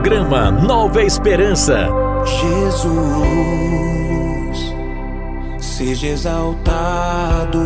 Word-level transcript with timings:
Programa 0.00 0.50
Nova 0.50 1.02
Esperança. 1.02 1.86
Jesus, 2.24 2.88
seja 5.58 6.06
exaltado 6.06 7.60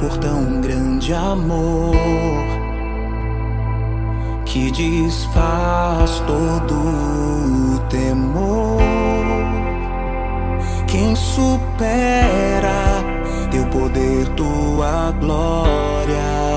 por 0.00 0.16
tão 0.16 0.62
grande 0.62 1.12
amor 1.12 1.94
que 4.46 4.70
desfaz 4.70 6.20
todo 6.26 6.74
o 6.74 7.78
temor. 7.90 8.80
Quem 10.86 11.14
supera 11.14 13.04
teu 13.50 13.66
poder, 13.66 14.26
tua 14.30 15.12
glória. 15.20 16.53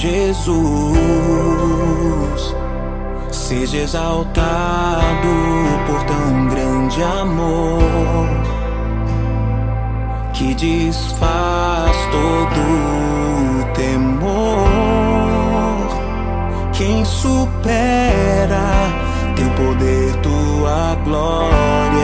Jesus, 0.00 0.54
seja 3.32 3.78
exaltado 3.78 5.28
por 5.88 6.04
tão 6.04 6.46
grande 6.46 7.02
amor 7.02 8.28
que 10.34 10.54
desfaz 10.54 11.96
todo 12.12 12.60
o 13.60 13.64
temor. 13.74 14.68
Quem 16.72 17.04
supera 17.04 18.62
teu 19.34 19.50
poder, 19.50 20.14
tua 20.22 20.94
glória. 21.04 21.97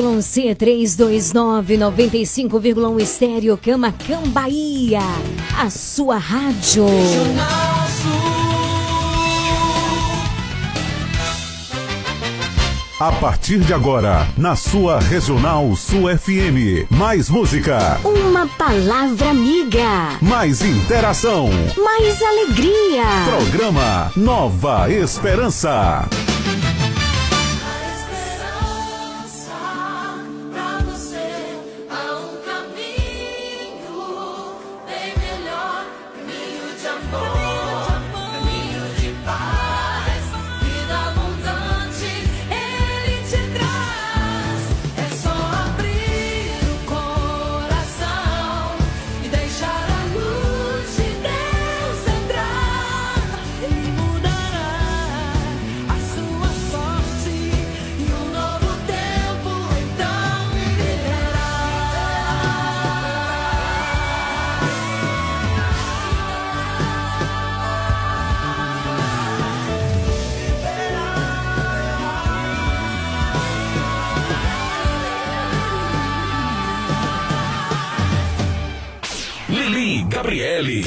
ZYC329 0.00 1.78
95,1 1.78 3.00
Estéreo 3.00 3.56
Camacan 3.56 4.28
Bahia. 4.28 5.00
A 5.58 5.70
sua 5.70 6.18
rádio. 6.18 6.84
A 12.98 13.12
partir 13.12 13.58
de 13.58 13.74
agora, 13.74 14.26
na 14.38 14.56
sua 14.56 14.98
Regional 14.98 15.74
Sul 15.76 16.08
FM. 16.16 16.90
Mais 16.90 17.28
música. 17.28 18.00
Uma 18.04 18.46
palavra 18.46 19.30
amiga. 19.30 20.18
Mais 20.22 20.62
interação. 20.62 21.48
Mais 21.76 22.22
alegria. 22.22 23.04
Programa 23.28 24.10
Nova 24.16 24.90
Esperança. 24.90 26.08
Gabriele. 80.36 80.84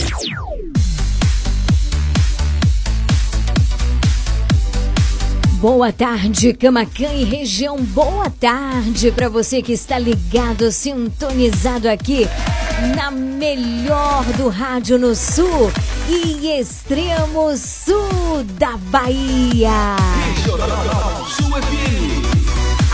Boa 5.59 5.91
tarde, 5.91 6.53
Camacan 6.53 7.13
e 7.13 7.23
região. 7.23 7.77
Boa 7.77 8.29
tarde 8.29 9.11
para 9.11 9.27
você 9.27 9.61
que 9.61 9.73
está 9.73 9.97
ligado, 9.97 10.71
sintonizado 10.71 11.89
aqui 11.89 12.27
na 12.95 13.09
melhor 13.09 14.23
do 14.37 14.49
rádio 14.49 14.99
no 14.99 15.15
sul 15.15 15.71
e 16.07 16.59
extremo 16.59 17.57
sul 17.57 18.43
da 18.57 18.77
Bahia. 18.77 19.95
Sul 21.27 21.49
FM. 21.49 22.08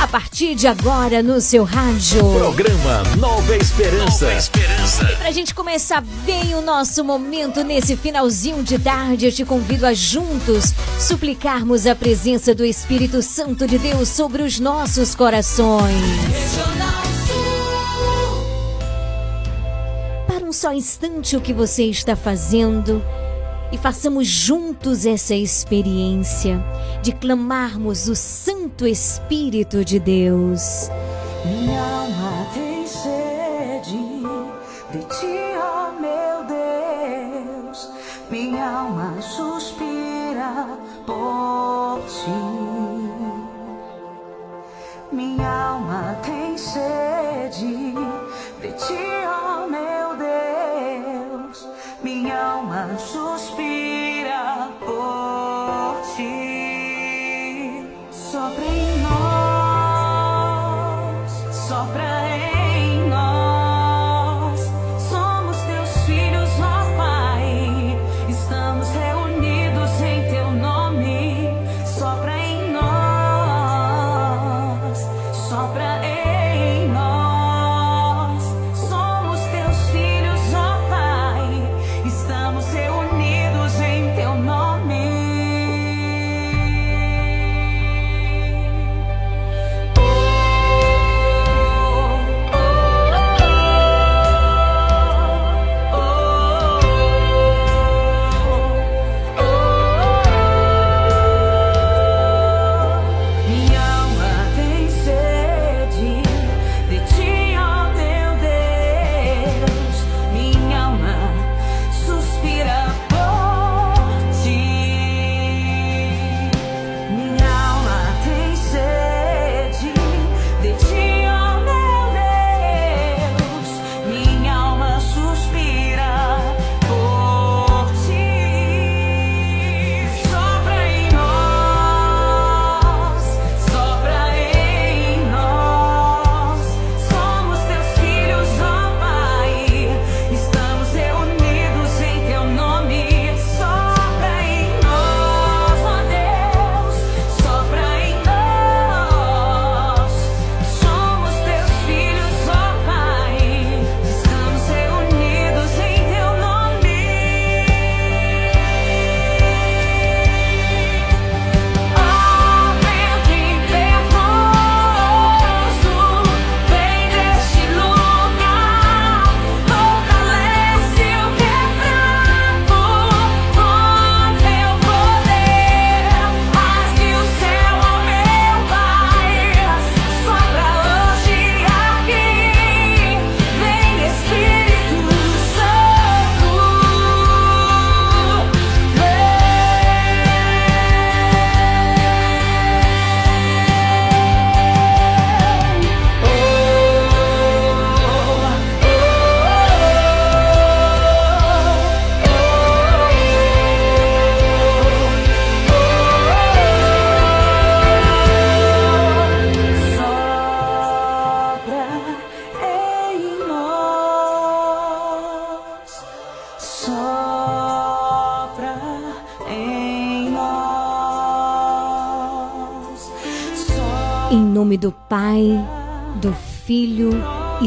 A 0.06 0.08
partir 0.08 0.54
de 0.54 0.68
agora 0.68 1.24
no 1.24 1.42
seu 1.42 1.64
rádio. 1.64 2.20
Programa 2.38 3.02
Nova 3.18 3.58
Esperança. 3.58 4.26
Nova 4.26 4.38
Esperança. 4.38 5.04
Pra 5.18 5.32
gente 5.32 5.56
começar 5.56 6.02
bem 6.24 6.54
o 6.54 6.62
nosso 6.62 7.04
momento 7.04 7.64
nesse 7.64 7.98
finalzinho 7.98 8.62
de 8.62 8.78
tarde, 8.78 9.26
eu 9.26 9.32
te 9.32 9.44
convido 9.44 9.84
a 9.84 9.96
juntos 9.96 10.76
suplicarmos 11.00 11.88
a 11.88 11.96
presença 11.96 12.54
do 12.54 12.64
Espírito 12.64 13.24
Santo 13.24 13.66
de 13.66 13.80
Deus 13.80 14.08
sobre 14.08 14.44
os 14.44 14.60
nossos 14.60 15.16
corações. 15.16 15.96
Para 20.28 20.46
um 20.46 20.54
só 20.54 20.72
instante 20.72 21.36
o 21.36 21.42
que 21.42 21.52
você 21.52 21.86
está 21.86 22.16
fazendo 22.16 23.04
e 23.72 23.78
façamos 23.78 24.28
juntos 24.28 25.06
essa 25.06 25.36
experiência 25.36 26.64
de 27.02 27.12
clamarmos 27.12 28.08
o 28.08 28.16
Santo 28.16 28.86
Espírito 28.86 29.84
de 29.84 30.00
Deus. 30.00 30.90
Minha 31.46 32.05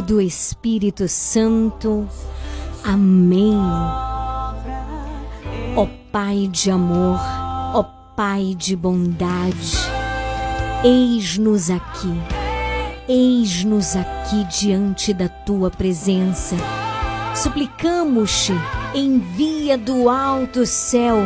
do 0.09 0.23
Espírito 0.23 1.07
Santo. 1.07 2.09
Amém. 2.83 3.55
Ó 5.77 5.87
Pai 6.11 6.49
de 6.50 6.71
amor, 6.71 7.21
ó 7.75 7.85
Pai 8.17 8.55
de 8.57 8.75
bondade, 8.75 9.77
eis-nos 10.83 11.71
aqui, 11.71 12.11
eis-nos 13.07 13.95
aqui 13.95 14.45
diante 14.45 15.12
da 15.12 15.29
tua 15.29 15.71
presença. 15.71 16.57
Suplicamos-te, 17.35 18.55
envia 18.95 19.77
do 19.77 20.09
alto 20.09 20.65
céu 20.65 21.19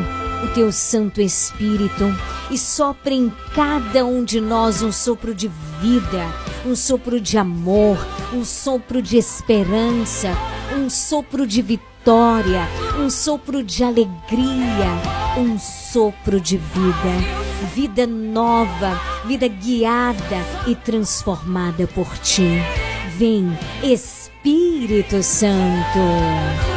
o 0.42 0.48
teu 0.48 0.72
Santo 0.72 1.20
Espírito 1.20 2.12
e 2.50 2.58
sopra 2.58 3.14
em 3.14 3.32
cada 3.54 4.04
um 4.04 4.24
de 4.24 4.40
nós 4.40 4.82
um 4.82 4.90
sopro 4.90 5.32
de 5.32 5.48
vida, 5.80 6.26
um 6.64 6.76
sopro 6.76 7.20
de 7.20 7.36
amor, 7.36 7.98
um 8.32 8.44
sopro 8.44 9.02
de 9.02 9.16
esperança, 9.16 10.30
um 10.76 10.88
sopro 10.88 11.46
de 11.46 11.60
vitória, 11.60 12.68
um 12.98 13.10
sopro 13.10 13.62
de 13.62 13.82
alegria, 13.82 14.88
um 15.36 15.58
sopro 15.58 16.40
de 16.40 16.56
vida. 16.56 17.42
Vida 17.74 18.06
nova, 18.06 19.00
vida 19.24 19.46
guiada 19.46 20.38
e 20.66 20.74
transformada 20.74 21.86
por 21.86 22.08
ti. 22.18 22.60
Vem, 23.16 23.56
Espírito 23.82 25.22
Santo. 25.22 26.71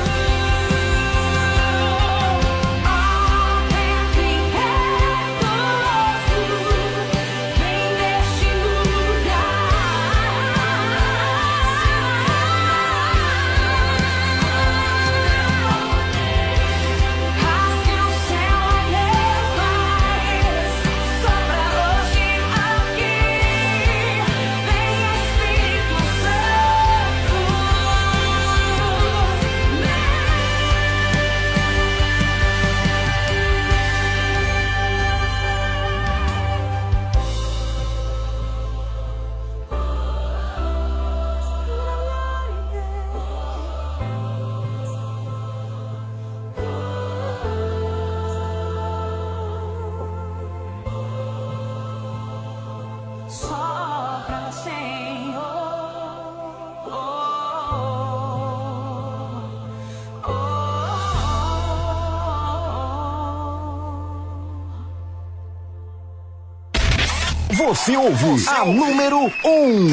Você 67.85 67.95
ouve 67.95 68.49
a 68.49 68.65
número 68.65 69.31
1. 69.43 69.47
Um. 69.47 69.87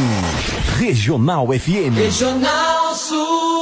Regional 0.78 1.46
FM. 1.48 1.94
Regional 1.94 2.94
Sul. 2.94 3.61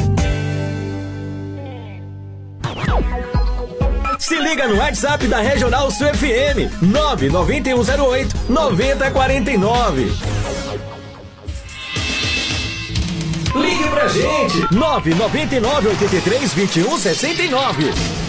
Liga 4.51 4.67
no 4.67 4.75
WhatsApp 4.75 5.27
da 5.27 5.39
Regional 5.39 5.89
Sul 5.91 6.07
FM 6.07 6.69
99108 6.81 8.49
9049. 8.49 10.11
Ligue 13.55 13.87
pra 13.89 14.07
gente 14.09 14.73
999 14.73 15.89
83 15.89 16.53
21 16.53 16.97
69. 16.97 18.20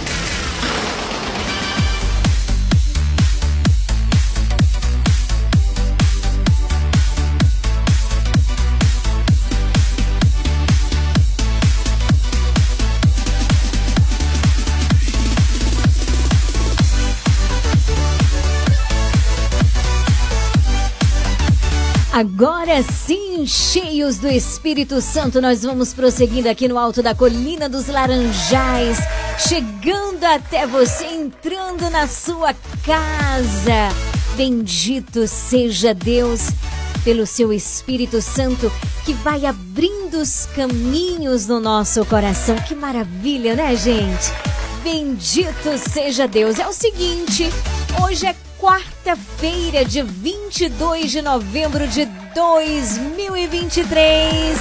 Agora 22.23 22.81
sim, 22.85 23.45
cheios 23.45 24.19
do 24.19 24.29
Espírito 24.29 25.00
Santo, 25.00 25.41
nós 25.41 25.64
vamos 25.64 25.93
prosseguindo 25.93 26.49
aqui 26.49 26.69
no 26.69 26.79
alto 26.79 27.02
da 27.02 27.17
Colina 27.17 27.69
dos 27.69 27.88
Laranjais, 27.88 28.97
chegando 29.41 30.23
até 30.23 30.64
você, 30.64 31.05
entrando 31.05 31.91
na 31.91 32.07
sua 32.07 32.55
casa. 32.87 33.88
Bendito 34.37 35.26
seja 35.26 35.93
Deus 35.93 36.50
pelo 37.02 37.26
seu 37.26 37.52
Espírito 37.52 38.23
Santo 38.23 38.71
que 39.05 39.14
vai 39.14 39.45
abrindo 39.45 40.19
os 40.19 40.47
caminhos 40.55 41.49
no 41.49 41.59
nosso 41.59 42.05
coração. 42.05 42.55
Que 42.55 42.76
maravilha, 42.76 43.57
né, 43.57 43.75
gente? 43.75 44.33
Bendito 44.85 45.76
seja 45.76 46.29
Deus. 46.29 46.61
É 46.61 46.69
o 46.69 46.73
seguinte, 46.73 47.50
hoje 48.00 48.26
é 48.26 48.37
quarta-feira, 48.62 49.85
de 49.85 50.00
22 50.02 51.11
de 51.11 51.21
novembro 51.21 51.88
de 51.88 52.04
2023. 52.33 54.57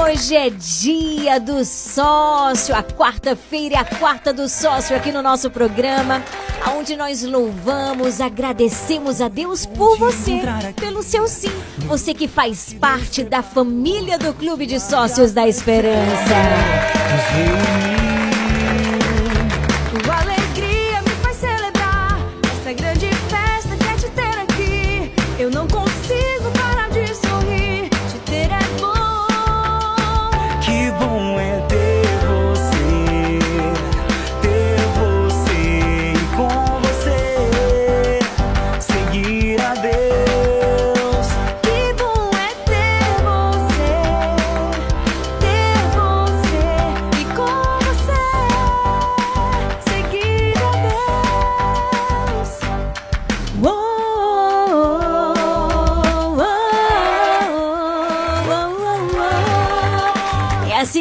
Hoje 0.00 0.36
é 0.36 0.48
dia 0.50 1.40
do 1.40 1.64
sócio, 1.64 2.76
a 2.76 2.82
quarta-feira 2.84 3.74
é 3.74 3.78
a 3.78 3.84
quarta 3.84 4.32
do 4.32 4.48
sócio 4.48 4.96
aqui 4.96 5.10
no 5.10 5.20
nosso 5.20 5.50
programa, 5.50 6.22
onde 6.76 6.96
nós 6.96 7.24
louvamos, 7.24 8.20
agradecemos 8.20 9.20
a 9.20 9.26
Deus 9.26 9.66
por 9.66 9.98
você, 9.98 10.40
pelo 10.76 11.02
seu 11.02 11.26
sim, 11.26 11.50
você 11.88 12.14
que 12.14 12.28
faz 12.28 12.72
parte 12.72 13.24
da 13.24 13.42
família 13.42 14.16
do 14.16 14.32
Clube 14.32 14.64
de 14.64 14.78
Sócios 14.78 15.32
da 15.32 15.48
Esperança. 15.48 16.36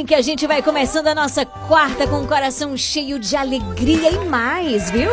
Que 0.07 0.15
a 0.15 0.21
gente 0.21 0.47
vai 0.47 0.61
começando 0.61 1.07
a 1.07 1.13
nossa 1.13 1.45
quarta 1.45 2.07
com 2.07 2.21
o 2.21 2.27
coração 2.27 2.77
cheio 2.77 3.19
de 3.19 3.35
alegria 3.35 4.09
e 4.09 4.25
mais, 4.25 4.89
viu? 4.89 5.11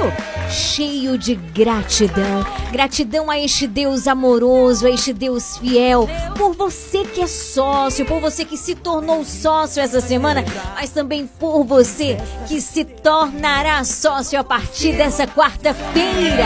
Cheio 0.48 1.18
de 1.18 1.34
gratidão. 1.34 2.46
Gratidão 2.70 3.28
a 3.28 3.36
este 3.36 3.66
Deus 3.66 4.06
amoroso, 4.06 4.86
a 4.86 4.90
este 4.90 5.12
Deus 5.12 5.58
fiel, 5.58 6.08
por 6.38 6.54
você 6.54 7.02
que 7.02 7.20
é 7.22 7.26
sócio, 7.26 8.06
por 8.06 8.20
você 8.20 8.44
que 8.44 8.56
se 8.56 8.76
tornou 8.76 9.24
sócio 9.24 9.82
essa 9.82 10.00
semana, 10.00 10.44
mas 10.76 10.90
também 10.90 11.26
por 11.26 11.64
você 11.64 12.16
que 12.46 12.60
se 12.60 12.84
tornará 12.84 13.82
sócio 13.82 14.38
a 14.38 14.44
partir 14.44 14.92
dessa 14.92 15.26
quarta-feira. 15.26 16.44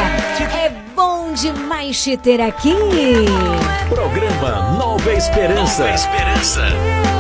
É 0.59 0.71
bom 0.97 1.35
demais 1.35 2.03
te 2.03 2.17
ter 2.17 2.41
aqui. 2.41 2.75
Programa 3.91 4.73
Nova 4.79 5.13
Esperança. 5.13 5.83
Nova 5.83 5.95
Esperança. 5.95 7.18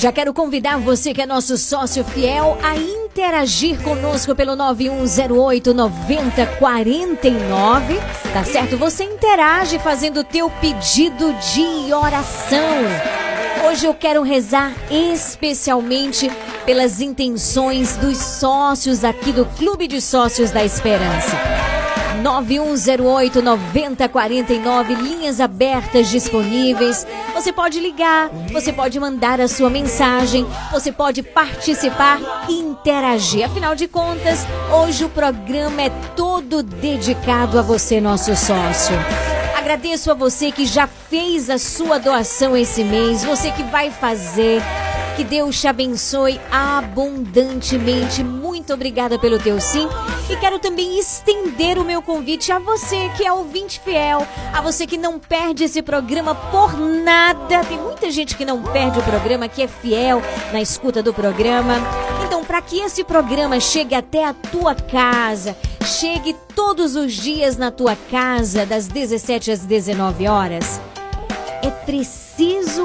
Já 0.00 0.10
quero 0.10 0.32
convidar 0.32 0.78
você 0.78 1.12
que 1.12 1.20
é 1.20 1.26
nosso 1.26 1.58
sócio 1.58 2.02
fiel 2.02 2.56
a 2.62 2.74
interagir 2.74 3.78
conosco 3.82 4.34
pelo 4.34 4.56
9108 4.56 5.74
9049. 5.74 8.00
Tá 8.32 8.42
certo? 8.42 8.78
Você 8.78 9.04
interage 9.04 9.78
fazendo 9.78 10.20
o 10.20 10.24
teu 10.24 10.48
pedido 10.48 11.34
de 11.34 11.92
oração. 11.92 12.80
Hoje 13.68 13.84
eu 13.84 13.92
quero 13.92 14.22
rezar 14.22 14.72
especialmente 14.90 16.30
pelas 16.64 17.02
intenções 17.02 17.98
dos 17.98 18.16
sócios 18.16 19.04
aqui 19.04 19.32
do 19.32 19.44
Clube 19.44 19.86
de 19.86 20.00
Sócios 20.00 20.50
da 20.50 20.64
Esperança. 20.64 21.36
9108 22.16 23.42
9049, 23.42 24.94
linhas 24.94 25.40
abertas 25.40 26.08
disponíveis. 26.08 27.06
Você 27.34 27.52
pode 27.52 27.80
ligar, 27.80 28.28
você 28.52 28.72
pode 28.72 28.98
mandar 28.98 29.40
a 29.40 29.48
sua 29.48 29.70
mensagem, 29.70 30.46
você 30.72 30.92
pode 30.92 31.22
participar 31.22 32.20
e 32.48 32.54
interagir. 32.54 33.44
Afinal 33.44 33.74
de 33.74 33.88
contas, 33.88 34.46
hoje 34.72 35.04
o 35.04 35.08
programa 35.08 35.82
é 35.82 35.90
todo 36.16 36.62
dedicado 36.62 37.58
a 37.58 37.62
você, 37.62 38.00
nosso 38.00 38.34
sócio. 38.36 38.94
Agradeço 39.56 40.10
a 40.10 40.14
você 40.14 40.50
que 40.50 40.66
já 40.66 40.86
fez 40.86 41.48
a 41.48 41.58
sua 41.58 41.98
doação 41.98 42.56
esse 42.56 42.82
mês, 42.82 43.24
você 43.24 43.50
que 43.50 43.62
vai 43.62 43.90
fazer. 43.90 44.60
Que 45.20 45.24
Deus 45.24 45.60
te 45.60 45.68
abençoe 45.68 46.40
abundantemente. 46.50 48.24
Muito 48.24 48.72
obrigada 48.72 49.18
pelo 49.18 49.38
teu 49.38 49.60
sim. 49.60 49.86
E 50.30 50.36
quero 50.38 50.58
também 50.58 50.98
estender 50.98 51.76
o 51.76 51.84
meu 51.84 52.00
convite 52.00 52.50
a 52.50 52.58
você 52.58 53.10
que 53.18 53.26
é 53.26 53.30
ouvinte 53.30 53.78
fiel, 53.80 54.26
a 54.50 54.62
você 54.62 54.86
que 54.86 54.96
não 54.96 55.18
perde 55.18 55.64
esse 55.64 55.82
programa 55.82 56.34
por 56.34 56.74
nada. 56.78 57.62
Tem 57.64 57.78
muita 57.78 58.10
gente 58.10 58.34
que 58.34 58.46
não 58.46 58.62
perde 58.62 58.98
o 58.98 59.02
programa, 59.02 59.46
que 59.46 59.62
é 59.62 59.68
fiel 59.68 60.22
na 60.54 60.62
escuta 60.62 61.02
do 61.02 61.12
programa. 61.12 61.74
Então, 62.24 62.42
para 62.42 62.62
que 62.62 62.80
esse 62.80 63.04
programa 63.04 63.60
chegue 63.60 63.94
até 63.94 64.24
a 64.24 64.32
tua 64.32 64.74
casa, 64.74 65.54
chegue 65.84 66.34
todos 66.54 66.96
os 66.96 67.12
dias 67.12 67.58
na 67.58 67.70
tua 67.70 67.94
casa, 68.10 68.64
das 68.64 68.88
17 68.88 69.50
às 69.50 69.60
19 69.66 70.26
horas, 70.28 70.80
é 71.62 71.70
preciso 71.70 72.84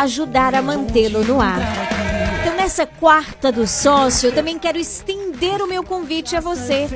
ajudar 0.00 0.54
a 0.54 0.62
mantê-lo 0.62 1.22
no 1.24 1.40
ar. 1.40 1.60
Então, 2.40 2.56
nessa 2.56 2.86
quarta 2.86 3.52
do 3.52 3.66
sócio, 3.66 4.28
eu 4.28 4.34
também 4.34 4.58
quero 4.58 4.78
estender 4.78 5.60
o 5.60 5.68
meu 5.68 5.84
convite 5.84 6.34
a 6.34 6.40
você. 6.40 6.88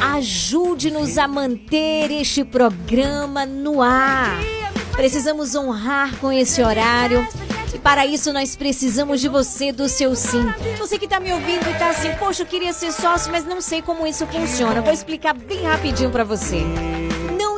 Ajude-nos 0.00 1.18
a 1.18 1.28
manter 1.28 2.10
este 2.10 2.44
programa 2.44 3.44
no 3.44 3.82
ar. 3.82 4.38
Precisamos 4.92 5.54
honrar 5.54 6.16
com 6.16 6.32
esse 6.32 6.62
horário 6.62 7.26
E 7.74 7.78
para 7.78 8.06
isso 8.06 8.32
nós 8.32 8.56
precisamos 8.56 9.20
de 9.20 9.28
você, 9.28 9.70
do 9.70 9.86
seu 9.86 10.16
sim. 10.16 10.46
Você 10.78 10.98
que 10.98 11.06
tá 11.06 11.20
me 11.20 11.30
ouvindo 11.30 11.68
e 11.68 11.74
tá 11.74 11.90
assim, 11.90 12.10
poxa, 12.18 12.42
eu 12.42 12.46
queria 12.46 12.72
ser 12.72 12.90
sócio, 12.90 13.30
mas 13.30 13.44
não 13.44 13.60
sei 13.60 13.82
como 13.82 14.06
isso 14.06 14.26
funciona. 14.26 14.80
Vou 14.80 14.94
explicar 14.94 15.34
bem 15.34 15.62
rapidinho 15.62 16.10
para 16.10 16.24
você. 16.24 16.64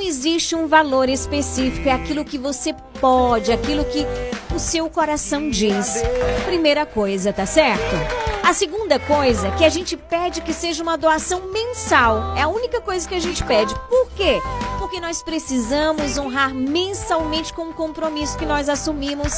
Existe 0.08 0.56
um 0.56 0.66
valor 0.66 1.06
específico, 1.10 1.86
é 1.86 1.92
aquilo 1.92 2.24
que 2.24 2.38
você 2.38 2.74
pode, 2.98 3.52
aquilo 3.52 3.84
que 3.84 4.06
o 4.54 4.58
seu 4.58 4.88
coração 4.88 5.50
diz. 5.50 6.02
Primeira 6.46 6.86
coisa, 6.86 7.30
tá 7.30 7.44
certo? 7.44 7.94
A 8.42 8.54
segunda 8.54 8.98
coisa 8.98 9.50
que 9.50 9.66
a 9.66 9.68
gente 9.68 9.98
pede 9.98 10.40
que 10.40 10.54
seja 10.54 10.82
uma 10.82 10.96
doação 10.96 11.52
mensal. 11.52 12.34
É 12.38 12.40
a 12.40 12.48
única 12.48 12.80
coisa 12.80 13.06
que 13.06 13.14
a 13.14 13.20
gente 13.20 13.44
pede. 13.44 13.74
Por 13.90 14.08
quê? 14.12 14.40
Porque 14.78 14.98
nós 14.98 15.22
precisamos 15.22 16.16
honrar 16.16 16.54
mensalmente 16.54 17.52
com 17.52 17.68
o 17.68 17.74
compromisso 17.74 18.38
que 18.38 18.46
nós 18.46 18.70
assumimos 18.70 19.34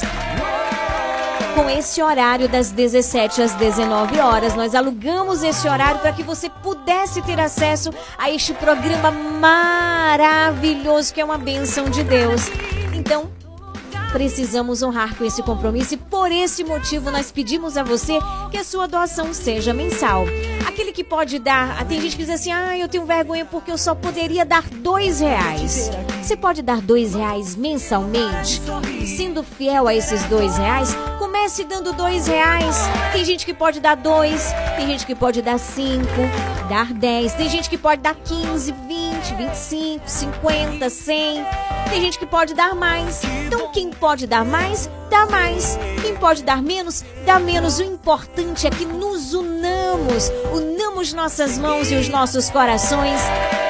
com 1.54 1.68
esse 1.68 2.02
horário 2.02 2.48
das 2.48 2.70
17 2.70 3.42
às 3.42 3.54
19 3.54 4.20
horas. 4.20 4.54
Nós 4.54 4.74
alugamos 4.74 5.42
esse 5.42 5.68
horário 5.68 6.00
para 6.00 6.12
que 6.12 6.22
você 6.22 6.48
pudesse 6.48 7.20
ter 7.22 7.40
acesso 7.40 7.90
a 8.18 8.30
este 8.30 8.54
programa 8.54 9.10
maravilhoso 9.10 11.12
que 11.12 11.20
é 11.20 11.24
uma 11.24 11.38
bênção 11.38 11.90
de 11.90 12.04
Deus. 12.04 12.42
Então, 12.92 13.30
precisamos 14.12 14.82
honrar 14.82 15.14
com 15.16 15.24
esse 15.24 15.42
compromisso 15.42 15.94
e 15.94 15.96
por 15.96 16.30
esse 16.30 16.64
motivo 16.64 17.10
nós 17.10 17.30
pedimos 17.30 17.76
a 17.76 17.82
você 17.82 18.18
que 18.50 18.58
a 18.58 18.64
sua 18.64 18.86
doação 18.86 19.32
seja 19.32 19.72
mensal. 19.72 20.24
Aquele 20.66 20.92
que 20.92 21.04
pode 21.04 21.38
dar, 21.38 21.84
tem 21.86 22.00
gente 22.00 22.16
que 22.16 22.24
diz 22.24 22.34
assim, 22.34 22.52
ah, 22.52 22.76
eu 22.76 22.88
tenho 22.88 23.04
vergonha 23.04 23.44
porque 23.44 23.70
eu 23.70 23.78
só 23.78 23.94
poderia 23.94 24.44
dar 24.44 24.62
dois 24.62 25.20
reais. 25.20 25.90
Você 26.22 26.36
pode 26.36 26.62
dar 26.62 26.80
dois 26.80 27.14
reais 27.14 27.56
mensalmente? 27.56 28.60
Sendo 29.16 29.42
fiel 29.42 29.88
a 29.88 29.94
esses 29.94 30.22
dois 30.24 30.56
reais, 30.56 30.96
comece 31.18 31.64
dando 31.64 31.92
dois 31.92 32.26
reais. 32.26 32.76
Tem 33.12 33.24
gente 33.24 33.44
que 33.44 33.54
pode 33.54 33.80
dar 33.80 33.96
dois, 33.96 34.52
tem 34.76 34.86
gente 34.86 35.06
que 35.06 35.14
pode 35.14 35.42
dar 35.42 35.58
cinco, 35.58 36.20
dar 36.68 36.92
dez, 36.92 37.32
tem 37.34 37.48
gente 37.48 37.68
que 37.68 37.78
pode 37.78 38.00
dar 38.00 38.14
quinze, 38.14 38.72
vinte, 38.86 39.34
vinte 39.34 39.54
e 39.54 39.58
cinco, 39.58 40.02
cinquenta, 40.06 40.88
cem. 40.88 41.44
Tem 41.90 42.00
gente 42.00 42.18
que 42.18 42.26
pode 42.26 42.54
dar 42.54 42.74
mais. 42.74 43.22
Então 43.46 43.72
quem 43.72 43.90
pode 44.00 44.26
dar 44.26 44.44
mais, 44.44 44.90
dá 45.10 45.26
mais. 45.26 45.78
Quem 46.00 46.16
pode 46.16 46.42
dar 46.42 46.62
menos, 46.62 47.04
dá 47.26 47.38
menos. 47.38 47.78
O 47.78 47.82
importante 47.84 48.66
é 48.66 48.70
que 48.70 48.86
nos 48.86 49.34
unamos, 49.34 50.32
unamos 50.50 51.12
nossas 51.12 51.58
mãos 51.58 51.92
e 51.92 51.96
os 51.96 52.08
nossos 52.08 52.48
corações 52.48 53.20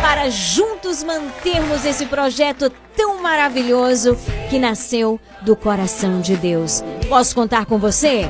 para 0.00 0.30
juntos 0.30 1.02
mantermos 1.02 1.84
esse 1.84 2.06
projeto 2.06 2.70
tão 2.96 3.20
maravilhoso 3.20 4.16
que 4.48 4.58
nasceu 4.58 5.20
do 5.42 5.56
coração 5.56 6.20
de 6.20 6.36
Deus. 6.36 6.82
Posso 7.08 7.34
contar 7.34 7.66
com 7.66 7.78
você? 7.78 8.28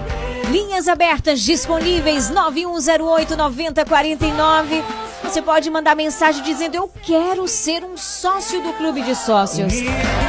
Linhas 0.51 0.89
abertas 0.89 1.41
disponíveis 1.43 2.29
9108 2.29 3.37
9049. 3.37 4.83
Você 5.23 5.41
pode 5.41 5.71
mandar 5.71 5.95
mensagem 5.95 6.43
dizendo 6.43 6.75
eu 6.75 6.91
quero 7.05 7.47
ser 7.47 7.85
um 7.85 7.97
sócio 7.97 8.61
do 8.61 8.73
clube 8.73 9.01
de 9.03 9.15
sócios. 9.15 9.73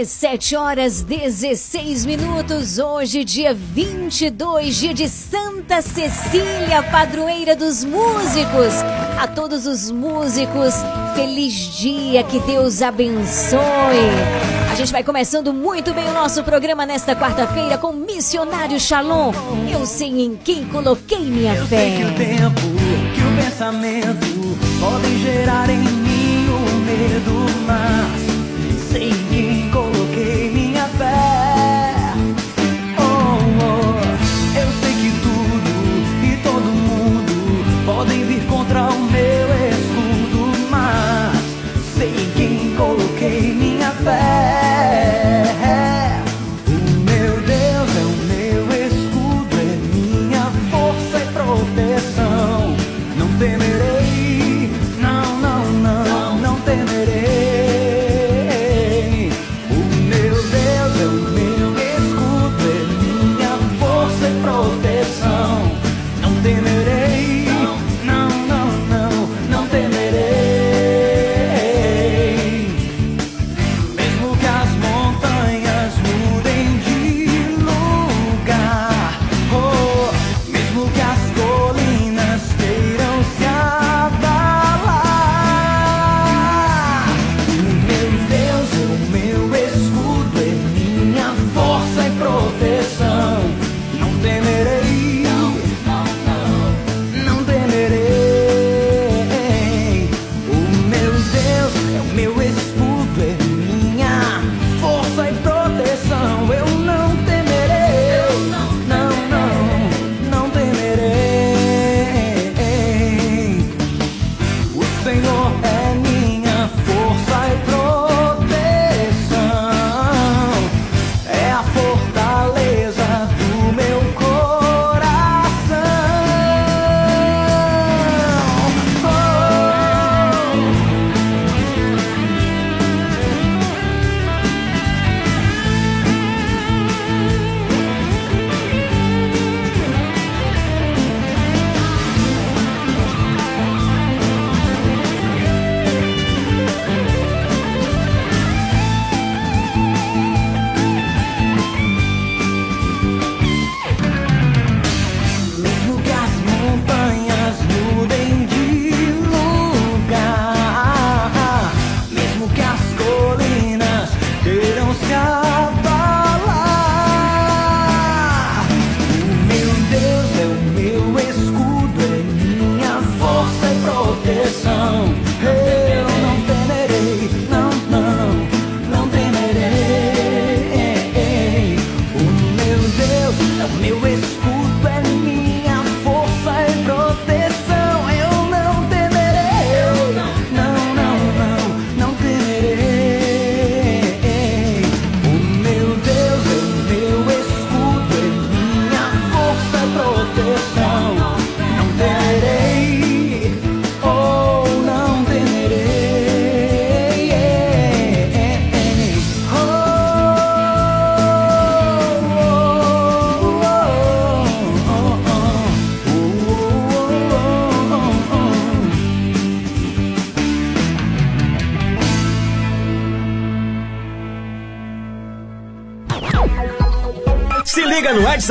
17 0.00 0.56
horas 0.56 1.02
16 1.02 2.06
minutos, 2.06 2.78
hoje, 2.78 3.22
dia 3.22 3.52
22, 3.52 4.74
dia 4.76 4.94
de 4.94 5.06
Santa 5.06 5.82
Cecília, 5.82 6.82
padroeira 6.90 7.54
dos 7.54 7.84
músicos. 7.84 8.72
A 9.20 9.28
todos 9.28 9.66
os 9.66 9.90
músicos, 9.90 10.72
feliz 11.14 11.52
dia, 11.52 12.24
que 12.24 12.40
Deus 12.40 12.80
abençoe. 12.80 13.60
A 14.72 14.74
gente 14.74 14.90
vai 14.90 15.04
começando 15.04 15.52
muito 15.52 15.92
bem 15.92 16.08
o 16.08 16.14
nosso 16.14 16.42
programa 16.44 16.86
nesta 16.86 17.14
quarta-feira 17.14 17.76
com 17.76 17.92
Missionário 17.92 18.80
Shalom. 18.80 19.34
Eu 19.70 19.84
sei 19.84 20.22
em 20.22 20.34
quem 20.34 20.64
coloquei 20.64 21.20
minha 21.20 21.56
Eu 21.56 21.66
fé. 21.66 21.76
sei 21.76 21.96
que 21.98 22.04
o 22.04 22.14
tempo, 22.14 22.60
que 23.14 23.20
o 23.20 23.44
pensamento 23.44 24.56
podem 24.80 25.18
gerar 25.18 25.68
em 25.68 25.76
mim 25.76 26.48
o 26.48 26.76
medo, 26.86 27.46
mas 27.66 28.90
sei 28.90 29.10
em 29.10 29.70
coloquei 44.02 44.59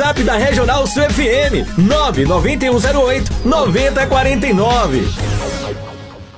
WhatsApp 0.00 0.24
da 0.24 0.36
Regional 0.36 0.86
Sul 0.86 1.02
FM 1.02 1.66
99108 1.76 3.30
9049. 3.44 5.04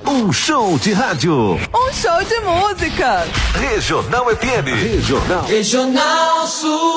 Um 0.05 0.33
show 0.33 0.77
de 0.79 0.93
rádio. 0.93 1.61
Um 1.73 1.93
show 1.93 2.25
de 2.25 2.41
música. 2.41 3.25
Regional 3.55 4.27
FM. 4.31 4.69
Regional. 4.69 5.45
Regional 5.47 6.47
Sul. 6.49 6.92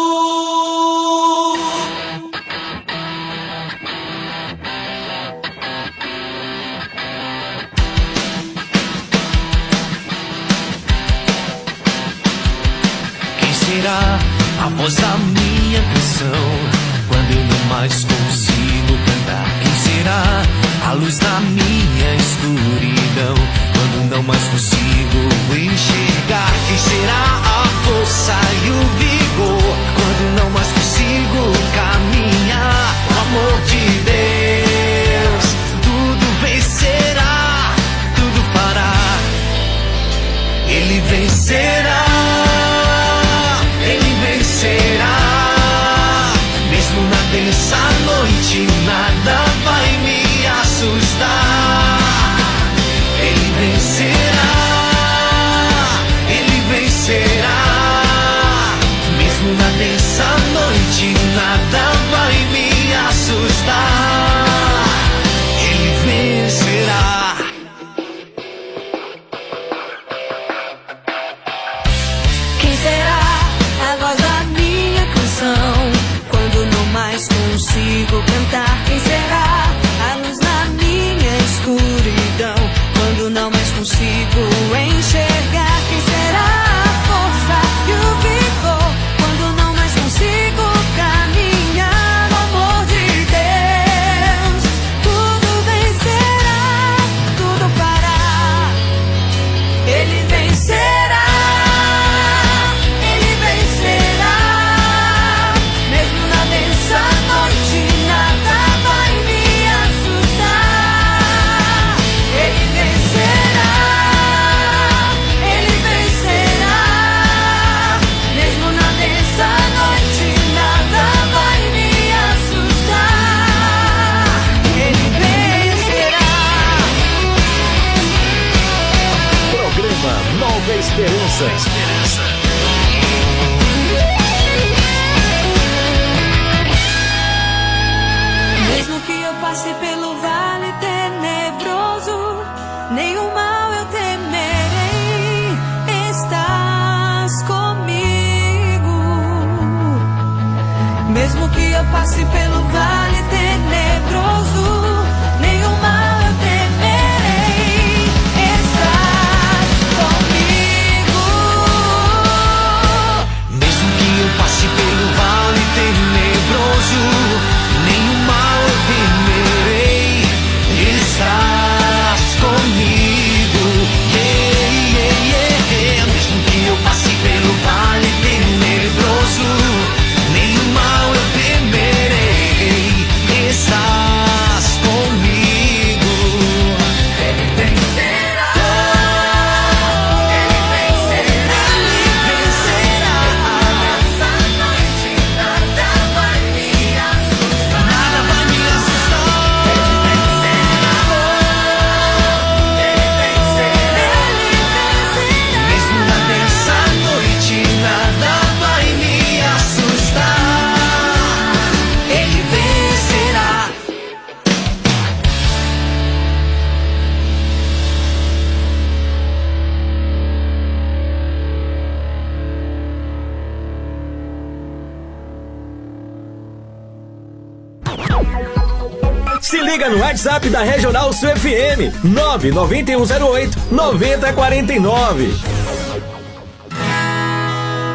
WhatsApp 230.26 230.50
da 230.50 230.64
Regional 230.64 231.14
Sul 231.14 231.30
FM 231.36 232.04
99108 232.04 233.60
9049. 233.72 235.30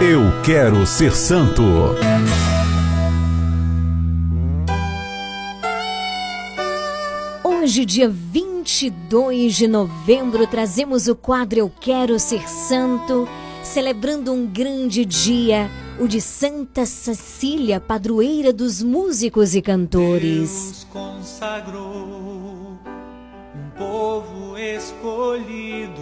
Eu 0.01 0.41
quero 0.45 0.87
ser 0.87 1.13
santo. 1.17 1.61
Hoje, 7.43 7.85
dia 7.85 8.09
22 8.09 9.57
de 9.57 9.67
novembro, 9.67 10.47
trazemos 10.47 11.09
o 11.09 11.17
quadro 11.17 11.59
Eu 11.59 11.73
Quero 11.81 12.21
Ser 12.21 12.49
Santo, 12.49 13.29
celebrando 13.65 14.33
um 14.33 14.47
grande 14.47 15.05
dia 15.05 15.69
o 16.01 16.09
de 16.09 16.19
Santa 16.19 16.87
Cecília, 16.87 17.79
padroeira 17.79 18.55
dos 18.55 18.83
músicos 18.83 19.55
e 19.55 19.61
cantores. 19.61 20.51
Deus 20.51 20.87
consagrou 20.91 22.79
um 23.55 23.71
povo 23.77 24.57
escolhido. 24.57 26.01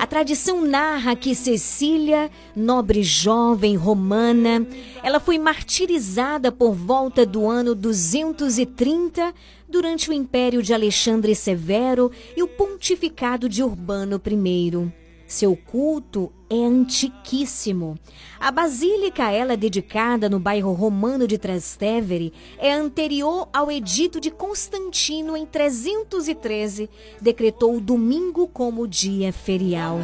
A 0.00 0.06
tradição 0.06 0.64
narra 0.64 1.14
que 1.14 1.34
Cecília, 1.34 2.30
nobre 2.56 3.02
jovem 3.02 3.76
romana, 3.76 4.66
ela 5.02 5.20
foi 5.20 5.38
martirizada 5.38 6.50
por 6.50 6.72
volta 6.72 7.26
do 7.26 7.46
ano 7.46 7.74
230 7.74 9.34
durante 9.68 10.10
o 10.10 10.12
império 10.12 10.62
de 10.62 10.72
Alexandre 10.72 11.34
Severo 11.34 12.10
e 12.36 12.42
o 12.42 12.48
pontificado 12.48 13.48
de 13.48 13.62
Urbano 13.62 14.20
I. 14.26 14.92
Seu 15.26 15.56
culto 15.56 16.32
é 16.54 16.66
antiquíssimo. 16.66 17.98
A 18.38 18.52
basílica, 18.52 19.30
ela 19.30 19.56
dedicada 19.56 20.28
no 20.28 20.38
bairro 20.38 20.72
romano 20.72 21.26
de 21.26 21.36
Trastevere, 21.36 22.32
é 22.58 22.72
anterior 22.72 23.48
ao 23.52 23.72
edito 23.72 24.20
de 24.20 24.30
Constantino 24.30 25.36
em 25.36 25.44
313, 25.44 26.88
decretou 27.20 27.76
o 27.76 27.80
domingo 27.80 28.46
como 28.46 28.86
dia 28.86 29.32
ferial. 29.32 29.98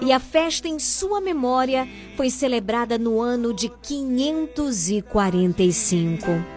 E 0.00 0.12
a 0.12 0.20
festa 0.20 0.68
em 0.68 0.78
sua 0.78 1.20
memória 1.20 1.88
foi 2.16 2.30
celebrada 2.30 2.96
no 2.98 3.20
ano 3.20 3.52
de 3.52 3.68
545. 3.68 6.54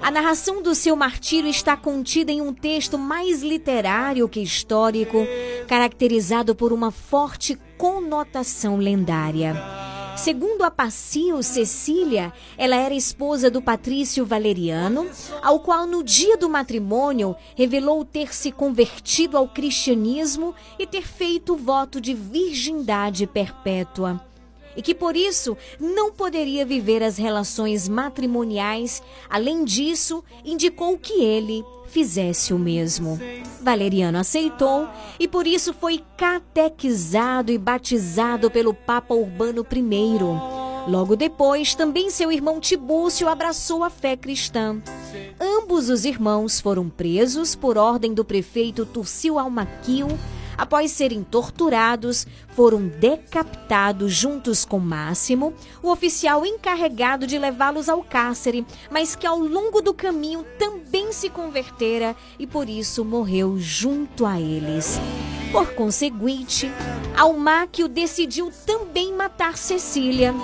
A 0.00 0.10
narração 0.10 0.62
do 0.62 0.74
seu 0.74 0.96
martírio 0.96 1.50
está 1.50 1.76
contida 1.76 2.32
em 2.32 2.40
um 2.40 2.54
texto 2.54 2.96
mais 2.96 3.42
literário 3.42 4.26
que 4.26 4.40
histórico, 4.40 5.18
caracterizado 5.68 6.54
por 6.54 6.72
uma 6.72 6.90
forte 6.90 7.58
conotação 7.80 8.76
lendária. 8.76 9.56
Segundo 10.14 10.64
a 10.64 10.70
Pacio 10.70 11.42
Cecília, 11.42 12.30
ela 12.58 12.76
era 12.76 12.92
esposa 12.92 13.50
do 13.50 13.62
patrício 13.62 14.26
Valeriano, 14.26 15.08
ao 15.40 15.60
qual 15.60 15.86
no 15.86 16.04
dia 16.04 16.36
do 16.36 16.46
matrimônio 16.50 17.34
revelou 17.56 18.04
ter 18.04 18.34
se 18.34 18.52
convertido 18.52 19.38
ao 19.38 19.48
cristianismo 19.48 20.54
e 20.78 20.86
ter 20.86 21.08
feito 21.08 21.54
o 21.54 21.56
voto 21.56 22.02
de 22.02 22.12
virgindade 22.12 23.26
perpétua 23.26 24.20
e 24.76 24.82
que 24.82 24.94
por 24.94 25.16
isso 25.16 25.56
não 25.78 26.12
poderia 26.12 26.64
viver 26.64 27.02
as 27.02 27.18
relações 27.18 27.88
matrimoniais. 27.88 29.02
Além 29.28 29.64
disso, 29.64 30.24
indicou 30.44 30.98
que 30.98 31.22
ele 31.22 31.64
fizesse 31.86 32.54
o 32.54 32.58
mesmo. 32.58 33.18
Valeriano 33.60 34.18
aceitou 34.18 34.88
e 35.18 35.26
por 35.28 35.46
isso 35.46 35.74
foi 35.74 36.02
catequizado 36.16 37.52
e 37.52 37.58
batizado 37.58 38.50
pelo 38.50 38.72
Papa 38.72 39.14
Urbano 39.14 39.66
I. 39.70 40.90
Logo 40.90 41.14
depois, 41.14 41.74
também 41.74 42.08
seu 42.08 42.32
irmão 42.32 42.58
Tibúcio 42.58 43.28
abraçou 43.28 43.84
a 43.84 43.90
fé 43.90 44.16
cristã. 44.16 44.80
Ambos 45.38 45.90
os 45.90 46.04
irmãos 46.04 46.60
foram 46.60 46.88
presos 46.88 47.54
por 47.54 47.76
ordem 47.76 48.14
do 48.14 48.24
prefeito 48.24 48.86
Turcio 48.86 49.38
Almaquil 49.38 50.08
Após 50.60 50.90
serem 50.90 51.24
torturados, 51.24 52.26
foram 52.48 52.86
decapitados 52.86 54.12
juntos 54.12 54.62
com 54.62 54.78
Máximo, 54.78 55.54
o 55.82 55.90
oficial 55.90 56.44
encarregado 56.44 57.26
de 57.26 57.38
levá-los 57.38 57.88
ao 57.88 58.02
cárcere, 58.02 58.66
mas 58.90 59.16
que 59.16 59.26
ao 59.26 59.38
longo 59.38 59.80
do 59.80 59.94
caminho 59.94 60.44
também 60.58 61.12
se 61.12 61.30
convertera 61.30 62.14
e 62.38 62.46
por 62.46 62.68
isso 62.68 63.02
morreu 63.06 63.56
junto 63.58 64.26
a 64.26 64.38
eles. 64.38 65.00
Por 65.50 65.72
conseguinte, 65.72 66.70
Almáquio 67.16 67.88
decidiu 67.88 68.52
também 68.66 69.14
matar 69.14 69.56
Cecília. 69.56 70.34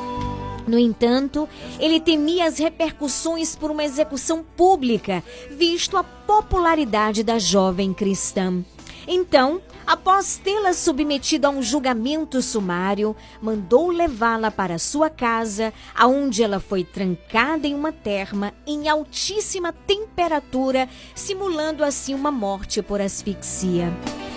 No 0.66 0.78
entanto, 0.78 1.46
ele 1.78 2.00
temia 2.00 2.46
as 2.46 2.56
repercussões 2.56 3.54
por 3.54 3.70
uma 3.70 3.84
execução 3.84 4.42
pública, 4.56 5.22
visto 5.50 5.94
a 5.98 6.02
popularidade 6.02 7.22
da 7.22 7.38
jovem 7.38 7.92
cristã. 7.92 8.64
Então, 9.08 9.60
após 9.86 10.36
tê-la 10.42 10.72
submetido 10.72 11.46
a 11.46 11.50
um 11.50 11.62
julgamento 11.62 12.42
sumário, 12.42 13.14
mandou 13.40 13.90
levá-la 13.90 14.50
para 14.50 14.78
sua 14.78 15.08
casa, 15.08 15.72
aonde 15.94 16.42
ela 16.42 16.58
foi 16.58 16.82
trancada 16.82 17.68
em 17.68 17.74
uma 17.74 17.92
terma 17.92 18.52
em 18.66 18.88
altíssima 18.88 19.72
temperatura, 19.72 20.88
simulando 21.14 21.84
assim 21.84 22.14
uma 22.14 22.32
morte 22.32 22.82
por 22.82 23.00
asfixia. 23.00 23.92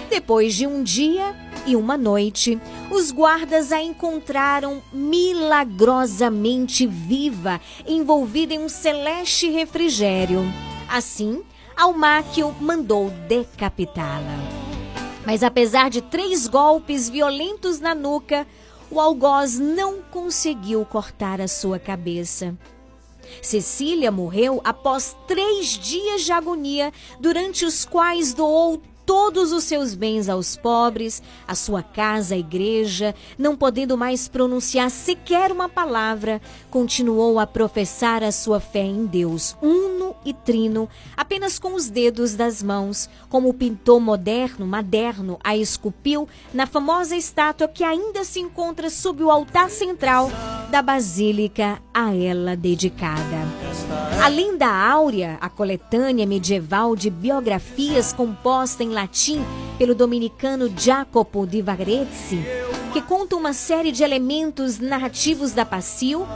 Depois 0.10 0.56
de 0.56 0.66
um 0.68 0.84
dia 0.84 1.36
e 1.66 1.76
uma 1.76 1.98
noite, 1.98 2.60
os 2.92 3.12
guardas 3.12 3.72
a 3.72 3.82
encontraram 3.82 4.82
milagrosamente 4.92 6.86
viva, 6.88 7.62
envolvida 7.88 8.54
em 8.54 8.60
um 8.60 8.70
celeste 8.70 9.50
refrigério. 9.50 10.42
Assim, 10.88 11.44
Almáquio 11.78 12.56
mandou 12.60 13.10
decapitá-la. 13.28 14.59
Mas 15.30 15.44
apesar 15.44 15.92
de 15.92 16.02
três 16.02 16.48
golpes 16.48 17.08
violentos 17.08 17.80
na 17.80 17.94
nuca, 17.94 18.48
o 18.90 19.00
algoz 19.00 19.60
não 19.60 20.02
conseguiu 20.02 20.84
cortar 20.84 21.40
a 21.40 21.48
sua 21.48 21.78
cabeça. 21.78 22.58
Cecília 23.40 24.12
morreu 24.12 24.60
após 24.64 25.16
três 25.28 25.68
dias 25.68 26.24
de 26.24 26.32
agonia, 26.32 26.92
durante 27.20 27.64
os 27.64 27.86
quais 27.86 28.34
doou 28.34 28.82
todos 29.10 29.52
os 29.52 29.64
seus 29.64 29.96
bens 29.96 30.30
aos 30.30 30.56
pobres, 30.56 31.20
a 31.48 31.56
sua 31.56 31.82
casa, 31.82 32.36
a 32.36 32.38
igreja, 32.38 33.16
não 33.40 33.58
podendo 33.58 33.98
mais 33.98 34.28
pronunciar 34.28 34.92
sequer 34.92 35.52
uma 35.52 35.68
palavra, 35.68 36.40
continuou 36.70 37.40
a 37.40 37.48
professar 37.48 38.24
a 38.24 38.32
sua 38.32 38.60
fé 38.60 38.84
em 38.84 39.08
Deus, 39.08 39.58
uno 39.64 40.16
e 40.24 40.32
trino, 40.32 40.88
apenas 41.18 41.58
com 41.58 41.74
os 41.74 41.90
dedos 41.90 42.36
das 42.36 42.62
mãos, 42.62 43.10
como 43.30 43.50
o 43.50 43.54
pintor 43.54 44.00
moderno, 44.00 44.68
maderno, 44.68 45.40
a 45.44 45.58
esculpiu 45.58 46.30
na 46.54 46.68
famosa 46.68 47.16
estátua 47.16 47.68
que 47.68 47.84
ainda 47.84 48.24
se 48.24 48.40
encontra 48.40 48.92
sob 48.92 49.24
o 49.24 49.32
altar 49.32 49.72
central 49.72 50.30
da 50.70 50.84
basílica 50.84 51.82
a 51.92 52.14
ela 52.14 52.56
dedicada. 52.56 53.40
Além 54.22 54.58
da 54.58 54.70
Áurea, 54.70 55.38
a 55.42 55.50
coletânea 55.50 56.28
medieval 56.28 56.96
de 56.96 57.10
biografias 57.10 58.14
composta 58.14 58.84
em 58.84 58.99
latim 59.00 59.42
pelo 59.78 59.96
dominicano 59.96 60.70
Jacopo 60.78 61.48
di 61.48 61.62
Varese, 61.62 62.44
que 62.92 63.02
conta 63.02 63.38
uma 63.38 63.54
série 63.54 63.94
de 63.94 64.04
elementos 64.04 64.78
narrativos 64.78 65.54
da 65.54 65.64
Pacil, 65.64 66.28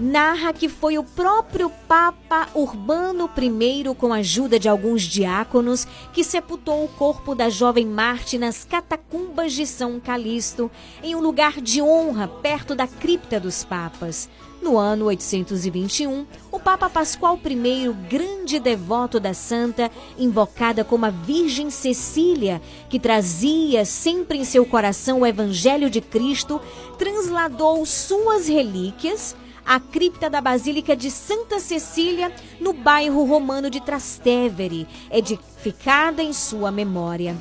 narra 0.00 0.54
que 0.54 0.70
foi 0.70 0.96
o 0.96 1.04
próprio 1.04 1.70
Papa 1.86 2.48
Urbano 2.54 3.28
I, 3.36 3.94
com 3.94 4.10
a 4.10 4.16
ajuda 4.16 4.58
de 4.58 4.70
alguns 4.70 5.02
diáconos, 5.02 5.86
que 6.14 6.24
sepultou 6.24 6.82
o 6.82 6.88
corpo 6.88 7.34
da 7.34 7.50
jovem 7.50 7.84
Marte 7.84 8.38
nas 8.38 8.64
catacumbas 8.64 9.52
de 9.52 9.66
São 9.66 10.00
Calixto, 10.00 10.70
em 11.02 11.14
um 11.14 11.20
lugar 11.20 11.60
de 11.60 11.82
honra 11.82 12.26
perto 12.26 12.74
da 12.74 12.86
cripta 12.86 13.38
dos 13.38 13.64
papas. 13.64 14.30
No 14.62 14.78
ano 14.78 15.06
821, 15.06 16.24
o 16.52 16.60
Papa 16.60 16.88
Pascoal 16.88 17.36
I, 17.44 17.92
grande 18.08 18.60
devoto 18.60 19.18
da 19.18 19.34
santa, 19.34 19.90
invocada 20.16 20.84
como 20.84 21.04
a 21.04 21.10
Virgem 21.10 21.68
Cecília, 21.68 22.62
que 22.88 23.00
trazia 23.00 23.84
sempre 23.84 24.38
em 24.38 24.44
seu 24.44 24.64
coração 24.64 25.22
o 25.22 25.26
Evangelho 25.26 25.90
de 25.90 26.00
Cristo, 26.00 26.60
transladou 26.96 27.84
suas 27.84 28.46
relíquias 28.46 29.34
à 29.66 29.80
cripta 29.80 30.30
da 30.30 30.40
Basílica 30.40 30.94
de 30.94 31.10
Santa 31.10 31.58
Cecília, 31.58 32.32
no 32.60 32.72
bairro 32.72 33.24
romano 33.24 33.68
de 33.68 33.80
Trastevere, 33.80 34.86
edificada 35.10 36.22
em 36.22 36.32
sua 36.32 36.70
memória. 36.70 37.36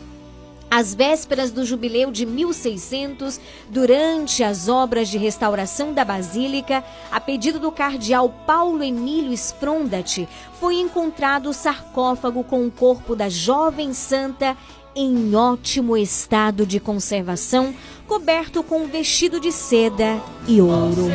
Às 0.74 0.96
vésperas 0.96 1.52
do 1.52 1.66
jubileu 1.66 2.12
de 2.12 2.26
1600, 2.26 3.42
durante 3.70 4.42
as 4.42 4.70
obras 4.70 5.10
de 5.10 5.18
restauração 5.18 5.94
da 5.94 6.06
Basílica, 6.06 6.82
a 7.12 7.20
pedido 7.20 7.60
do 7.60 7.74
cardeal 7.74 8.30
Paulo 8.48 8.82
Emílio 8.82 9.34
Sfrondat, 9.34 10.26
foi 10.62 10.76
encontrado 10.76 11.50
o 11.50 11.54
sarcófago 11.54 12.42
com 12.46 12.66
o 12.66 12.72
corpo 12.72 13.18
da 13.18 13.28
jovem 13.28 13.94
santa 13.94 14.56
em 14.96 15.36
ótimo 15.36 15.98
estado 15.98 16.66
de 16.66 16.80
conservação, 16.80 17.76
coberto 18.08 18.64
com 18.64 18.84
um 18.84 18.88
vestido 18.88 19.42
de 19.42 19.52
seda 19.52 20.22
e 20.48 20.62
ouro 20.62 21.10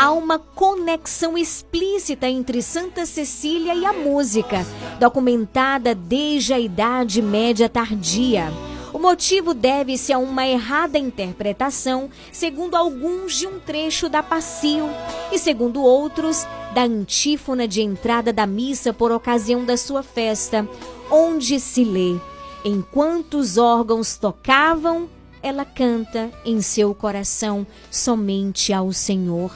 há 0.00 0.10
uma 0.12 0.38
conexão 0.38 1.36
explícita 1.36 2.26
entre 2.26 2.62
Santa 2.62 3.04
Cecília 3.04 3.74
e 3.74 3.84
a 3.84 3.92
música, 3.92 4.66
documentada 4.98 5.94
desde 5.94 6.54
a 6.54 6.58
Idade 6.58 7.20
Média 7.20 7.68
tardia. 7.68 8.50
O 8.94 8.98
motivo 8.98 9.52
deve-se 9.52 10.10
a 10.10 10.16
uma 10.16 10.46
errada 10.46 10.98
interpretação, 10.98 12.08
segundo 12.32 12.76
alguns, 12.76 13.34
de 13.34 13.46
um 13.46 13.60
trecho 13.60 14.08
da 14.08 14.22
Passio 14.22 14.88
e, 15.30 15.38
segundo 15.38 15.82
outros, 15.82 16.46
da 16.72 16.84
antífona 16.84 17.68
de 17.68 17.82
entrada 17.82 18.32
da 18.32 18.46
missa 18.46 18.94
por 18.94 19.12
ocasião 19.12 19.66
da 19.66 19.76
sua 19.76 20.02
festa, 20.02 20.66
onde 21.10 21.60
se 21.60 21.84
lê: 21.84 22.16
Enquanto 22.64 23.34
os 23.34 23.58
órgãos 23.58 24.16
tocavam, 24.16 25.10
ela 25.42 25.66
canta 25.66 26.30
em 26.42 26.62
seu 26.62 26.94
coração 26.94 27.66
somente 27.90 28.72
ao 28.72 28.94
Senhor. 28.94 29.52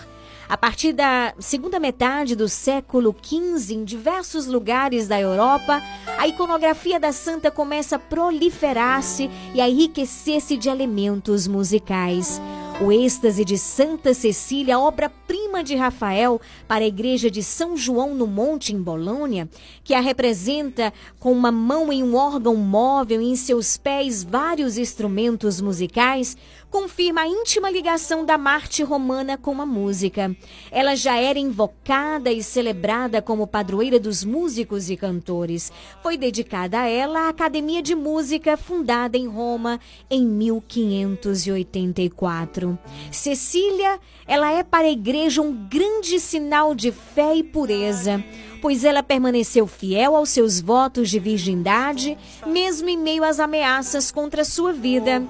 A 0.48 0.56
partir 0.58 0.92
da 0.92 1.34
segunda 1.38 1.80
metade 1.80 2.36
do 2.36 2.48
século 2.48 3.16
XV, 3.22 3.74
em 3.74 3.84
diversos 3.84 4.46
lugares 4.46 5.08
da 5.08 5.18
Europa, 5.18 5.82
a 6.18 6.28
iconografia 6.28 7.00
da 7.00 7.12
santa 7.12 7.50
começa 7.50 7.96
a 7.96 7.98
proliferar-se 7.98 9.30
e 9.54 9.60
a 9.60 9.68
enriquecer-se 9.68 10.56
de 10.56 10.68
elementos 10.68 11.46
musicais. 11.46 12.40
O 12.80 12.90
êxtase 12.90 13.44
de 13.44 13.56
Santa 13.56 14.12
Cecília, 14.12 14.80
obra-prima 14.80 15.62
de 15.62 15.76
Rafael 15.76 16.40
para 16.66 16.84
a 16.84 16.88
igreja 16.88 17.30
de 17.30 17.40
São 17.40 17.76
João 17.76 18.16
no 18.16 18.26
Monte, 18.26 18.74
em 18.74 18.82
Bolônia, 18.82 19.48
que 19.84 19.94
a 19.94 20.00
representa 20.00 20.92
com 21.20 21.30
uma 21.30 21.52
mão 21.52 21.92
em 21.92 22.02
um 22.02 22.16
órgão 22.16 22.56
móvel 22.56 23.22
e 23.22 23.30
em 23.30 23.36
seus 23.36 23.76
pés 23.76 24.24
vários 24.24 24.76
instrumentos 24.76 25.60
musicais, 25.60 26.36
confirma 26.74 27.20
a 27.20 27.28
íntima 27.28 27.70
ligação 27.70 28.24
da 28.24 28.36
Marte 28.36 28.82
romana 28.82 29.38
com 29.38 29.62
a 29.62 29.66
música. 29.66 30.36
Ela 30.72 30.96
já 30.96 31.16
era 31.16 31.38
invocada 31.38 32.32
e 32.32 32.42
celebrada 32.42 33.22
como 33.22 33.46
padroeira 33.46 34.00
dos 34.00 34.24
músicos 34.24 34.90
e 34.90 34.96
cantores. 34.96 35.70
Foi 36.02 36.16
dedicada 36.16 36.80
a 36.80 36.88
ela 36.88 37.20
a 37.20 37.28
Academia 37.28 37.80
de 37.80 37.94
Música, 37.94 38.56
fundada 38.56 39.16
em 39.16 39.28
Roma 39.28 39.78
em 40.10 40.26
1584. 40.26 42.76
Cecília, 43.12 44.00
ela 44.26 44.50
é 44.50 44.64
para 44.64 44.88
a 44.88 44.90
igreja 44.90 45.40
um 45.40 45.68
grande 45.68 46.18
sinal 46.18 46.74
de 46.74 46.90
fé 46.90 47.36
e 47.36 47.44
pureza 47.44 48.20
pois 48.60 48.82
ela 48.82 49.02
permaneceu 49.02 49.66
fiel 49.66 50.16
aos 50.16 50.30
seus 50.30 50.58
votos 50.58 51.10
de 51.10 51.18
virgindade, 51.18 52.16
mesmo 52.46 52.88
em 52.88 52.96
meio 52.96 53.22
às 53.22 53.38
ameaças 53.38 54.10
contra 54.10 54.42
sua 54.42 54.72
vida. 54.72 55.22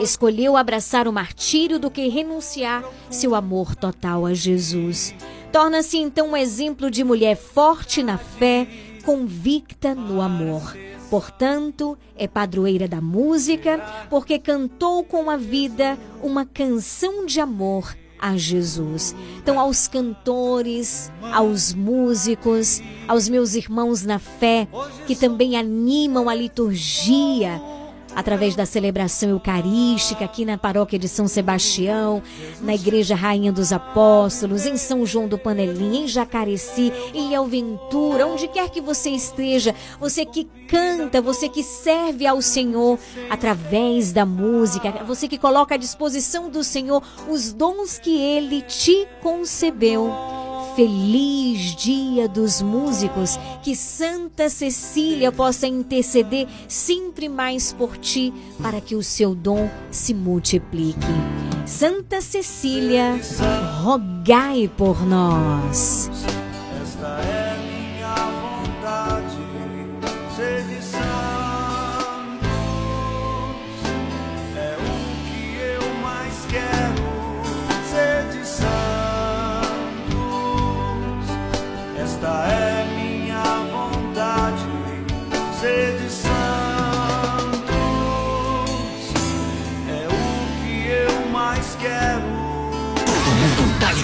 Escolheu 0.00 0.56
abraçar 0.56 1.08
o 1.08 1.12
martírio 1.12 1.78
do 1.78 1.90
que 1.90 2.08
renunciar 2.08 2.84
seu 3.10 3.34
amor 3.34 3.74
total 3.74 4.26
a 4.26 4.34
Jesus. 4.34 5.14
Torna-se 5.52 5.98
então 5.98 6.30
um 6.30 6.36
exemplo 6.36 6.90
de 6.90 7.02
mulher 7.02 7.36
forte 7.36 8.02
na 8.02 8.18
fé, 8.18 8.66
convicta 9.04 9.94
no 9.94 10.20
amor. 10.20 10.76
Portanto, 11.08 11.96
é 12.16 12.26
padroeira 12.26 12.88
da 12.88 13.00
música, 13.00 13.80
porque 14.10 14.38
cantou 14.38 15.04
com 15.04 15.30
a 15.30 15.36
vida 15.36 15.96
uma 16.22 16.44
canção 16.44 17.24
de 17.24 17.40
amor 17.40 17.96
a 18.18 18.36
Jesus. 18.36 19.14
Então, 19.38 19.60
aos 19.60 19.86
cantores, 19.86 21.12
aos 21.32 21.72
músicos, 21.72 22.82
aos 23.06 23.28
meus 23.28 23.54
irmãos 23.54 24.02
na 24.04 24.18
fé, 24.18 24.66
que 25.06 25.14
também 25.14 25.56
animam 25.56 26.28
a 26.28 26.34
liturgia 26.34 27.60
através 28.16 28.56
da 28.56 28.64
celebração 28.64 29.28
eucarística 29.28 30.24
aqui 30.24 30.46
na 30.46 30.56
paróquia 30.56 30.98
de 30.98 31.06
São 31.06 31.28
Sebastião, 31.28 32.22
na 32.62 32.74
Igreja 32.74 33.14
Rainha 33.14 33.52
dos 33.52 33.74
Apóstolos, 33.74 34.64
em 34.64 34.78
São 34.78 35.04
João 35.04 35.28
do 35.28 35.38
Panelim, 35.38 36.04
em 36.04 36.08
Jacareci, 36.08 36.90
em 37.12 37.34
Elventura, 37.34 38.26
onde 38.26 38.48
quer 38.48 38.70
que 38.70 38.80
você 38.80 39.10
esteja, 39.10 39.74
você 40.00 40.24
que 40.24 40.48
canta, 40.66 41.20
você 41.20 41.46
que 41.46 41.62
serve 41.62 42.26
ao 42.26 42.40
Senhor 42.40 42.98
através 43.28 44.12
da 44.12 44.24
música, 44.24 45.04
você 45.06 45.28
que 45.28 45.36
coloca 45.36 45.74
à 45.74 45.78
disposição 45.78 46.48
do 46.48 46.64
Senhor 46.64 47.02
os 47.28 47.52
dons 47.52 47.98
que 47.98 48.18
ele 48.18 48.62
te 48.62 49.06
concebeu. 49.20 50.45
Feliz 50.76 51.74
Dia 51.74 52.28
dos 52.28 52.60
Músicos, 52.60 53.38
que 53.62 53.74
Santa 53.74 54.50
Cecília 54.50 55.32
possa 55.32 55.66
interceder 55.66 56.46
sempre 56.68 57.30
mais 57.30 57.72
por 57.72 57.96
ti, 57.96 58.30
para 58.62 58.78
que 58.78 58.94
o 58.94 59.02
seu 59.02 59.34
dom 59.34 59.70
se 59.90 60.12
multiplique. 60.12 60.98
Santa 61.64 62.20
Cecília, 62.20 63.18
rogai 63.82 64.70
por 64.76 65.00
nós. 65.06 66.10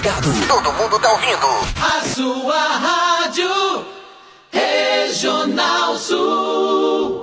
Ligado? 0.03 0.47
Todo 0.47 0.73
mundo 0.73 0.99
tá 0.99 1.11
ouvindo. 1.11 1.47
A 1.81 2.01
sua 2.13 2.59
rádio 2.59 3.85
Regional 4.51 5.97
Sul. 5.97 7.22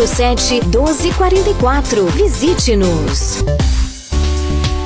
99807 0.07 0.61
1244. 0.71 2.05
Visite-nos. 2.11 3.70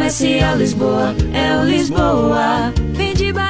Comercial 0.00 0.56
Lisboa, 0.56 1.14
é 1.34 1.58
o 1.58 1.64
Lisboa. 1.64 2.72
Economia 2.94 3.30
numa 3.30 3.34
boa. 3.34 3.49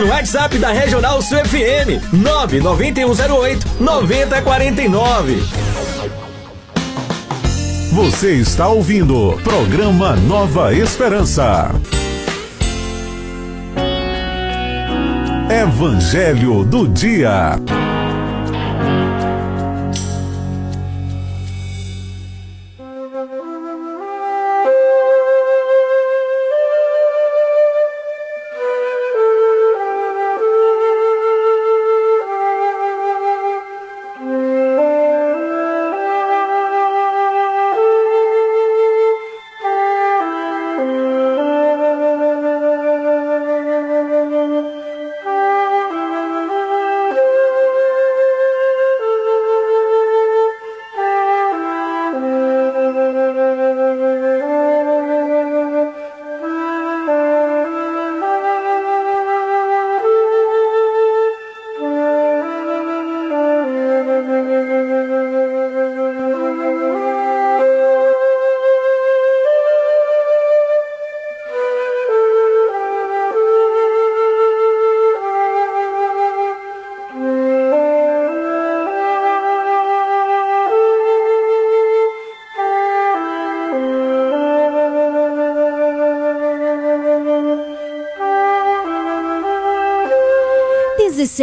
No 0.00 0.08
WhatsApp 0.08 0.56
da 0.58 0.72
Regional 0.72 1.20
Sul 1.20 1.38
FM 1.44 2.00
99108 2.12 3.66
9049. 3.80 5.42
Você 7.92 8.34
está 8.34 8.68
ouvindo 8.68 9.38
programa 9.42 10.16
Nova 10.16 10.72
Esperança. 10.72 11.70
Evangelho 15.50 16.64
do 16.64 16.88
Dia. 16.88 17.58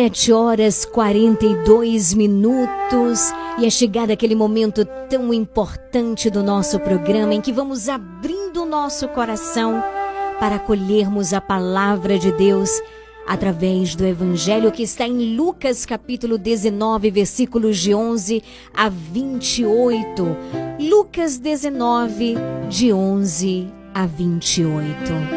17 0.07 0.31
horas 0.31 0.85
42 0.85 2.13
minutos 2.13 3.33
e 3.59 3.65
é 3.65 3.69
chegado 3.69 4.11
aquele 4.11 4.35
momento 4.35 4.85
tão 5.09 5.33
importante 5.33 6.29
do 6.29 6.41
nosso 6.41 6.79
programa 6.79 7.33
em 7.33 7.41
que 7.41 7.51
vamos 7.51 7.89
abrindo 7.89 8.63
o 8.63 8.65
nosso 8.65 9.07
coração 9.09 9.83
para 10.39 10.55
acolhermos 10.55 11.33
a 11.33 11.41
palavra 11.41 12.17
de 12.17 12.31
Deus 12.31 12.69
através 13.27 13.95
do 13.95 14.05
evangelho 14.05 14.71
que 14.71 14.83
está 14.83 15.05
em 15.05 15.35
Lucas 15.35 15.85
capítulo 15.85 16.37
19, 16.37 17.11
versículos 17.11 17.77
de 17.77 17.93
11 17.93 18.41
a 18.73 18.87
28. 18.87 20.37
Lucas 20.79 21.37
19 21.37 22.35
de 22.69 22.93
11 22.93 23.67
a 23.93 24.05
28. 24.05 25.36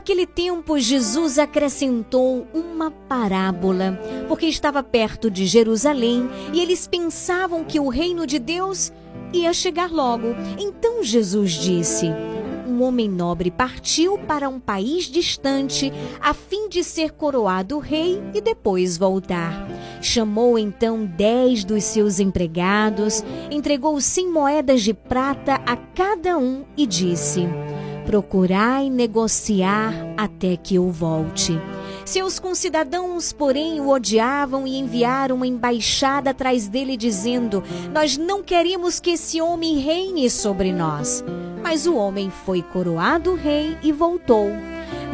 Naquele 0.00 0.24
tempo, 0.24 0.78
Jesus 0.78 1.38
acrescentou 1.38 2.46
uma 2.54 2.90
parábola, 2.90 4.00
porque 4.28 4.46
estava 4.46 4.82
perto 4.82 5.30
de 5.30 5.44
Jerusalém 5.44 6.26
e 6.54 6.60
eles 6.62 6.86
pensavam 6.88 7.62
que 7.62 7.78
o 7.78 7.90
reino 7.90 8.26
de 8.26 8.38
Deus 8.38 8.90
ia 9.30 9.52
chegar 9.52 9.92
logo. 9.92 10.28
Então 10.58 11.04
Jesus 11.04 11.52
disse: 11.52 12.06
Um 12.66 12.82
homem 12.82 13.10
nobre 13.10 13.50
partiu 13.50 14.16
para 14.16 14.48
um 14.48 14.58
país 14.58 15.04
distante 15.04 15.92
a 16.18 16.32
fim 16.32 16.70
de 16.70 16.82
ser 16.82 17.10
coroado 17.10 17.78
rei 17.78 18.22
e 18.32 18.40
depois 18.40 18.96
voltar. 18.96 19.68
Chamou 20.00 20.58
então 20.58 21.04
dez 21.04 21.62
dos 21.62 21.84
seus 21.84 22.20
empregados, 22.20 23.22
entregou 23.50 24.00
cem 24.00 24.30
moedas 24.32 24.80
de 24.80 24.94
prata 24.94 25.56
a 25.66 25.76
cada 25.76 26.38
um 26.38 26.64
e 26.74 26.86
disse: 26.86 27.46
procurai 28.10 28.90
negociar 28.90 29.94
até 30.16 30.56
que 30.56 30.74
eu 30.74 30.90
volte. 30.90 31.56
Seus 32.04 32.40
concidadãos, 32.40 33.32
porém, 33.32 33.80
o 33.80 33.88
odiavam 33.88 34.66
e 34.66 34.76
enviaram 34.80 35.36
uma 35.36 35.46
embaixada 35.46 36.30
atrás 36.30 36.66
dele, 36.66 36.96
dizendo: 36.96 37.62
Nós 37.94 38.16
não 38.18 38.42
queremos 38.42 38.98
que 38.98 39.10
esse 39.10 39.40
homem 39.40 39.78
reine 39.78 40.28
sobre 40.28 40.72
nós. 40.72 41.22
Mas 41.62 41.86
o 41.86 41.94
homem 41.94 42.32
foi 42.44 42.62
coroado 42.62 43.36
rei 43.36 43.78
e 43.80 43.92
voltou. 43.92 44.48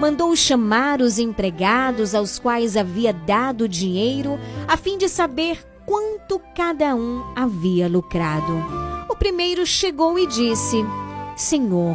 Mandou 0.00 0.34
chamar 0.34 1.02
os 1.02 1.18
empregados 1.18 2.14
aos 2.14 2.38
quais 2.38 2.78
havia 2.78 3.12
dado 3.12 3.68
dinheiro, 3.68 4.40
a 4.66 4.78
fim 4.78 4.96
de 4.96 5.06
saber 5.06 5.62
quanto 5.84 6.40
cada 6.54 6.94
um 6.94 7.22
havia 7.36 7.90
lucrado. 7.90 8.54
O 9.06 9.14
primeiro 9.14 9.66
chegou 9.66 10.18
e 10.18 10.26
disse: 10.26 10.82
Senhor, 11.36 11.94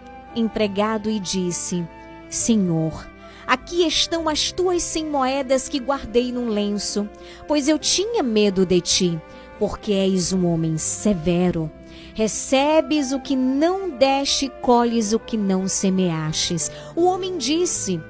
empregado 0.35 1.09
e 1.09 1.19
disse: 1.19 1.87
Senhor, 2.29 3.09
aqui 3.45 3.85
estão 3.85 4.29
as 4.29 4.51
tuas 4.51 4.83
cem 4.83 5.05
moedas 5.05 5.67
que 5.67 5.79
guardei 5.79 6.31
num 6.31 6.49
lenço, 6.49 7.09
pois 7.47 7.67
eu 7.67 7.77
tinha 7.77 8.23
medo 8.23 8.65
de 8.65 8.81
ti, 8.81 9.21
porque 9.59 9.93
és 9.93 10.33
um 10.33 10.45
homem 10.45 10.77
severo. 10.77 11.71
Recebes 12.13 13.11
o 13.13 13.19
que 13.19 13.35
não 13.35 13.89
deste, 13.89 14.49
colhes 14.61 15.13
o 15.13 15.19
que 15.19 15.37
não 15.37 15.67
semeastes. 15.67 16.69
O 16.95 17.05
homem 17.05 17.37
disse: 17.37 18.01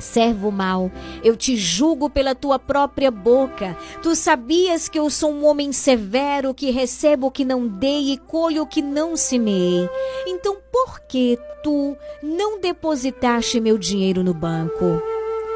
Servo 0.00 0.50
mau, 0.50 0.90
eu 1.22 1.36
te 1.36 1.56
julgo 1.56 2.08
pela 2.08 2.34
tua 2.34 2.58
própria 2.58 3.10
boca. 3.10 3.76
Tu 4.02 4.14
sabias 4.16 4.88
que 4.88 4.98
eu 4.98 5.08
sou 5.10 5.32
um 5.32 5.44
homem 5.44 5.72
severo, 5.72 6.54
que 6.54 6.70
recebo 6.70 7.28
o 7.28 7.30
que 7.30 7.44
não 7.44 7.68
dei 7.68 8.12
e 8.12 8.16
colho 8.16 8.62
o 8.62 8.66
que 8.66 8.82
não 8.82 9.16
semeei. 9.16 9.88
Então 10.26 10.56
por 10.72 11.00
que 11.00 11.38
tu 11.62 11.96
não 12.22 12.60
depositaste 12.60 13.60
meu 13.60 13.76
dinheiro 13.76 14.24
no 14.24 14.32
banco? 14.32 15.02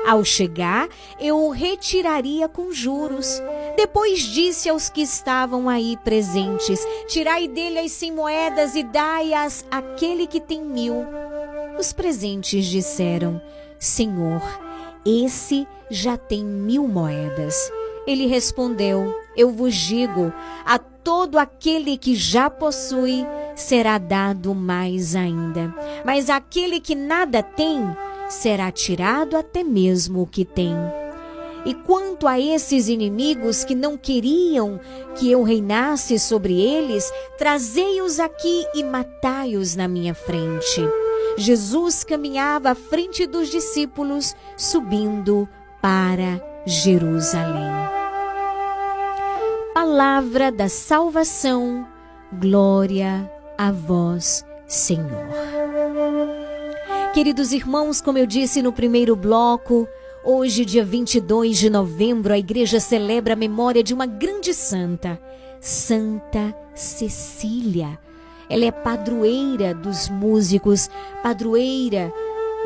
Ao 0.07 0.23
chegar, 0.23 0.87
eu 1.19 1.39
o 1.39 1.49
retiraria 1.49 2.47
com 2.47 2.71
juros. 2.71 3.43
Depois 3.75 4.21
disse 4.21 4.69
aos 4.69 4.91
que 4.91 5.01
estavam 5.01 5.67
aí 5.67 5.97
presentes: 6.05 6.79
Tirai 7.09 7.49
dele 7.49 7.79
as 7.79 7.93
cem 7.93 8.13
moedas 8.13 8.75
e 8.75 8.83
dai-as 8.83 9.65
àquele 9.71 10.27
que 10.27 10.41
tem 10.41 10.61
mil. 10.61 11.07
Os 11.79 11.95
presentes 11.95 12.67
disseram: 12.67 13.41
Senhor, 13.79 14.43
esse 15.05 15.67
já 15.91 16.17
tem 16.17 16.45
mil 16.45 16.89
moedas. 16.89 17.55
Ele 18.07 18.27
respondeu: 18.27 19.15
Eu 19.37 19.51
vos 19.51 19.75
digo, 19.75 20.33
a 20.65 20.79
todo 20.79 21.39
aquele 21.39 21.99
que 21.99 22.15
já 22.15 22.49
possui 22.49 23.27
será 23.55 23.99
dado 23.99 24.55
mais 24.55 25.15
ainda. 25.15 25.73
Mas 26.05 26.31
aquele 26.31 26.81
que 26.81 26.95
nada 26.95 27.43
tem, 27.43 27.81
será 28.29 28.71
tirado 28.73 29.37
até 29.37 29.63
mesmo 29.63 30.23
o 30.23 30.27
que 30.27 30.45
tem. 30.45 30.75
E 31.67 31.73
quanto 31.73 32.27
a 32.27 32.39
esses 32.39 32.89
inimigos 32.89 33.65
que 33.65 33.75
não 33.75 33.97
queriam 33.97 34.79
que 35.15 35.31
eu 35.31 35.43
reinasse 35.43 36.19
sobre 36.19 36.61
eles, 36.61 37.11
trazei-os 37.39 38.21
aqui 38.21 38.67
e 38.75 38.83
matai-os 38.85 39.75
na 39.75 39.89
minha 39.89 40.15
frente. 40.15 40.83
Jesus 41.37 42.05
caminhava 42.05 42.71
à 42.71 42.75
frente 42.75 43.27
dos 43.27 43.49
discípulos, 43.49 44.35
subindo 44.57 45.49
para 45.83 46.41
Jerusalém. 46.65 47.73
Palavra 49.73 50.53
da 50.53 50.69
salvação, 50.69 51.87
glória 52.33 53.31
a 53.59 53.73
vós, 53.73 54.45
Senhor. 54.67 55.29
Queridos 57.13 57.53
irmãos, 57.53 58.01
como 58.01 58.19
eu 58.19 58.27
disse 58.27 58.63
no 58.63 58.73
primeiro 58.73 59.15
bloco, 59.15 59.89
Hoje, 60.27 60.65
dia 60.65 60.83
22 60.83 61.59
de 61.59 61.69
novembro, 61.69 62.33
a 62.33 62.39
igreja 62.39 62.81
celebra 62.81 63.35
a 63.35 63.37
memória 63.37 63.83
de 63.83 63.93
uma 63.93 64.07
grande 64.07 64.55
santa, 64.55 65.21
Santa 65.61 66.57
Cecília. 66.75 67.99
Ela 68.49 68.67
é 68.67 68.71
padroeira 68.71 69.75
dos 69.75 70.09
músicos, 70.09 70.89
padroeira 71.23 72.13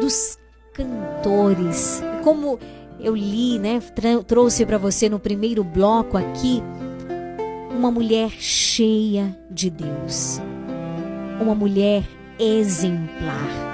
dos 0.00 0.38
cantores. 0.72 2.02
Como 2.22 2.58
eu 3.00 3.14
li, 3.14 3.58
né, 3.58 3.80
trouxe 4.26 4.66
para 4.66 4.78
você 4.78 5.08
no 5.08 5.18
primeiro 5.18 5.62
bloco 5.62 6.16
aqui, 6.16 6.62
uma 7.70 7.90
mulher 7.90 8.30
cheia 8.30 9.38
de 9.50 9.70
Deus. 9.70 10.40
Uma 11.40 11.54
mulher 11.54 12.04
exemplar. 12.38 13.68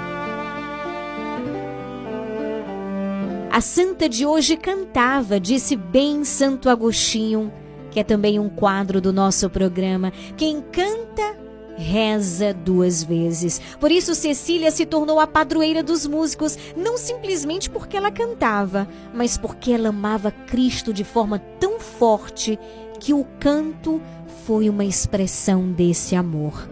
A 3.50 3.60
santa 3.60 4.08
de 4.08 4.26
hoje 4.26 4.56
cantava, 4.56 5.38
disse 5.38 5.76
bem 5.76 6.24
Santo 6.24 6.68
Agostinho, 6.68 7.52
que 7.90 8.00
é 8.00 8.04
também 8.04 8.38
um 8.38 8.48
quadro 8.48 9.00
do 9.00 9.12
nosso 9.12 9.48
programa. 9.48 10.12
Quem 10.36 10.60
canta, 10.60 11.36
reza 11.76 12.54
duas 12.54 13.02
vezes. 13.02 13.60
Por 13.80 13.90
isso, 13.90 14.14
Cecília 14.14 14.70
se 14.70 14.86
tornou 14.86 15.18
a 15.20 15.26
padroeira 15.26 15.82
dos 15.82 16.06
músicos, 16.06 16.56
não 16.76 16.96
simplesmente 16.96 17.68
porque 17.70 17.96
ela 17.96 18.10
cantava, 18.10 18.88
mas 19.12 19.36
porque 19.36 19.72
ela 19.72 19.88
amava 19.88 20.30
Cristo 20.30 20.92
de 20.92 21.04
forma 21.04 21.38
tão 21.58 21.80
forte 21.80 22.58
que 23.00 23.12
o 23.12 23.24
canto 23.38 24.00
foi 24.46 24.68
uma 24.68 24.84
expressão 24.84 25.72
desse 25.72 26.14
amor. 26.14 26.68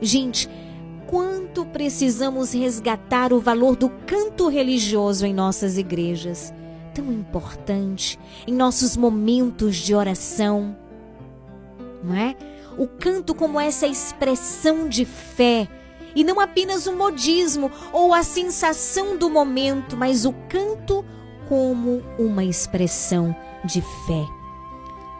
Gente, 0.00 0.48
quanto 1.06 1.64
precisamos 1.64 2.52
resgatar 2.52 3.32
o 3.32 3.40
valor 3.40 3.76
do 3.76 3.88
canto 4.06 4.48
religioso 4.48 5.24
em 5.24 5.32
nossas 5.32 5.78
igrejas. 5.78 6.52
Tão 6.94 7.12
importante 7.12 8.18
em 8.46 8.54
nossos 8.54 8.96
momentos 8.96 9.76
de 9.76 9.94
oração, 9.94 10.76
não 12.02 12.14
é? 12.14 12.34
O 12.78 12.86
canto 12.86 13.34
como 13.34 13.60
essa 13.60 13.86
expressão 13.86 14.88
de 14.88 15.04
fé 15.04 15.68
e 16.14 16.24
não 16.24 16.40
apenas 16.40 16.86
um 16.86 16.96
modismo 16.96 17.70
ou 17.92 18.14
a 18.14 18.22
sensação 18.22 19.16
do 19.16 19.28
momento, 19.28 19.96
mas 19.96 20.24
o 20.24 20.32
canto 20.48 21.04
como 21.48 22.02
uma 22.18 22.44
expressão 22.44 23.34
de 23.64 23.80
fé 23.80 24.36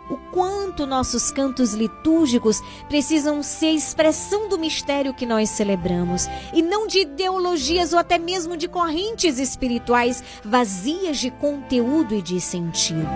o 0.08 0.16
quanto 0.30 0.86
nossos 0.86 1.30
cantos 1.30 1.74
litúrgicos 1.74 2.62
precisam 2.88 3.42
ser 3.42 3.70
expressão 3.70 4.48
do 4.48 4.58
mistério 4.58 5.14
que 5.14 5.26
nós 5.26 5.50
celebramos 5.50 6.26
e 6.52 6.62
não 6.62 6.86
de 6.86 7.00
ideologias 7.00 7.92
ou 7.92 7.98
até 7.98 8.18
mesmo 8.18 8.56
de 8.56 8.68
correntes 8.68 9.38
espirituais 9.38 10.22
vazias 10.44 11.18
de 11.18 11.30
conteúdo 11.30 12.14
e 12.14 12.22
de 12.22 12.40
sentido. 12.40 13.06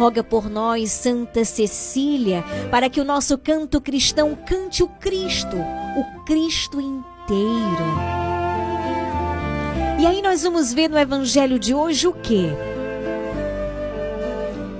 Roga 0.00 0.24
por 0.24 0.48
nós, 0.48 0.92
Santa 0.92 1.44
Cecília, 1.44 2.42
para 2.70 2.88
que 2.88 3.02
o 3.02 3.04
nosso 3.04 3.36
canto 3.36 3.82
cristão 3.82 4.34
cante 4.46 4.82
o 4.82 4.88
Cristo, 4.88 5.58
o 5.58 6.24
Cristo 6.24 6.80
inteiro. 6.80 7.84
E 10.00 10.06
aí 10.06 10.22
nós 10.22 10.42
vamos 10.42 10.72
ver 10.72 10.88
no 10.88 10.98
evangelho 10.98 11.58
de 11.58 11.74
hoje 11.74 12.08
o 12.08 12.14
que? 12.14 12.48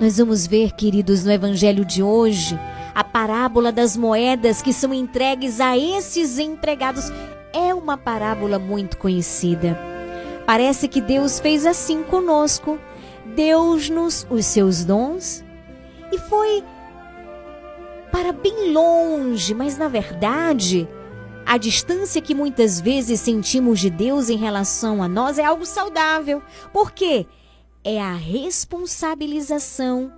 Nós 0.01 0.17
vamos 0.17 0.47
ver, 0.47 0.71
queridos, 0.71 1.23
no 1.23 1.31
evangelho 1.31 1.85
de 1.85 2.01
hoje, 2.01 2.59
a 2.95 3.03
parábola 3.03 3.71
das 3.71 3.95
moedas 3.95 4.59
que 4.59 4.73
são 4.73 4.91
entregues 4.91 5.61
a 5.61 5.77
esses 5.77 6.39
empregados. 6.39 7.11
É 7.53 7.75
uma 7.75 7.95
parábola 7.95 8.57
muito 8.57 8.97
conhecida. 8.97 9.79
Parece 10.47 10.87
que 10.87 10.99
Deus 10.99 11.39
fez 11.39 11.67
assim 11.67 12.01
conosco. 12.01 12.79
Deu-nos 13.25 14.27
os 14.29 14.45
seus 14.45 14.83
dons 14.83 15.43
e 16.11 16.17
foi 16.17 16.63
para 18.11 18.31
bem 18.31 18.73
longe, 18.73 19.53
mas 19.53 19.77
na 19.77 19.87
verdade, 19.87 20.87
a 21.45 21.57
distância 21.57 22.21
que 22.21 22.35
muitas 22.35 22.81
vezes 22.81 23.21
sentimos 23.21 23.79
de 23.79 23.89
Deus 23.89 24.29
em 24.29 24.37
relação 24.37 25.01
a 25.01 25.07
nós 25.07 25.39
é 25.39 25.45
algo 25.45 25.65
saudável. 25.65 26.41
Por 26.73 26.91
quê? 26.91 27.25
é 27.83 27.99
a 27.99 28.13
responsabilização 28.13 30.13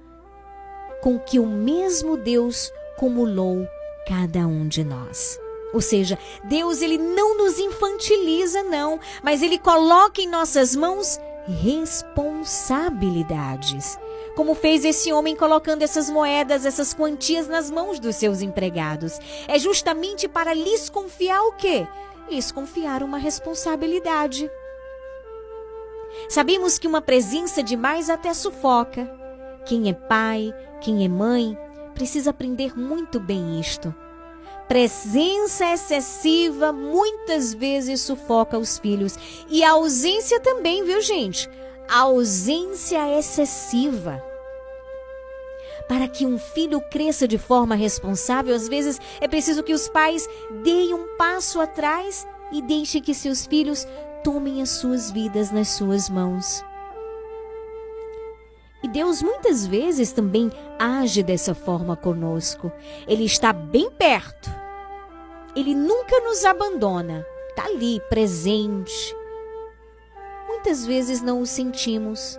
com 1.01 1.17
que 1.19 1.39
o 1.39 1.45
mesmo 1.45 2.17
Deus 2.17 2.71
cumulou 2.97 3.65
cada 4.07 4.39
um 4.39 4.67
de 4.67 4.83
nós. 4.83 5.39
Ou 5.73 5.79
seja, 5.81 6.19
Deus 6.43 6.81
ele 6.81 6.97
não 6.97 7.37
nos 7.37 7.57
infantiliza 7.57 8.63
não, 8.63 8.99
mas 9.23 9.41
ele 9.41 9.57
coloca 9.57 10.21
em 10.21 10.27
nossas 10.27 10.75
mãos 10.75 11.17
responsabilidades. 11.47 13.97
Como 14.35 14.55
fez 14.55 14.83
esse 14.83 15.13
homem 15.13 15.35
colocando 15.35 15.83
essas 15.83 16.09
moedas, 16.09 16.65
essas 16.65 16.91
quantias 16.93 17.47
nas 17.47 17.69
mãos 17.69 17.99
dos 17.99 18.15
seus 18.15 18.41
empregados. 18.41 19.19
É 19.47 19.59
justamente 19.59 20.27
para 20.27 20.53
lhes 20.53 20.89
confiar 20.89 21.41
o 21.43 21.51
quê? 21.53 21.87
Lhes 22.29 22.51
confiar 22.51 23.03
uma 23.03 23.17
responsabilidade. 23.17 24.49
Sabemos 26.29 26.79
que 26.79 26.87
uma 26.87 27.01
presença 27.01 27.61
demais 27.61 28.09
até 28.09 28.33
sufoca. 28.33 29.11
Quem 29.65 29.89
é 29.89 29.93
pai, 29.93 30.53
quem 30.81 31.05
é 31.05 31.07
mãe, 31.07 31.57
precisa 31.93 32.31
aprender 32.31 32.77
muito 32.77 33.19
bem 33.19 33.59
isto. 33.59 33.93
Presença 34.67 35.71
excessiva 35.73 36.71
muitas 36.71 37.53
vezes 37.53 38.01
sufoca 38.01 38.57
os 38.57 38.77
filhos. 38.77 39.17
E 39.49 39.63
a 39.63 39.71
ausência 39.71 40.39
também, 40.39 40.83
viu, 40.83 41.01
gente? 41.01 41.49
A 41.87 42.01
ausência 42.01 43.17
excessiva. 43.17 44.23
Para 45.87 46.07
que 46.07 46.25
um 46.25 46.37
filho 46.39 46.81
cresça 46.89 47.27
de 47.27 47.37
forma 47.37 47.75
responsável, 47.75 48.55
às 48.55 48.67
vezes 48.67 48.99
é 49.19 49.27
preciso 49.27 49.63
que 49.63 49.73
os 49.73 49.87
pais 49.89 50.27
deem 50.63 50.93
um 50.93 51.17
passo 51.17 51.59
atrás 51.59 52.25
e 52.51 52.61
deixem 52.61 53.01
que 53.01 53.13
seus 53.13 53.45
filhos 53.45 53.85
tomem 54.23 54.61
as 54.61 54.69
suas 54.69 55.11
vidas 55.11 55.51
nas 55.51 55.69
suas 55.69 56.09
mãos. 56.09 56.63
E 58.83 58.87
Deus 58.87 59.21
muitas 59.21 59.65
vezes 59.65 60.11
também 60.11 60.51
age 60.77 61.23
dessa 61.23 61.55
forma 61.55 61.95
conosco. 61.95 62.69
Ele 63.07 63.23
está 63.23 63.53
bem 63.53 63.89
perto. 63.89 64.49
Ele 65.55 65.73
nunca 65.73 66.19
nos 66.19 66.43
abandona. 66.43 67.25
Está 67.49 67.65
ali, 67.65 68.01
presente. 68.09 69.15
Muitas 70.47 70.85
vezes 70.85 71.21
não 71.21 71.41
o 71.41 71.45
sentimos. 71.45 72.37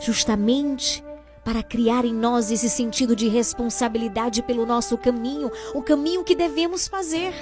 Justamente 0.00 1.04
para 1.44 1.62
criar 1.62 2.04
em 2.04 2.12
nós 2.12 2.50
esse 2.50 2.68
sentido 2.68 3.14
de 3.14 3.28
responsabilidade 3.28 4.42
pelo 4.42 4.66
nosso 4.66 4.98
caminho, 4.98 5.50
o 5.74 5.82
caminho 5.82 6.24
que 6.24 6.34
devemos 6.34 6.88
fazer 6.88 7.32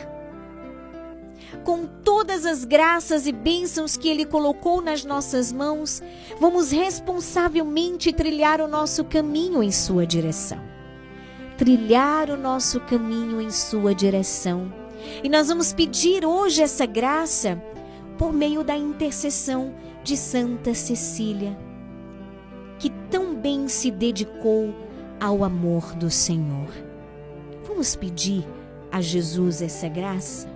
com 1.65 1.87
todas 1.87 2.45
as 2.45 2.65
graças 2.65 3.27
e 3.27 3.33
bênçãos 3.33 3.97
que 3.97 4.09
Ele 4.09 4.27
colocou 4.27 4.83
nas 4.83 5.05
nossas 5.05 5.51
mãos, 5.51 6.03
vamos 6.39 6.71
responsavelmente 6.71 8.12
trilhar 8.12 8.61
o 8.61 8.69
nosso 8.69 9.03
caminho 9.05 9.62
em 9.62 9.73
Sua 9.73 10.07
direção. 10.07 10.61
Trilhar 11.57 12.31
o 12.31 12.37
nosso 12.37 12.81
caminho 12.81 13.41
em 13.41 13.51
Sua 13.51 13.95
direção. 13.95 14.73
E 15.23 15.29
nós 15.29 15.49
vamos 15.49 15.73
pedir 15.73 16.25
hoje 16.25 16.62
essa 16.62 16.87
graça 16.87 17.61
por 18.19 18.33
meio 18.33 18.62
da 18.62 18.77
intercessão 18.77 19.75
de 20.03 20.17
Santa 20.17 20.75
Cecília, 20.75 21.57
que 22.79 22.91
tão 23.11 23.35
bem 23.35 23.69
se 23.69 23.91
dedicou 23.91 24.75
ao 25.19 25.43
amor 25.43 25.95
do 25.95 26.11
Senhor. 26.11 26.69
Vamos 27.67 27.97
pedir 27.97 28.47
a 28.93 29.01
Jesus 29.01 29.62
essa 29.62 29.89
graça? 29.89 30.54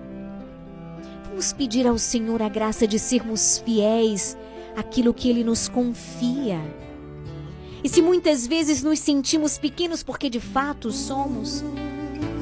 Vamos 1.39 1.53
pedir 1.53 1.87
ao 1.87 1.97
Senhor 1.97 2.43
a 2.43 2.49
graça 2.49 2.85
de 2.85 2.99
sermos 2.99 3.63
fiéis 3.65 4.37
àquilo 4.77 5.15
que 5.15 5.31
Ele 5.31 5.45
nos 5.45 5.69
confia. 5.69 6.61
E 7.85 7.89
se 7.89 8.03
muitas 8.03 8.45
vezes 8.45 8.83
nos 8.83 8.99
sentimos 8.99 9.57
pequenos, 9.57 10.03
porque 10.03 10.29
de 10.29 10.41
fato 10.41 10.91
somos, 10.91 11.63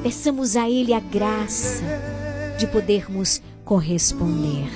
peçamos 0.01 0.55
a 0.55 0.67
Ele 0.67 0.93
a 0.93 0.99
graça 0.99 1.83
de 2.57 2.65
podermos 2.65 3.39
corresponder. 3.63 4.67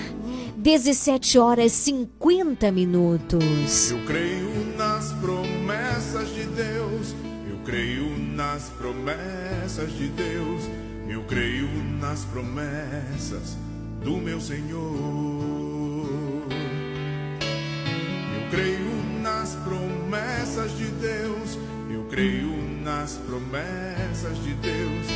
17 0.55 1.39
horas 1.39 1.71
50 1.71 2.71
minutos. 2.71 3.89
Eu 3.89 4.05
creio 4.05 4.77
nas 4.77 5.13
promessas 5.13 6.29
de 6.35 6.43
Deus, 6.43 7.15
eu 7.49 7.57
creio 7.65 8.19
nas 8.35 8.69
promessas 8.69 9.91
de 9.97 10.09
Deus, 10.09 10.61
eu 11.09 11.23
creio 11.23 11.67
nas 11.99 12.23
promessas 12.25 13.57
do 14.01 14.17
meu 14.17 14.39
Senhor. 14.39 14.81
Eu 18.35 18.49
creio 18.49 19.21
nas 19.21 19.55
promessas 19.55 20.75
de 20.77 20.85
Deus, 20.85 21.57
eu 21.89 22.03
creio 22.09 22.51
nas 22.83 23.17
promessas 23.17 24.43
de 24.43 24.53
Deus, 24.55 25.07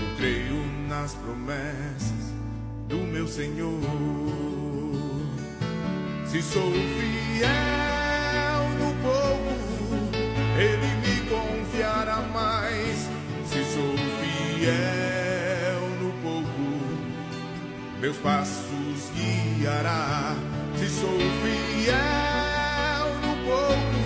eu 0.00 0.16
creio 0.16 0.64
nas 0.88 1.14
promessas 1.14 2.34
do 2.88 2.98
meu 2.98 3.26
Senhor. 3.26 3.80
Se 6.26 6.42
sou 6.42 6.72
fiel 6.72 7.50
no 8.78 8.92
povo, 9.02 9.54
Ele 10.58 10.90
me 11.02 11.16
confiará 11.30 12.20
mais. 12.32 13.08
Se 13.46 13.64
sou 13.72 13.96
fiel 14.20 15.03
meus 18.04 18.18
passos 18.18 19.10
guiará. 19.16 20.36
Se 20.76 20.90
sou 20.90 21.18
fiel 21.42 21.96
no 23.22 23.34
pouco, 23.48 24.02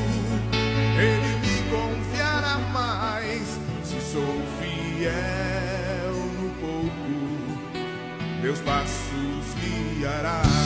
Ele 0.96 1.32
me 1.42 1.57
confiará 1.68 2.59
mais. 2.72 3.59
Se 3.82 4.01
sou 4.12 4.40
fiel 4.61 6.14
no 6.40 6.49
pouco, 6.61 8.40
meus 8.40 8.61
passos 8.61 9.46
guiará. 9.61 10.58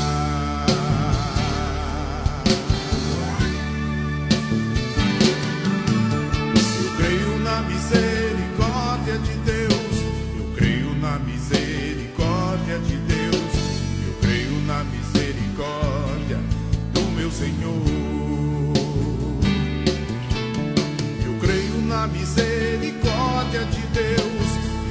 na 22.02 22.08
misericórdia 22.08 23.64
de 23.66 23.80
Deus. 23.94 24.48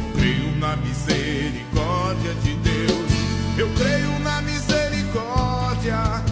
Eu 0.08 0.14
creio 0.16 0.56
na 0.56 0.78
misericórdia 0.78 2.34
de 2.36 2.54
Deus. 2.56 3.12
Eu 3.58 3.70
creio 3.76 4.20
na 4.20 4.42
misericórdia. 4.42 6.31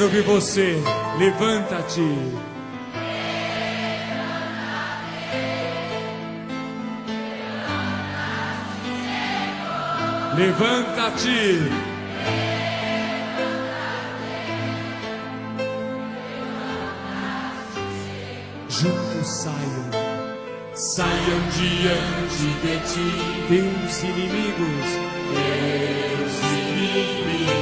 quero 0.00 0.04
ouvir 0.04 0.22
você. 0.22 0.82
Levanta-te. 1.18 2.00
Levanta-te. 10.36 11.58
Juntos 18.68 19.26
saiam, 19.26 19.90
saiam 20.74 21.40
diante 21.52 22.46
de 22.62 22.76
ti, 22.88 23.08
Deus 23.50 24.02
inimigos, 24.02 24.88
Deus 25.34 26.36
inimigos. 26.52 27.59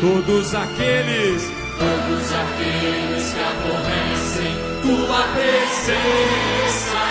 Todos 0.00 0.54
aqueles, 0.54 1.42
Todos 1.78 2.32
aqueles 2.32 3.32
que 3.32 3.40
aborrecem 3.40 4.54
tua 4.82 5.22
presença. 5.34 7.02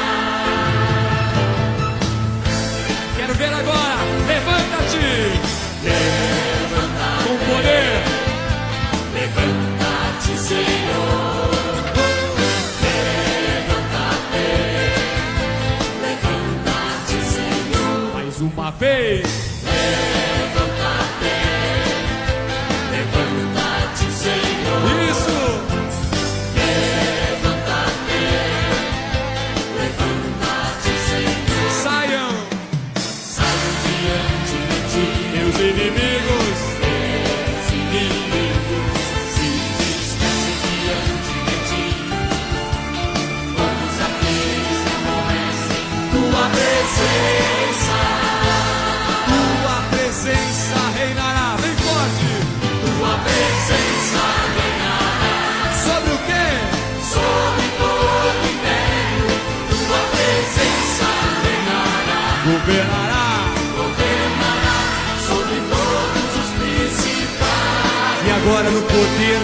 quero 3.18 3.34
ver 3.36 3.54
agora, 3.54 4.04
levanta-te, 4.28 4.98
Levanta, 5.84 7.10
com 7.24 7.38
poder, 7.54 8.04
levanta-te, 9.14 10.38
Senhor. 10.38 11.50
Levanta-te, 13.62 14.48
levanta-te, 16.02 17.18
Senhor. 17.34 18.14
mais 18.14 18.42
uma 18.42 18.72
vez, 18.72 19.47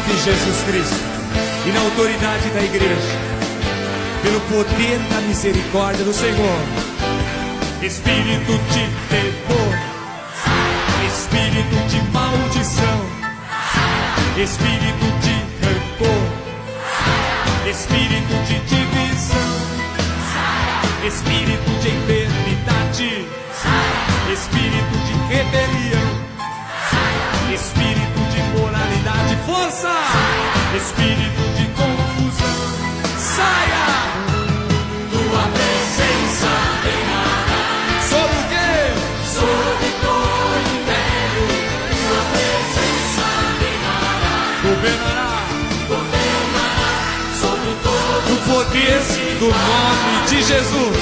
de 0.06 0.18
Jesus 0.18 0.64
Cristo 0.68 0.96
e 1.66 1.72
na 1.72 1.80
autoridade 1.82 2.50
da 2.50 2.62
igreja, 2.62 3.18
pelo 4.22 4.40
poder 4.42 5.00
da 5.10 5.22
misericórdia 5.22 6.04
do 6.04 6.14
Senhor, 6.14 6.60
espírito 7.82 8.52
de 8.72 8.88
temor, 9.10 9.78
espírito 11.08 11.76
de 11.88 12.02
maldição, 12.12 13.00
espírito 14.38 15.06
de 15.22 15.36
rancor, 15.66 16.26
espírito 17.70 18.34
de 18.48 18.60
divisão, 18.60 19.54
espírito 21.08 21.72
de 21.82 21.90
enfermidade, 21.90 23.28
espírito 24.34 24.96
de 25.06 25.14
rebelião, 25.34 26.10
espírito 27.54 28.03
força, 29.46 29.92
espírito 30.76 31.44
de 31.58 31.66
confusão, 31.78 32.60
saia 33.20 33.86
Tua 35.12 35.44
presença 35.58 36.52
reinará 36.84 37.64
sobre 38.10 38.38
o 38.38 38.46
quê? 38.50 38.74
sobre 39.38 39.90
todo 40.04 40.64
império. 40.76 41.46
Tua 42.04 42.22
presença 42.34 43.26
reinará, 43.60 44.36
Governará 44.64 45.32
governará 45.88 46.94
sobre 47.42 47.72
todo 47.84 48.30
no 48.30 48.38
poder 48.54 49.00
do 49.40 49.48
nome 49.48 50.28
de 50.30 50.38
Jesus, 50.44 50.98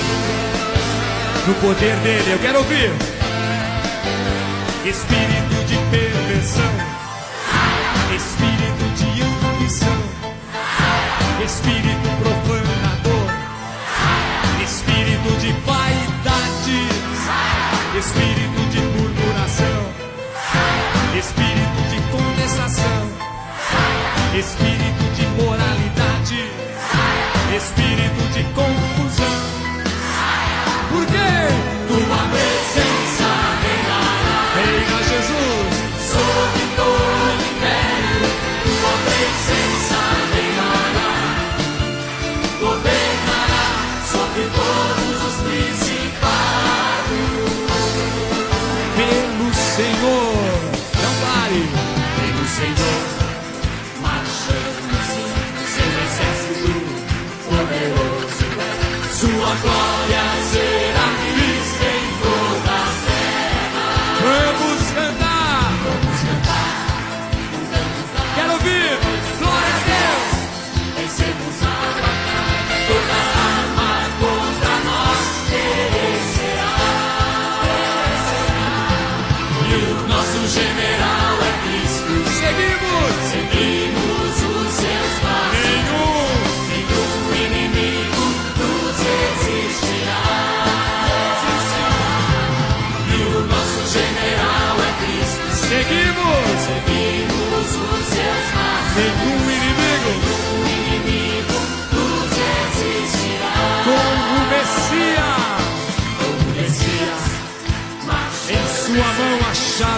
no 1.47 1.53
poder 1.55 1.95
dele, 1.97 2.31
eu 2.33 2.39
quero 2.39 2.57
ouvir. 2.59 2.91
Espírito 4.83 5.63
de 5.67 5.77
perversão, 5.91 6.73
espírito 18.01 18.61
de 18.71 18.79
murmuração, 18.79 19.79
espírito 21.15 21.81
de 21.91 22.01
condensação, 22.11 23.03
espírito 24.39 25.00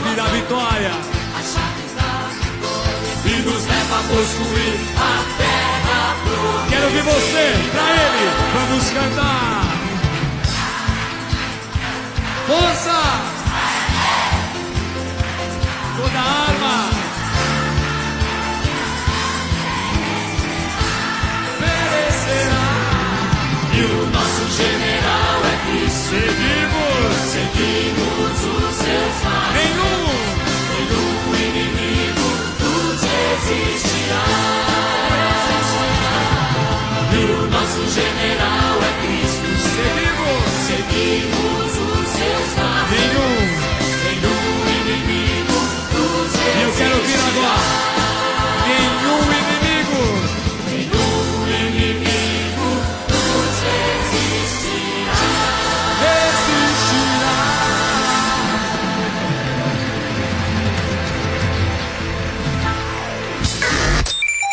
chave 0.03 0.15
da 0.15 0.23
vitória. 0.25 0.89
a 0.89 1.41
chave 1.41 1.87
da 1.95 2.29
vitória. 2.29 3.03
E 3.25 3.41
nos 3.43 3.65
leva 3.65 3.99
a 3.99 4.03
possuir 4.03 4.75
a 4.97 5.23
terra 5.37 6.15
prometida. 6.23 6.69
Quero 6.69 6.85
ouvir 6.85 7.01
você. 7.03 7.45
Pra 7.71 7.87
ele. 7.91 8.25
Vamos 8.53 8.89
cantar. 8.91 9.63
Força. 12.47 12.97
Toda 15.97 16.19
arma. 16.19 16.92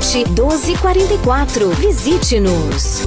1244. 0.00 1.68
Visite-nos. 1.74 3.06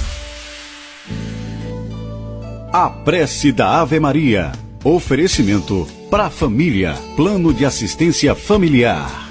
A 2.73 2.89
prece 2.89 3.51
da 3.51 3.81
Ave 3.81 3.99
Maria. 3.99 4.53
Oferecimento 4.81 5.85
para 6.09 6.29
família. 6.29 6.95
Plano 7.17 7.53
de 7.53 7.65
assistência 7.65 8.33
familiar. 8.33 9.30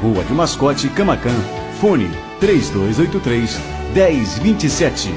Rua 0.00 0.22
de 0.24 0.32
Mascote, 0.32 0.88
Camacan. 0.90 1.34
Fone 1.80 2.10
3283 2.40 3.58
1027. 3.94 5.12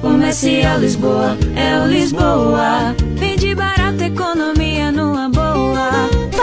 Comercial 0.00 0.80
Lisboa, 0.80 1.36
é 1.56 1.80
o 1.82 1.86
Lisboa. 1.86 2.94
Vende 3.14 3.54
barato, 3.54 4.04
economia. 4.04 4.53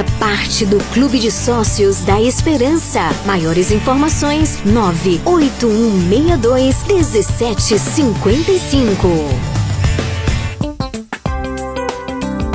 Faça 0.00 0.04
parte 0.18 0.64
do 0.64 0.78
Clube 0.94 1.18
de 1.18 1.30
Sócios 1.30 2.02
da 2.04 2.18
Esperança. 2.20 3.00
Maiores 3.26 3.70
informações: 3.70 4.58
98162 4.64 6.84
1755. 6.84 9.08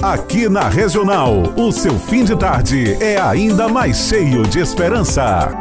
Aqui 0.02 0.50
na 0.50 0.68
Regional, 0.70 1.54
o 1.56 1.72
seu 1.72 2.00
fim 2.00 2.24
de 2.24 2.36
tarde 2.36 2.98
é 3.00 3.22
ainda 3.22 3.68
mais 3.68 3.98
cheio 3.98 4.42
de 4.44 4.58
esperança. 4.60 5.52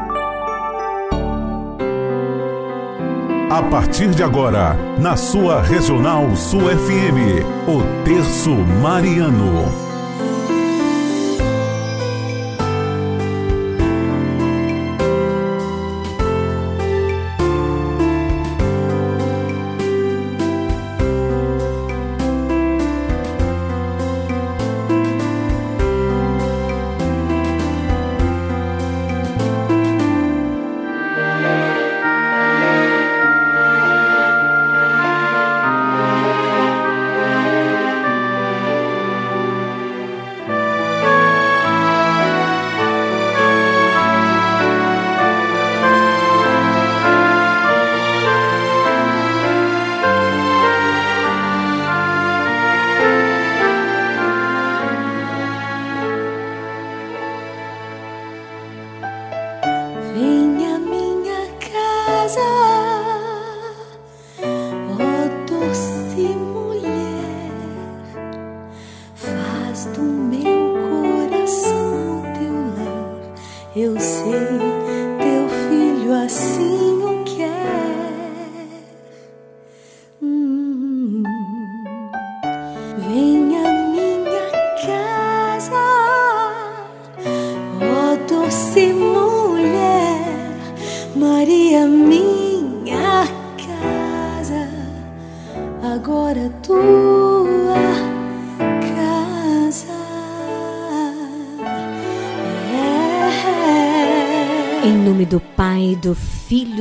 A 3.51 3.63
partir 3.71 4.09
de 4.11 4.23
agora, 4.23 4.75
na 4.99 5.17
sua 5.17 5.61
Regional 5.63 6.35
Sul 6.35 6.63
FM, 6.63 7.45
o 7.69 7.83
Terço 8.05 8.53
Mariano. 8.83 9.84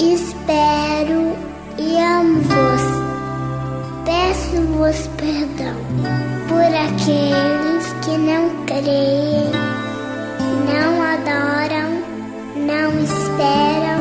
Espero 0.00 1.36
e 1.78 1.96
amo-vos. 1.98 2.82
Peço-vos 4.04 5.06
perdão 5.16 5.76
por 6.48 6.62
aqueles 6.62 7.92
que 8.04 8.16
não 8.18 8.64
creem, 8.66 9.50
não 10.66 11.02
adoram, 11.02 12.02
não 12.56 13.02
esperam 13.02 14.00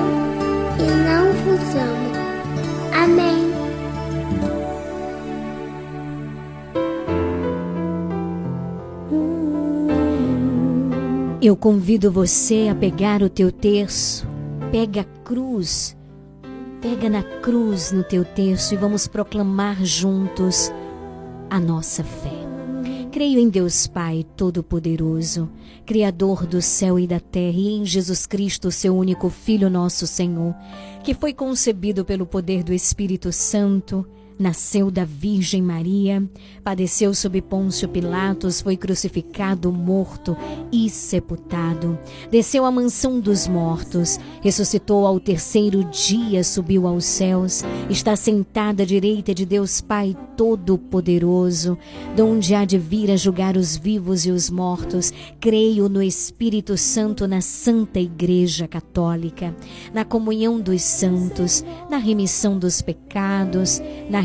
e 0.79 0.83
não 1.03 1.33
vos 1.43 1.75
amam. 1.75 2.05
Amém. 3.03 3.55
Eu 11.41 11.55
convido 11.55 12.11
você 12.11 12.69
a 12.71 12.75
pegar 12.75 13.21
o 13.21 13.29
teu 13.29 13.51
terço 13.51 14.34
Pega 14.75 14.99
a 14.99 15.23
cruz, 15.23 15.95
pega 16.81 17.09
na 17.09 17.23
cruz 17.23 17.93
no 17.93 18.03
teu 18.03 18.25
terço 18.25 18.73
e 18.73 18.77
vamos 18.77 19.07
proclamar 19.07 19.85
juntos 19.85 20.69
a 21.49 21.61
nossa 21.61 22.03
fé. 22.03 22.43
Creio 23.09 23.39
em 23.39 23.47
Deus 23.47 23.87
Pai 23.87 24.25
Todo-Poderoso, 24.35 25.49
Criador 25.85 26.45
do 26.45 26.61
céu 26.61 26.99
e 26.99 27.07
da 27.07 27.21
terra, 27.21 27.55
e 27.57 27.69
em 27.69 27.85
Jesus 27.85 28.25
Cristo, 28.25 28.69
seu 28.69 28.93
único 28.93 29.29
Filho, 29.29 29.69
nosso 29.69 30.05
Senhor, 30.05 30.53
que 31.05 31.13
foi 31.13 31.33
concebido 31.33 32.03
pelo 32.03 32.25
poder 32.25 32.61
do 32.61 32.73
Espírito 32.73 33.31
Santo 33.31 34.05
Nasceu 34.37 34.91
da 34.91 35.05
Virgem 35.05 35.61
Maria, 35.61 36.21
padeceu 36.61 37.13
sob 37.13 37.41
Pôncio 37.41 37.87
Pilatos, 37.87 38.59
foi 38.59 38.75
crucificado, 38.75 39.71
morto 39.71 40.35
e 40.71 40.89
sepultado. 40.89 41.97
Desceu 42.29 42.65
à 42.65 42.71
mansão 42.71 43.19
dos 43.19 43.47
mortos, 43.47 44.19
ressuscitou 44.41 45.05
ao 45.05 45.21
terceiro 45.21 45.85
dia, 45.85 46.43
subiu 46.43 46.85
aos 46.85 47.05
céus, 47.05 47.63
está 47.89 48.15
sentado 48.15 48.81
à 48.81 48.85
direita 48.85 49.33
de 49.33 49.45
Deus 49.45 49.79
Pai 49.79 50.15
Todo-Poderoso, 50.35 51.77
donde 52.15 52.53
há 52.53 52.65
de 52.65 52.77
vir 52.77 53.09
a 53.11 53.15
julgar 53.15 53.55
os 53.55 53.77
vivos 53.77 54.25
e 54.25 54.31
os 54.31 54.49
mortos. 54.49 55.13
Creio 55.39 55.87
no 55.87 56.03
Espírito 56.03 56.77
Santo, 56.77 57.25
na 57.25 57.39
Santa 57.39 58.01
Igreja 58.01 58.67
Católica, 58.67 59.55
na 59.93 60.03
comunhão 60.03 60.59
dos 60.59 60.81
santos, 60.81 61.63
na 61.89 61.97
remissão 61.97 62.59
dos 62.59 62.81
pecados, 62.81 63.81
na 64.09 64.24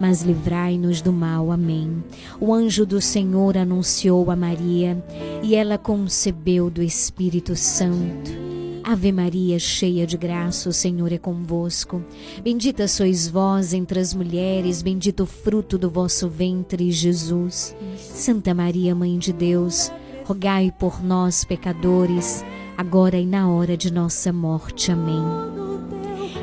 mas 0.00 0.22
livrai-nos 0.22 1.00
do 1.00 1.12
mal. 1.12 1.50
Amém. 1.50 2.02
O 2.40 2.52
anjo 2.52 2.84
do 2.84 3.00
Senhor 3.00 3.56
anunciou 3.56 4.30
a 4.30 4.36
Maria, 4.36 5.02
e 5.42 5.54
ela 5.54 5.78
concebeu 5.78 6.70
do 6.70 6.82
Espírito 6.82 7.56
Santo. 7.56 8.46
Ave 8.88 9.10
Maria, 9.10 9.58
cheia 9.58 10.06
de 10.06 10.16
graça, 10.16 10.68
o 10.68 10.72
Senhor 10.72 11.10
é 11.10 11.18
convosco. 11.18 12.00
Bendita 12.40 12.86
sois 12.86 13.26
vós 13.26 13.74
entre 13.74 13.98
as 13.98 14.14
mulheres, 14.14 14.80
bendito 14.80 15.24
o 15.24 15.26
fruto 15.26 15.76
do 15.76 15.90
vosso 15.90 16.28
ventre, 16.28 16.92
Jesus. 16.92 17.74
Santa 17.96 18.54
Maria, 18.54 18.94
Mãe 18.94 19.18
de 19.18 19.32
Deus, 19.32 19.90
rogai 20.24 20.72
por 20.78 21.02
nós, 21.02 21.44
pecadores, 21.44 22.44
agora 22.78 23.18
e 23.18 23.26
na 23.26 23.50
hora 23.50 23.76
de 23.76 23.92
nossa 23.92 24.32
morte. 24.32 24.92
Amém. 24.92 25.24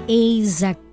Eis 0.06 0.64
aqui 0.64 0.93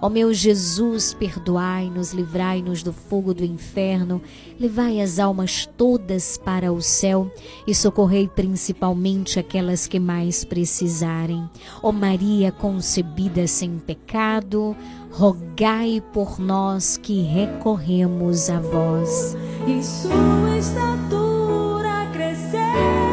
Ó 0.00 0.08
meu 0.08 0.32
Jesus, 0.32 1.12
perdoai-nos, 1.14 2.12
livrai-nos 2.12 2.82
do 2.82 2.92
fogo 2.92 3.34
do 3.34 3.44
inferno, 3.44 4.22
levai 4.58 5.00
as 5.00 5.18
almas 5.18 5.66
todas 5.76 6.38
para 6.38 6.72
o 6.72 6.80
céu 6.80 7.30
e 7.66 7.74
socorrei 7.74 8.28
principalmente 8.28 9.38
aquelas 9.38 9.86
que 9.86 9.98
mais 9.98 10.44
precisarem. 10.44 11.48
Ó 11.82 11.90
Maria 11.90 12.52
concebida 12.52 13.46
sem 13.46 13.78
pecado, 13.78 14.76
rogai 15.10 16.02
por 16.12 16.38
nós 16.38 16.96
que 16.96 17.22
recorremos 17.22 18.48
a 18.50 18.60
vós. 18.60 19.36
E 19.66 19.82
sua 19.82 20.58
estatura 20.58 22.08
crescer. 22.12 23.07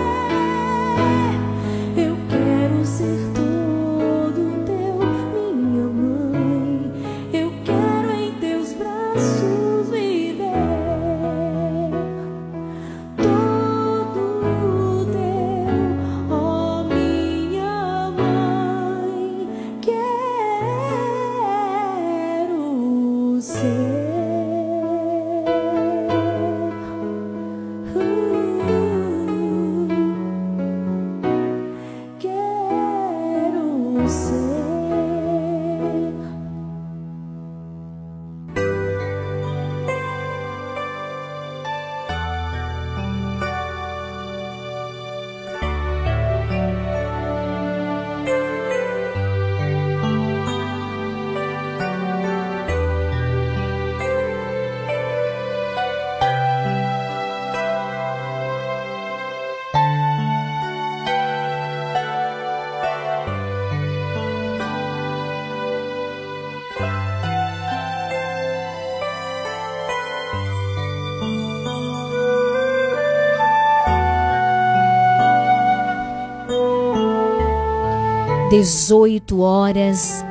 18 78.57 79.41
horas 79.41 80.23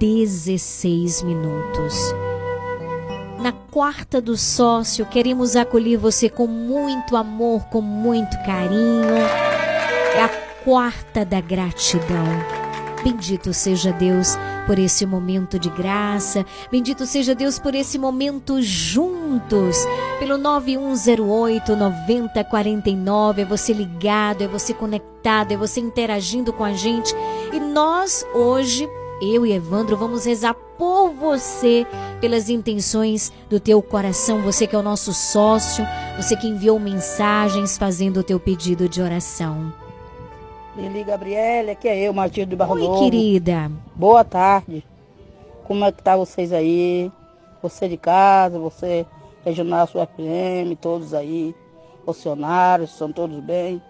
16 0.00 1.22
minutos. 1.22 1.94
Na 3.40 3.52
quarta 3.52 4.20
do 4.20 4.36
sócio, 4.36 5.06
queremos 5.06 5.54
acolher 5.54 5.96
você 5.96 6.28
com 6.28 6.48
muito 6.48 7.16
amor, 7.16 7.66
com 7.66 7.80
muito 7.80 8.36
carinho. 8.38 9.06
É 10.12 10.24
a 10.24 10.28
quarta 10.64 11.24
da 11.24 11.40
gratidão. 11.40 12.26
Bendito 13.04 13.54
seja 13.54 13.92
Deus 13.92 14.36
por 14.66 14.76
esse 14.76 15.06
momento 15.06 15.56
de 15.56 15.70
graça. 15.70 16.44
Bendito 16.72 17.06
seja 17.06 17.32
Deus 17.32 17.60
por 17.60 17.76
esse 17.76 17.96
momento 17.96 18.60
juntos. 18.60 19.76
Pelo 20.18 20.36
9108 20.36 21.76
9049, 21.76 23.42
é 23.42 23.44
você 23.44 23.72
ligado, 23.72 24.42
é 24.42 24.48
você 24.48 24.74
conectado, 24.74 25.52
é 25.52 25.56
você 25.56 25.80
interagindo 25.80 26.52
com 26.52 26.64
a 26.64 26.72
gente 26.72 27.14
e 27.52 27.58
nós 27.58 28.26
hoje, 28.34 28.88
eu 29.22 29.46
e 29.46 29.52
Evandro, 29.52 29.96
vamos 29.96 30.26
rezar 30.26 30.54
por 30.76 31.10
você, 31.10 31.86
pelas 32.20 32.50
intenções 32.50 33.32
do 33.48 33.58
teu 33.58 33.80
coração. 33.82 34.42
Você 34.42 34.66
que 34.66 34.76
é 34.76 34.78
o 34.78 34.82
nosso 34.82 35.14
sócio, 35.14 35.84
você 36.16 36.36
que 36.36 36.46
enviou 36.46 36.78
mensagens 36.78 37.78
fazendo 37.78 38.20
o 38.20 38.22
teu 38.22 38.38
pedido 38.38 38.88
de 38.88 39.00
oração. 39.00 39.72
Lili 40.76 41.02
Gabriele, 41.02 41.70
aqui 41.70 41.88
é 41.88 41.98
eu, 41.98 42.12
Matilde 42.12 42.50
de 42.50 42.56
Barro 42.56 42.74
Oi, 42.74 42.82
Novo. 42.82 43.04
querida. 43.04 43.70
Boa 43.94 44.22
tarde. 44.22 44.84
Como 45.64 45.84
é 45.84 45.90
que 45.90 46.02
tá 46.02 46.16
vocês 46.16 46.52
aí? 46.52 47.10
Você 47.62 47.88
de 47.88 47.96
casa, 47.96 48.58
você 48.58 49.06
regional 49.44 49.86
sua 49.86 50.06
FM, 50.06 50.76
todos 50.80 51.14
aí, 51.14 51.54
funcionários, 52.04 52.90
são 52.90 53.10
todos 53.10 53.40
bem? 53.40 53.82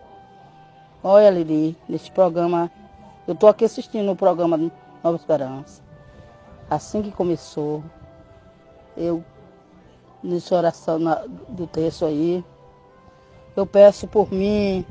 Olha, 1.03 1.29
Lili, 1.29 1.77
nesse 1.89 2.11
programa, 2.11 2.71
eu 3.29 3.35
tô 3.35 3.47
aqui 3.47 3.67
assistindo 3.67 4.11
o 4.11 4.17
programa 4.17 4.57
Nova 5.05 5.17
Esperança. 5.17 5.83
Assim 6.71 7.03
que 7.03 7.13
começou, 7.13 7.85
eu, 8.97 9.23
nessa 10.23 10.57
oração 10.57 10.99
na- 10.99 11.23
do 11.49 11.67
texto 11.67 12.07
aí, 12.07 12.43
eu 13.55 13.67
peço 13.67 14.09
por 14.09 14.33
mim, 14.33 14.83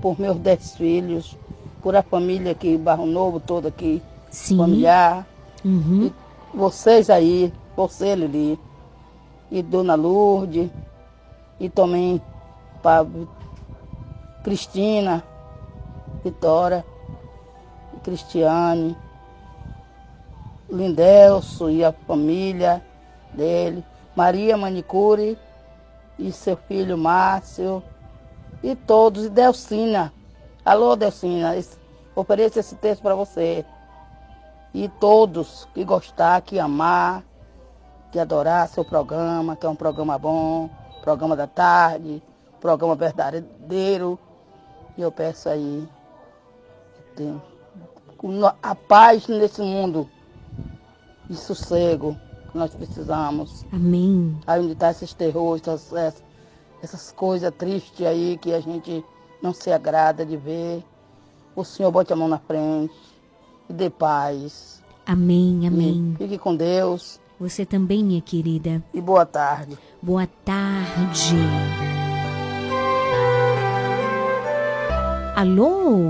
por 0.00 0.18
meus 0.18 0.38
dez 0.38 0.74
filhos, 0.76 1.36
por 1.82 1.94
a 1.94 2.02
família 2.02 2.52
aqui, 2.52 2.78
Barro 2.78 3.04
Novo 3.04 3.38
toda 3.38 3.68
aqui, 3.68 4.02
Sim. 4.30 4.56
familiar. 4.56 5.26
Uhum. 5.62 6.06
E 6.06 6.56
vocês 6.56 7.10
aí, 7.10 7.52
você, 7.76 8.14
Lili, 8.14 8.58
e 9.50 9.62
Dona 9.62 9.94
Lourdes, 9.94 10.70
e 11.58 11.68
também 11.68 12.20
para 12.82 13.06
Cristina, 14.42 15.22
Vitória, 16.24 16.84
Cristiane, 18.02 18.96
Lindelso 20.68 21.68
e 21.70 21.84
a 21.84 21.92
família 21.92 22.82
dele, 23.32 23.84
Maria 24.14 24.56
Manicure 24.56 25.38
e 26.18 26.30
seu 26.32 26.56
filho 26.56 26.96
Márcio, 26.96 27.82
e 28.62 28.76
todos, 28.76 29.24
e 29.24 29.28
Delcina. 29.30 30.12
Alô, 30.64 30.94
Delcina, 30.94 31.54
ofereço 32.14 32.58
esse 32.58 32.76
texto 32.76 33.02
para 33.02 33.14
você. 33.14 33.64
E 34.72 34.88
todos 34.88 35.66
que 35.74 35.84
gostar, 35.84 36.40
que 36.42 36.58
amar, 36.58 37.24
que 38.12 38.18
adorar 38.18 38.68
seu 38.68 38.84
programa, 38.84 39.56
que 39.56 39.66
é 39.66 39.68
um 39.68 39.74
programa 39.74 40.18
bom, 40.18 40.68
programa 41.02 41.34
da 41.34 41.46
tarde, 41.46 42.22
programa 42.60 42.94
verdadeiro. 42.94 44.18
E 44.96 45.02
eu 45.02 45.10
peço 45.10 45.48
aí 45.48 45.88
tenha 47.16 47.49
a 48.62 48.74
paz 48.74 49.26
nesse 49.28 49.62
mundo, 49.62 50.08
e 51.30 51.34
sossego, 51.34 52.16
que 52.50 52.58
nós 52.58 52.74
precisamos. 52.74 53.64
Amém. 53.72 54.36
Aí 54.46 54.60
onde 54.60 54.72
está 54.72 54.90
esses 54.90 55.14
terrores, 55.14 55.66
essas, 55.66 56.22
essas, 56.82 57.12
coisas 57.12 57.54
tristes 57.54 58.04
aí 58.04 58.36
que 58.36 58.52
a 58.52 58.60
gente 58.60 59.04
não 59.40 59.54
se 59.54 59.70
agrada 59.70 60.26
de 60.26 60.36
ver. 60.36 60.84
O 61.54 61.64
Senhor 61.64 61.90
bote 61.90 62.12
a 62.12 62.16
mão 62.16 62.28
na 62.28 62.38
frente 62.38 62.94
e 63.68 63.72
dê 63.72 63.88
paz. 63.88 64.82
Amém, 65.06 65.66
amém. 65.66 66.14
E 66.14 66.24
fique 66.24 66.38
com 66.38 66.54
Deus. 66.54 67.20
Você 67.38 67.64
também, 67.64 68.04
minha 68.04 68.20
querida. 68.20 68.82
E 68.92 69.00
boa 69.00 69.24
tarde. 69.24 69.78
Boa 70.02 70.26
tarde. 70.44 71.36
Alô? 75.36 76.08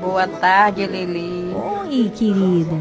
Boa 0.00 0.28
tarde, 0.28 0.86
Lili. 0.86 1.52
Oi, 1.54 2.12
querida. 2.14 2.80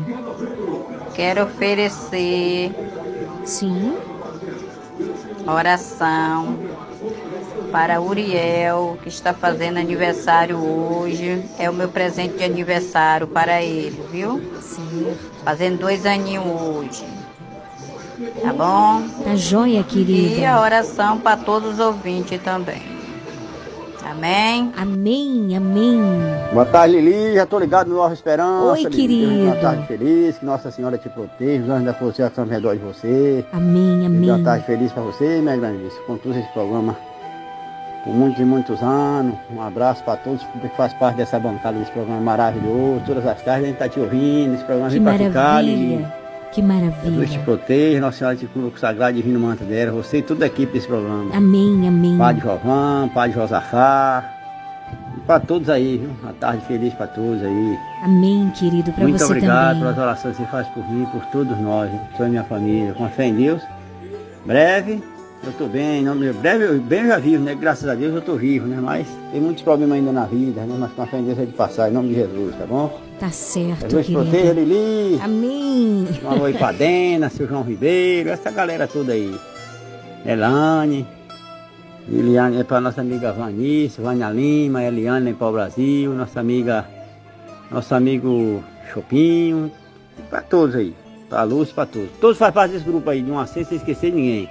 Quero 1.16 1.44
oferecer. 1.46 2.72
Sim. 3.44 3.98
Oração 5.48 6.60
para 7.72 8.00
Uriel, 8.00 8.98
que 9.02 9.10
está 9.10 9.34
fazendo 9.34 9.78
aniversário 9.78 10.58
hoje. 10.58 11.44
É 11.58 11.70
o 11.70 11.74
meu 11.74 11.90
presente 11.90 12.38
de 12.38 12.44
aniversário 12.44 13.28
para 13.28 13.64
ele, 13.64 14.00
viu? 14.12 14.40
Sim. 14.62 15.16
Fazendo 15.44 15.80
dois 15.80 16.06
aninhos 16.06 16.46
hoje. 16.46 17.06
Tá 18.42 18.54
bom? 18.54 19.08
Tá 19.24 19.36
joia, 19.36 19.84
querida. 19.84 20.40
E 20.40 20.46
a 20.46 20.60
oração 20.62 21.20
para 21.20 21.38
todos 21.38 21.74
os 21.74 21.80
ouvintes 21.80 22.42
também. 22.42 22.97
Amém? 24.12 24.72
Amém, 24.78 25.58
amém. 25.58 26.02
Boa 26.54 26.66
tarde, 26.66 27.00
Lili. 27.00 27.36
Já 27.36 27.46
tô 27.46 27.60
ligado 27.60 27.90
no 27.90 27.96
Nova 27.96 28.14
Esperança. 28.14 28.72
Oi, 28.72 28.84
Lili. 28.84 28.96
querido. 28.96 29.44
Uma 29.44 29.56
tarde 29.58 29.86
feliz, 29.86 30.38
que 30.38 30.46
Nossa 30.46 30.72
Senhora 30.72 30.98
te 30.98 31.10
proteja, 31.10 31.64
os 31.64 31.70
anjos 31.70 31.86
da 31.86 31.94
força 31.94 32.32
ao 32.38 32.46
redor 32.46 32.76
de 32.76 32.84
você. 32.84 33.46
Amém, 33.52 34.06
amém. 34.06 34.30
Uma 34.30 34.44
tarde 34.44 34.66
feliz 34.66 34.92
para 34.94 35.04
você, 35.04 35.42
minha 35.42 35.58
grandíssima. 35.58 36.04
Conduz 36.08 36.38
esse 36.38 36.48
programa 36.54 36.96
por 38.06 38.14
muitos 38.14 38.40
e 38.40 38.46
muitos 38.46 38.82
anos. 38.82 39.36
Um 39.54 39.62
abraço 39.62 40.02
para 40.04 40.16
todos 40.18 40.42
que 40.62 40.70
faz 40.78 40.94
parte 40.94 41.18
dessa 41.18 41.38
bancada 41.38 41.78
desse 41.78 41.92
programa 41.92 42.22
maravilhoso. 42.22 43.02
Todas 43.06 43.26
as 43.28 43.42
tardes 43.42 43.66
a 43.66 43.68
gente 43.68 43.78
tá 43.78 43.90
te 43.90 44.00
ouvindo, 44.00 44.56
esse 44.56 44.64
programa 44.64 44.90
Que 44.90 45.00
vem 45.00 45.04
para 45.04 45.18
ficar, 45.18 45.62
Lili. 45.62 46.06
Maravilha. 46.62 46.92
Que 47.02 47.10
Deus 47.10 47.30
te 47.30 47.38
maravilha. 47.38 47.44
proteja, 47.44 48.00
Nossa 48.02 48.18
Senhora 48.18 48.36
te 48.38 48.46
cura 48.48 48.70
com 48.70 48.76
o 48.76 48.80
sagrado 48.80 49.16
divino 49.16 49.40
manto 49.40 49.64
dela, 49.64 49.92
você 49.92 50.18
e 50.20 50.22
toda 50.22 50.46
a 50.46 50.48
equipe 50.48 50.74
desse 50.74 50.88
programa. 50.88 51.36
Amém, 51.36 51.88
amém. 51.88 52.18
Padre 52.18 52.42
Jovan, 52.44 53.10
Padre 53.14 53.34
Josafá. 53.36 54.34
E 55.18 55.20
para 55.22 55.40
todos 55.42 55.70
aí, 55.70 55.98
viu? 55.98 56.10
Uma 56.24 56.34
tarde 56.34 56.64
feliz 56.66 56.94
para 56.94 57.08
todos 57.08 57.42
aí. 57.44 57.78
Amém, 58.04 58.50
querido, 58.58 58.92
para 58.94 59.04
Muito 59.04 59.18
você 59.20 59.26
obrigado 59.26 59.68
também. 59.80 59.82
pelas 59.82 59.98
orações 59.98 60.38
que 60.38 60.44
você 60.44 60.50
faz 60.50 60.68
por 60.70 60.90
mim, 60.90 61.06
por 61.12 61.26
todos 61.28 61.58
nós? 61.60 61.90
Sou 62.16 62.26
e 62.26 62.30
minha 62.30 62.44
família. 62.44 62.94
Com 62.94 63.08
fé 63.10 63.26
em 63.28 63.36
Deus. 63.36 63.62
Breve, 64.46 65.04
eu 65.44 65.50
estou 65.50 65.68
bem. 65.68 66.04
de- 66.04 66.34
Breve, 66.34 66.64
eu- 66.64 66.80
bem 66.82 67.02
eu 67.02 67.08
já 67.08 67.18
vivo, 67.20 67.44
né? 67.44 67.54
Graças 67.56 67.88
a 67.90 67.96
Deus 67.96 68.14
eu 68.14 68.20
estou 68.20 68.38
vivo, 68.38 68.66
né? 68.68 68.78
Mas 68.82 69.08
tem 69.32 69.42
muitos 69.42 69.62
problemas 69.64 69.98
ainda 69.98 70.12
na 70.14 70.24
vida, 70.26 70.62
né? 70.62 70.76
Mas 70.80 70.92
com 70.94 71.02
a 71.02 71.06
fé 71.08 71.18
em 71.20 71.24
Deus 71.26 71.38
é 71.40 71.46
de 71.46 71.52
passar, 71.54 71.90
em 71.90 71.94
nome 71.94 72.10
de 72.10 72.16
Jesus, 72.16 72.56
tá 72.56 72.66
bom? 72.66 72.98
Tá 73.20 73.32
certo, 73.32 73.88
querido. 73.88 74.22
proteja, 74.22 74.54
Lili. 74.54 75.20
Amém. 75.22 76.08
Alô 76.24 76.46
aí 76.46 76.54
pra 76.54 76.72
Dena, 76.72 77.30
seu 77.30 77.48
João 77.48 77.64
Ribeiro, 77.64 78.30
essa 78.30 78.52
galera 78.52 78.88
toda 78.88 79.14
aí. 79.14 79.36
Elane, 80.24 81.08
Liliane, 82.08 82.60
é 82.60 82.64
pra 82.64 82.80
nossa 82.80 83.02
amiga 83.02 83.32
Vanice, 83.34 84.02
Vânia 84.02 84.30
Lima, 84.30 84.84
Eliane 84.84 85.34
para 85.34 85.48
o 85.48 85.52
Brasil, 85.52 86.14
nossa 86.14 86.40
amiga, 86.40 86.86
nosso 87.72 87.96
amigo 87.96 88.64
Chopinho, 88.94 89.72
pra 90.30 90.42
todos 90.42 90.76
aí, 90.76 90.94
pra 91.28 91.44
Lúcia, 91.44 91.74
pra 91.74 91.86
todos. 91.86 92.10
Todos 92.22 92.38
fazem 92.38 92.54
parte 92.54 92.72
desse 92.74 92.86
grupo 92.86 93.10
aí, 93.10 93.22
de 93.22 93.32
uma 93.32 93.48
cesta, 93.48 93.70
sem 93.70 93.78
esquecer 93.78 94.14
ninguém. 94.14 94.50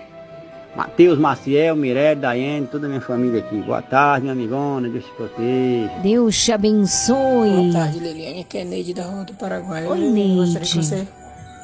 Matheus, 0.77 1.19
Maciel, 1.19 1.75
Mirelle, 1.75 2.21
Daiane, 2.21 2.67
toda 2.67 2.85
a 2.87 2.89
minha 2.89 3.01
família 3.01 3.41
aqui. 3.41 3.63
Boa 3.63 3.81
tarde, 3.81 4.23
minha 4.23 4.35
amigona, 4.35 4.89
Deus 4.91 5.05
te 5.07 5.11
proteja. 5.13 5.91
Deus 6.03 6.45
te 6.45 6.53
abençoe. 6.53 7.51
Boa 7.51 7.73
tarde, 7.73 7.99
Liliane. 7.99 8.41
Aqui 8.43 8.59
é 8.59 8.65
Neide 8.65 8.93
da 8.93 9.05
Rua 9.05 9.25
do 9.25 9.33
Paraguai. 9.35 9.87
Oi, 9.87 9.99
Eu 10.05 10.11
Neide. 10.13 10.37
gostaria 10.37 10.69
que 10.69 10.77
você 10.77 11.09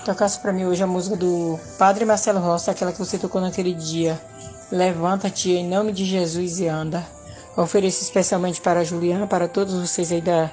tocasse 0.06 0.40
pra 0.40 0.50
mim 0.52 0.64
hoje 0.64 0.82
a 0.82 0.86
música 0.86 1.14
do 1.14 1.58
Padre 1.78 2.06
Marcelo 2.06 2.40
Rossi, 2.40 2.70
aquela 2.70 2.90
que 2.90 2.98
você 2.98 3.18
tocou 3.18 3.40
naquele 3.40 3.74
dia. 3.74 4.18
Levanta-te 4.70 5.50
em 5.50 5.68
nome 5.68 5.92
de 5.92 6.06
Jesus 6.06 6.58
e 6.58 6.66
anda. 6.66 7.04
Ofereço 7.54 8.02
especialmente 8.02 8.62
para 8.62 8.80
a 8.80 8.84
Juliana, 8.84 9.26
para 9.26 9.46
todos 9.46 9.74
vocês 9.74 10.10
aí 10.10 10.22
da, 10.22 10.50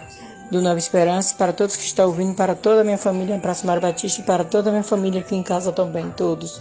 do 0.51 0.61
Nova 0.61 0.77
Esperança, 0.77 1.33
para 1.37 1.53
todos 1.53 1.77
que 1.77 1.85
estão 1.85 2.07
ouvindo, 2.07 2.35
para 2.35 2.53
toda 2.55 2.81
a 2.81 2.83
minha 2.83 2.97
família 2.97 3.39
Praça 3.39 3.65
Mário 3.65 3.81
Batista 3.81 4.19
e 4.19 4.25
para 4.25 4.43
toda 4.43 4.67
a 4.69 4.73
minha 4.73 4.83
família 4.83 5.21
aqui 5.21 5.33
em 5.33 5.43
casa 5.43 5.71
também, 5.71 6.09
todos. 6.17 6.59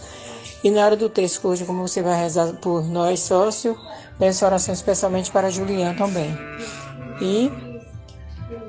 E 0.63 0.69
na 0.69 0.85
hora 0.85 0.95
do 0.95 1.09
texto 1.09 1.47
hoje, 1.47 1.65
como 1.65 1.87
você 1.87 2.01
vai 2.01 2.19
rezar 2.19 2.53
por 2.55 2.83
nós, 2.83 3.21
sócio, 3.21 3.77
peço 4.17 4.45
oração 4.45 4.73
especialmente 4.73 5.31
para 5.31 5.47
a 5.47 5.49
Juliana 5.49 5.97
também. 5.97 6.37
E 7.21 7.51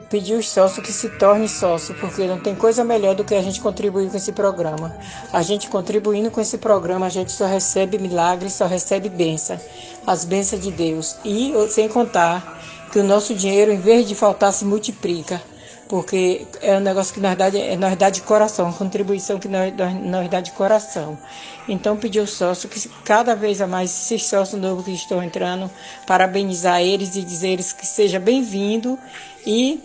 pedir 0.08 0.34
os 0.34 0.48
sócios 0.48 0.84
que 0.84 0.92
se 0.92 1.08
tornem 1.10 1.46
sócio, 1.46 1.94
porque 1.94 2.26
não 2.26 2.38
tem 2.38 2.54
coisa 2.54 2.84
melhor 2.84 3.14
do 3.14 3.24
que 3.24 3.34
a 3.34 3.42
gente 3.42 3.60
contribuir 3.60 4.10
com 4.10 4.16
esse 4.16 4.32
programa. 4.32 4.96
A 5.32 5.40
gente 5.40 5.68
contribuindo 5.68 6.30
com 6.30 6.40
esse 6.40 6.58
programa, 6.58 7.06
a 7.06 7.10
gente 7.10 7.30
só 7.30 7.46
recebe 7.46 7.96
milagres, 7.98 8.52
só 8.52 8.66
recebe 8.66 9.08
bênção, 9.08 9.58
as 10.06 10.24
bênçãos 10.24 10.62
de 10.62 10.72
Deus. 10.72 11.16
E 11.24 11.52
sem 11.70 11.88
contar 11.88 12.60
que 12.92 12.98
o 12.98 13.04
nosso 13.04 13.34
dinheiro, 13.34 13.72
em 13.72 13.80
vez 13.80 14.06
de 14.06 14.14
faltar, 14.16 14.52
se 14.52 14.64
multiplica. 14.64 15.40
Porque 15.90 16.46
é 16.62 16.76
um 16.76 16.80
negócio 16.80 17.12
que 17.12 17.18
nós 17.18 17.36
dá, 17.36 17.50
nós 17.76 17.96
dá 17.96 18.10
de 18.10 18.22
coração, 18.22 18.66
uma 18.66 18.72
contribuição 18.72 19.40
que 19.40 19.48
nós, 19.48 19.74
nós 20.04 20.30
dá 20.30 20.40
de 20.40 20.52
coração. 20.52 21.18
Então 21.68 21.96
pedir 21.96 22.20
aos 22.20 22.30
sócios 22.30 22.72
que 22.72 22.88
cada 23.04 23.34
vez 23.34 23.60
a 23.60 23.66
mais 23.66 23.90
esses 23.90 24.24
sócios 24.28 24.60
novos 24.60 24.84
que 24.84 24.92
estão 24.92 25.20
entrando, 25.20 25.68
parabenizar 26.06 26.80
eles 26.80 27.16
e 27.16 27.24
dizer 27.24 27.48
eles 27.48 27.72
que 27.72 27.84
seja 27.84 28.20
bem-vindo 28.20 28.96
e 29.44 29.80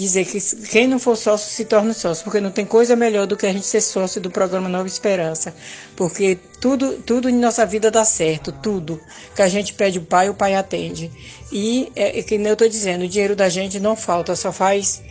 dizer 0.00 0.24
que 0.24 0.40
quem 0.66 0.86
não 0.86 0.98
for 0.98 1.16
sócio 1.16 1.50
se 1.50 1.64
torna 1.64 1.92
sócio, 1.92 2.24
porque 2.24 2.40
não 2.40 2.50
tem 2.50 2.64
coisa 2.64 2.96
melhor 2.96 3.26
do 3.26 3.36
que 3.36 3.46
a 3.46 3.52
gente 3.52 3.66
ser 3.66 3.80
sócio 3.80 4.20
do 4.20 4.30
programa 4.30 4.68
Nova 4.68 4.86
Esperança, 4.86 5.54
porque 5.94 6.38
tudo, 6.60 6.94
tudo 6.94 7.28
em 7.28 7.34
nossa 7.34 7.64
vida 7.64 7.90
dá 7.90 8.04
certo, 8.04 8.50
tudo 8.50 9.00
que 9.34 9.42
a 9.42 9.48
gente 9.48 9.72
pede 9.74 9.98
o 9.98 10.02
pai, 10.02 10.28
o 10.28 10.34
pai 10.34 10.54
atende. 10.54 11.10
E 11.52 11.92
é, 11.94 12.18
é 12.18 12.22
que 12.22 12.36
nem 12.36 12.48
eu 12.48 12.54
estou 12.54 12.68
dizendo, 12.68 13.04
o 13.04 13.08
dinheiro 13.08 13.36
da 13.36 13.48
gente 13.48 13.78
não 13.78 13.94
falta, 13.94 14.34
só 14.34 14.52
faz, 14.52 15.02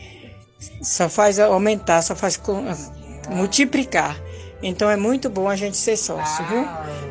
só 0.82 1.08
faz 1.08 1.40
aumentar, 1.40 2.02
só 2.02 2.16
faz 2.16 2.40
multiplicar. 3.30 4.20
Então 4.64 4.90
é 4.90 4.96
muito 4.96 5.30
bom 5.30 5.50
a 5.50 5.58
gente 5.58 5.76
ser 5.76 5.98
sócio, 5.98 6.46
viu? 6.48 6.66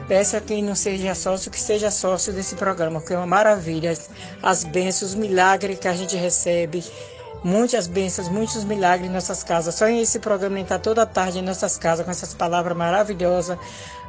Peço 0.09 0.39
a 0.39 0.41
quem 0.41 0.63
não 0.63 0.75
seja 0.75 1.15
sócio 1.15 1.51
que 1.51 1.61
seja 1.61 1.91
sócio 1.91 2.33
desse 2.33 2.55
programa, 2.55 2.99
porque 2.99 3.13
é 3.13 3.17
uma 3.17 3.27
maravilha. 3.27 3.97
As 4.43 4.65
bênçãos, 4.65 5.11
os 5.11 5.15
milagres 5.15 5.79
que 5.79 5.87
a 5.87 5.93
gente 5.93 6.17
recebe, 6.17 6.83
muitas 7.45 7.87
bênçãos, 7.87 8.29
muitos 8.29 8.65
milagres 8.65 9.09
em 9.09 9.13
nossas 9.13 9.43
casas. 9.43 9.75
Só 9.75 9.87
em 9.87 10.01
esse 10.01 10.19
programa 10.19 10.61
entrar 10.61 10.79
toda 10.79 11.05
tarde 11.07 11.39
em 11.39 11.43
nossas 11.43 11.77
casas 11.77 12.05
com 12.05 12.11
essas 12.11 12.35
palavras 12.35 12.77
maravilhosas. 12.77 13.59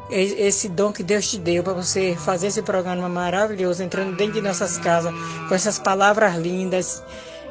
Esse 0.10 0.68
dom 0.68 0.92
que 0.92 1.02
Deus 1.02 1.30
te 1.30 1.40
deu 1.40 1.64
para 1.64 1.74
você 1.74 2.16
fazer 2.18 2.48
esse 2.48 2.62
programa 2.62 3.08
maravilhoso, 3.08 3.82
entrando 3.82 4.16
dentro 4.16 4.34
de 4.34 4.42
nossas 4.42 4.78
casas 4.78 5.14
com 5.48 5.56
essas 5.56 5.80
palavras 5.80 6.36
lindas, 6.36 7.02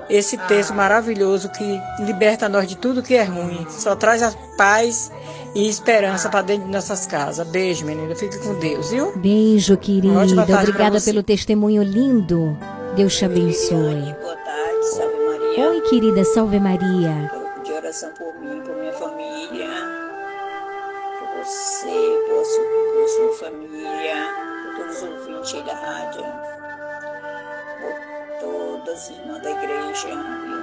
esse 0.09 0.37
texto 0.37 0.75
maravilhoso 0.75 1.49
que 1.49 1.81
liberta 2.01 2.49
nós 2.49 2.69
de 2.69 2.77
tudo 2.77 3.03
que 3.03 3.15
é 3.15 3.25
ruim, 3.25 3.67
só 3.71 3.97
traz 3.97 4.23
a 4.23 4.33
paz 4.57 5.11
e 5.55 5.69
esperança 5.69 6.29
para 6.29 6.43
dentro 6.43 6.67
de 6.67 6.73
nossas 6.73 7.07
casas. 7.07 7.49
Beijo, 7.49 7.85
menina. 7.85 8.15
Fique 8.15 8.39
com 8.39 8.55
Deus, 8.59 8.91
viu? 8.91 9.17
Beijo, 9.17 9.77
querida. 9.77 10.23
Obrigada 10.61 11.01
pelo 11.01 11.23
testemunho 11.23 11.83
lindo. 11.83 12.57
Deus 12.95 13.17
te 13.17 13.25
abençoe. 13.25 14.15
Boa 14.21 14.37
tarde. 14.37 15.12
Oi, 15.55 15.81
querida, 15.83 16.25
salve 16.25 16.59
Maria. 16.59 17.31
Pedir 17.57 17.75
oração 17.75 18.11
por 18.13 18.35
mim, 18.41 18.63
por 18.63 18.75
minha 18.75 18.93
família, 18.95 19.69
por 21.19 21.45
você, 21.45 22.25
pela 22.27 22.45
sua, 22.45 22.65
pela 22.65 23.09
sua 23.09 23.33
família, 23.35 24.35
por 24.65 24.77
todos 24.77 24.97
os 24.97 25.03
ouvintes 25.03 25.63
da 25.65 25.75
rádio, 25.75 26.25
por 27.81 28.41
todas 28.41 28.95
as 28.95 29.11
irmãs 29.11 29.43
da 29.43 29.51
igreja, 29.51 30.09
viu? 30.09 30.63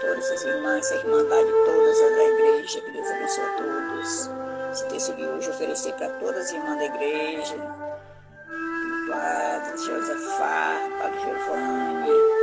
todas 0.00 0.30
as 0.32 0.44
irmãs, 0.44 0.92
a 0.92 0.96
irmandade 0.96 1.50
todas 1.64 2.00
as 2.00 2.16
da 2.16 2.24
igreja, 2.24 2.80
que 2.82 2.90
Deus 2.90 3.10
abençoe 3.10 3.44
a 3.44 3.56
todos. 3.56 4.30
Se 4.78 4.88
decidir 4.88 5.26
hoje 5.26 5.48
oferecer 5.48 5.94
para 5.94 6.10
todas 6.18 6.46
as 6.46 6.52
irmãs 6.52 6.76
da 6.76 6.84
igreja, 6.84 7.56
o 7.56 9.10
Padre 9.10 9.78
Josafá, 9.78 10.88
Padre 11.00 11.20
Giovanni, 11.20 12.39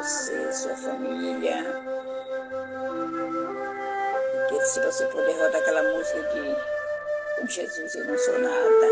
você, 0.00 0.52
sua 0.52 0.74
família. 0.76 1.62
Que 4.48 4.60
se 4.64 4.80
você 4.80 5.04
puder 5.06 5.38
rodar 5.38 5.60
aquela 5.60 5.82
música 5.82 6.22
de 6.22 7.40
Com 7.40 7.46
Jesus 7.46 7.94
eu 7.94 8.04
não 8.06 8.18
sou 8.18 8.38
nada. 8.38 8.86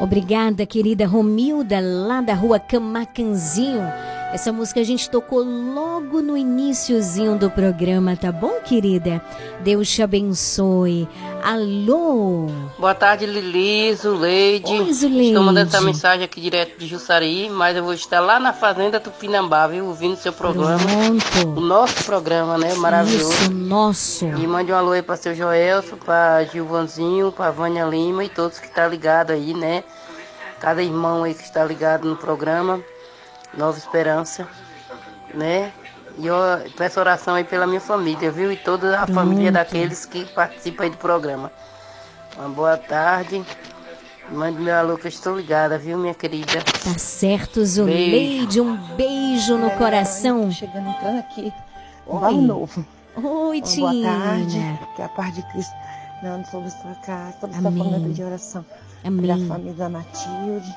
Obrigada, 0.00 0.66
querida 0.66 1.06
Romilda, 1.06 1.78
lá 1.80 2.20
da 2.20 2.34
rua 2.34 2.58
Camacanzinho. 2.58 3.82
Essa 4.32 4.52
música 4.52 4.80
a 4.80 4.84
gente 4.84 5.10
tocou 5.10 5.40
logo 5.40 6.22
no 6.22 6.36
iníciozinho 6.36 7.36
do 7.36 7.50
programa, 7.50 8.16
tá 8.16 8.32
bom, 8.32 8.60
querida? 8.60 9.20
Deus 9.62 9.90
te 9.90 10.02
abençoe. 10.02 11.08
Alô? 11.42 12.46
Boa 12.78 12.94
tarde, 12.94 13.24
Lili, 13.24 13.94
Zuleide. 13.94 14.72
Oi, 14.72 14.92
Zuleide. 14.92 15.28
Estou 15.28 15.42
mandando 15.42 15.68
essa 15.68 15.80
mensagem 15.80 16.24
aqui 16.24 16.40
direto 16.40 16.78
de 16.78 16.86
Jussari, 16.86 17.48
mas 17.48 17.76
eu 17.76 17.82
vou 17.82 17.94
estar 17.94 18.20
lá 18.20 18.38
na 18.38 18.52
Fazenda 18.52 19.00
Tupinambá, 19.00 19.66
viu? 19.66 19.86
Ouvindo 19.86 20.16
seu 20.16 20.32
programa. 20.32 20.78
Pronto. 20.78 21.58
O 21.58 21.60
nosso 21.60 22.04
programa, 22.04 22.58
né? 22.58 22.74
Maravilhoso. 22.74 23.32
Isso, 23.32 23.50
nosso. 23.52 24.26
E 24.26 24.46
mande 24.46 24.72
um 24.72 24.76
alô 24.76 24.92
aí 24.92 25.02
para 25.02 25.16
seu 25.16 25.34
Joelson, 25.34 25.96
para 25.96 26.44
Gilvanzinho, 26.44 27.32
para 27.32 27.50
Vânia 27.50 27.84
Lima 27.84 28.24
e 28.24 28.28
todos 28.28 28.58
que 28.58 28.66
estão 28.66 28.84
tá 28.84 28.88
ligados 28.88 29.34
aí, 29.34 29.54
né? 29.54 29.82
Cada 30.60 30.82
irmão 30.82 31.24
aí 31.24 31.34
que 31.34 31.42
está 31.42 31.64
ligado 31.64 32.06
no 32.06 32.16
programa. 32.16 32.80
Nova 33.56 33.78
Esperança, 33.78 34.46
né? 35.34 35.72
E 36.20 36.26
eu 36.26 36.36
peço 36.76 37.00
oração 37.00 37.34
aí 37.34 37.44
pela 37.44 37.66
minha 37.66 37.80
família, 37.80 38.30
viu? 38.30 38.52
E 38.52 38.56
toda 38.56 38.94
a 39.00 39.06
Pronto. 39.06 39.14
família 39.14 39.50
daqueles 39.50 40.04
que 40.04 40.26
participam 40.26 40.84
aí 40.84 40.90
do 40.90 40.98
programa. 40.98 41.50
Uma 42.36 42.48
boa 42.50 42.76
tarde. 42.76 43.42
Mande 44.30 44.60
meu 44.60 44.74
alô 44.76 44.98
que 44.98 45.06
eu 45.06 45.08
estou 45.08 45.36
ligada, 45.36 45.78
viu, 45.78 45.96
minha 45.98 46.14
querida? 46.14 46.62
Tá 46.84 46.98
certo, 46.98 47.64
Zuleide. 47.64 48.60
Um 48.60 48.76
beijo 48.94 49.56
no 49.56 49.70
coração. 49.72 50.50
Chegando, 50.52 50.90
entrando 50.90 51.18
aqui. 51.20 51.52
Um 52.06 52.14
Oi. 52.16 52.20
barro 52.20 52.42
novo. 52.42 52.86
Oi, 53.16 53.62
Uma 53.78 53.90
Boa 53.90 54.02
tarde. 54.02 54.78
Que 54.96 55.02
a 55.02 55.08
paz 55.08 55.34
de 55.34 55.42
Cristo 55.50 55.74
não 56.22 56.44
sobre 56.44 56.70
sua 56.70 56.94
casa, 56.96 57.34
sobre 57.40 57.56
sua 57.58 57.68
Amém. 57.68 57.82
família 57.82 58.14
de 58.14 58.22
oração. 58.22 58.64
Amém. 59.02 59.22
Pela 59.22 59.48
família 59.48 59.72
da 59.72 59.88
Matilde, 59.88 60.76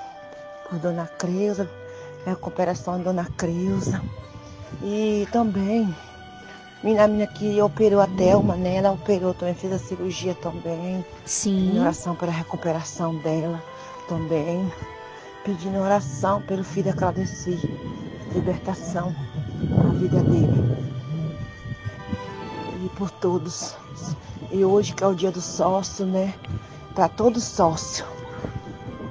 por 0.69 0.79
Dona 0.79 1.05
Creuza, 1.19 1.69
recuperação 2.25 2.97
da 2.99 3.03
Dona 3.03 3.27
Creuza. 3.37 4.01
E 4.81 5.27
também, 5.31 5.93
minha 6.83 7.07
menina 7.07 7.27
que 7.27 7.61
operou 7.61 8.01
a 8.01 8.07
Thelma, 8.07 8.55
né? 8.55 8.75
Ela 8.75 8.91
operou 8.91 9.33
também, 9.33 9.53
fez 9.53 9.71
a 9.71 9.79
cirurgia 9.79 10.35
também. 10.35 11.05
Sim. 11.25 11.75
Em 11.75 11.79
oração 11.79 12.15
pela 12.15 12.31
recuperação 12.31 13.15
dela 13.15 13.63
também. 14.09 14.69
Pedindo 15.45 15.79
oração 15.79 16.41
pelo 16.41 16.63
filho 16.63 16.87
da 16.87 16.93
Claudeci. 16.93 17.57
Libertação 18.33 19.15
na 19.69 19.89
vida 19.93 20.21
dele. 20.23 20.77
E 22.83 22.89
por 22.97 23.09
todos. 23.11 23.75
E 24.51 24.65
hoje 24.65 24.93
que 24.93 25.03
é 25.03 25.07
o 25.07 25.15
dia 25.15 25.31
do 25.31 25.41
sócio, 25.41 26.05
né? 26.05 26.33
Para 26.93 27.07
todo 27.07 27.39
sócio. 27.39 28.05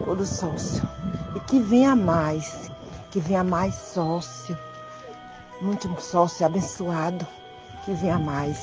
Todo 0.05 0.27
sócio. 0.27 0.87
E 1.35 1.41
que 1.41 1.59
venha 1.59 1.97
mais. 1.97 2.71
Que 3.11 3.19
venha 3.19 3.43
mais 3.43 3.75
sócio. 3.75 4.57
Muito 5.63 5.89
sócio 6.01 6.45
abençoado. 6.45 7.27
Que 7.85 7.93
venha 7.93 8.19
mais. 8.19 8.59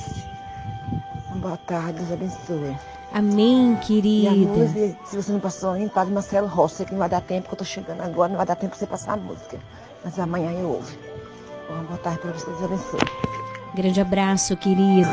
Boa 1.35 1.57
tarde, 1.65 1.93
Deus 1.93 2.11
abençoe. 2.11 2.77
Amém, 3.13 3.71
E 3.73 3.75
a 3.75 3.79
querida. 3.79 4.51
música, 4.51 4.97
se 5.05 5.15
você 5.15 5.31
não 5.31 5.39
passou 5.39 5.71
ainda, 5.71 5.89
Padre 5.89 6.13
Marcelo 6.13 6.47
Rossi, 6.47 6.85
que 6.85 6.91
não 6.91 6.99
vai 6.99 7.09
dar 7.09 7.21
tempo, 7.21 7.47
que 7.47 7.53
eu 7.53 7.57
tô 7.57 7.65
chegando 7.65 8.01
agora, 8.01 8.29
não 8.29 8.37
vai 8.37 8.45
dar 8.45 8.55
tempo 8.55 8.71
pra 8.71 8.79
você 8.79 8.85
passar 8.85 9.13
a 9.13 9.17
música. 9.17 9.57
Mas 10.03 10.19
amanhã 10.19 10.51
eu 10.51 10.69
ouvo. 10.69 10.95
Uma 11.69 11.83
boa 11.83 11.97
tarde 11.99 12.19
para 12.19 12.31
você, 12.33 12.45
Deus 12.47 12.63
abençoe. 12.63 12.99
Grande 13.79 14.01
abraço, 14.01 14.57
querida. 14.57 15.07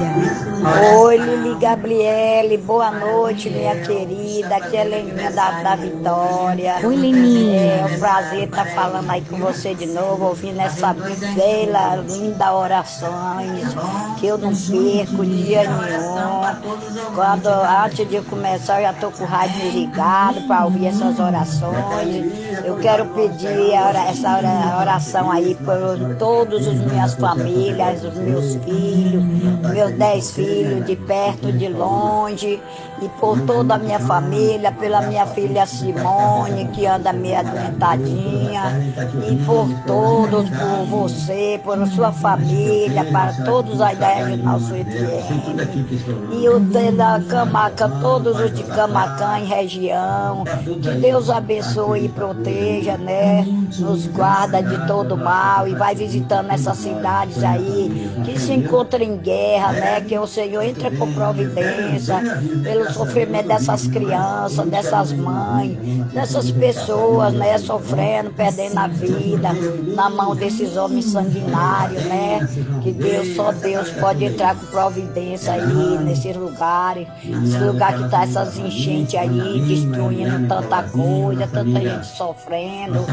Oi, 0.98 1.16
Lili 1.18 1.54
Gabriele, 1.60 2.58
boa 2.58 2.90
noite, 2.90 3.48
minha 3.48 3.76
querida. 3.76 4.56
Aqui 4.56 4.76
é 4.76 4.82
Leninha 4.82 5.30
da, 5.30 5.62
da 5.62 5.76
Vitória. 5.76 6.74
Oi, 6.82 6.96
Leninha. 6.96 7.60
É 7.60 7.84
um 7.94 7.98
prazer 8.00 8.48
estar 8.48 8.64
falando 8.74 9.08
aí 9.08 9.20
com 9.20 9.36
você 9.36 9.72
de 9.72 9.86
novo, 9.86 10.24
ouvindo 10.24 10.58
essa 10.60 10.92
bela, 10.92 11.94
linda 12.08 12.52
orações, 12.52 13.72
que 14.18 14.26
eu 14.26 14.36
não 14.36 14.48
perco 14.52 15.24
dia 15.24 15.62
nenhum. 15.62 17.14
Quando, 17.14 17.46
antes 17.46 18.08
de 18.08 18.20
começar, 18.22 18.78
eu 18.80 18.86
já 18.86 18.90
estou 18.90 19.12
com 19.12 19.22
o 19.22 19.26
rádio 19.28 19.70
ligado 19.70 20.40
para 20.48 20.64
ouvir 20.64 20.86
essas 20.88 21.20
orações. 21.20 22.32
Eu 22.64 22.74
quero 22.78 23.04
pedir 23.10 23.74
essa 24.08 24.38
ora- 24.38 24.78
oração 24.80 25.30
aí 25.30 25.54
por 25.54 26.16
todas 26.18 26.66
as 26.66 26.74
minhas 26.78 27.14
famílias, 27.14 28.02
os 28.02 28.14
meus 28.14 28.55
filhos, 28.64 29.24
meus 29.72 29.92
dez 29.92 30.30
filhos, 30.30 30.86
de 30.86 30.96
perto, 30.96 31.52
de 31.52 31.68
longe, 31.68 32.60
e 33.02 33.08
por 33.20 33.38
toda 33.42 33.74
a 33.74 33.78
minha 33.78 34.00
família, 34.00 34.72
pela 34.72 35.02
minha 35.02 35.26
filha 35.26 35.66
Simone, 35.66 36.68
que 36.72 36.86
anda 36.86 37.12
meio 37.12 37.40
adoentadinha, 37.40 38.94
e 39.28 39.36
por 39.44 39.68
todos, 39.86 40.48
por 40.48 40.86
você, 40.86 41.60
por 41.62 41.86
sua 41.88 42.12
família, 42.12 43.04
para 43.04 43.32
todos 43.44 43.80
aí 43.80 43.96
da 43.96 44.08
Regional 44.08 44.58
FM, 44.60 46.32
e 46.32 46.48
o 46.48 46.60
da 46.60 47.20
Camaca, 47.28 47.88
todos 48.00 48.40
os 48.40 48.54
de 48.54 48.62
Camacã 48.64 49.38
em 49.38 49.46
região, 49.46 50.44
que 50.64 50.90
Deus 50.92 51.28
abençoe 51.28 52.06
e 52.06 52.08
proteja, 52.08 52.96
né? 52.96 53.44
Nos 53.78 54.06
guarda 54.06 54.62
de 54.62 54.86
todo 54.86 55.16
mal 55.16 55.68
e 55.68 55.74
vai 55.74 55.94
visitando 55.94 56.50
essas 56.50 56.78
cidades 56.78 57.42
aí 57.42 58.10
que 58.24 58.35
se 58.38 58.52
encontram 58.52 59.02
em 59.02 59.16
guerra, 59.16 59.72
né? 59.72 60.00
Que 60.00 60.18
o 60.18 60.26
Senhor 60.26 60.62
entre 60.62 60.90
com 60.96 61.12
providência 61.12 62.16
pelo 62.62 62.92
sofrimento 62.92 63.48
dessas 63.48 63.86
crianças, 63.86 64.66
dessas 64.68 65.12
mães, 65.12 65.76
dessas 66.12 66.50
pessoas, 66.50 67.32
né? 67.34 67.58
Sofrendo, 67.58 68.30
perdendo 68.30 68.78
a 68.78 68.86
vida 68.86 69.48
na 69.94 70.10
mão 70.10 70.34
desses 70.34 70.76
homens 70.76 71.06
sanguinários, 71.06 72.04
né? 72.04 72.48
Que 72.82 72.92
Deus, 72.92 73.34
só 73.34 73.52
Deus 73.52 73.90
pode 73.90 74.24
entrar 74.24 74.54
com 74.56 74.66
providência 74.66 75.52
aí 75.52 75.98
nesses 76.04 76.36
lugares, 76.36 77.06
esse 77.22 77.58
lugar 77.58 77.96
que 77.96 78.08
tá 78.08 78.22
essas 78.22 78.58
enchentes 78.58 79.14
aí, 79.14 79.60
destruindo 79.66 80.48
tanta 80.48 80.82
coisa, 80.84 81.46
tanta 81.46 81.80
gente 81.80 82.06
sofrendo. 82.06 83.04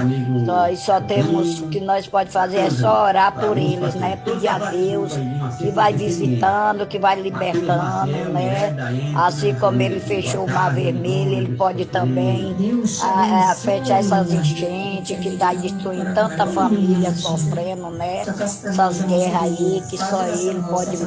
Só, 0.45 0.69
e 0.69 0.77
só 0.77 1.01
temos 1.01 1.61
o 1.61 1.67
que 1.67 1.79
nós 1.79 2.07
pode 2.07 2.29
fazer 2.31 2.57
é 2.57 2.69
só 2.69 3.05
orar 3.05 3.33
por 3.33 3.57
eles, 3.57 3.95
né? 3.95 4.17
Pedir 4.23 4.47
a 4.47 4.57
Deus 4.57 5.12
que 5.59 5.71
vai 5.71 5.93
visitando, 5.93 6.87
que 6.87 6.99
vai 6.99 7.19
libertando, 7.21 8.25
né? 8.25 8.75
Assim 9.11 9.55
como 9.55 9.81
ele 9.81 9.99
fechou 9.99 10.45
o 10.45 10.49
mar 10.49 10.71
vermelho, 10.71 11.31
ele 11.33 11.49
pode 11.49 11.85
também 11.85 12.57
ah, 12.97 13.51
ah, 13.51 13.55
fechar 13.55 13.99
essas 13.99 14.33
enchentes 14.33 15.17
que 15.17 15.29
está 15.29 15.53
destruindo 15.53 16.11
tanta 16.11 16.45
família 16.47 17.13
sofrendo, 17.13 17.89
né? 17.91 18.27
Essas 18.67 19.01
guerras 19.01 19.43
aí, 19.43 19.83
que 19.87 19.97
só 19.97 20.25
ele 20.27 20.63
pode, 20.63 20.97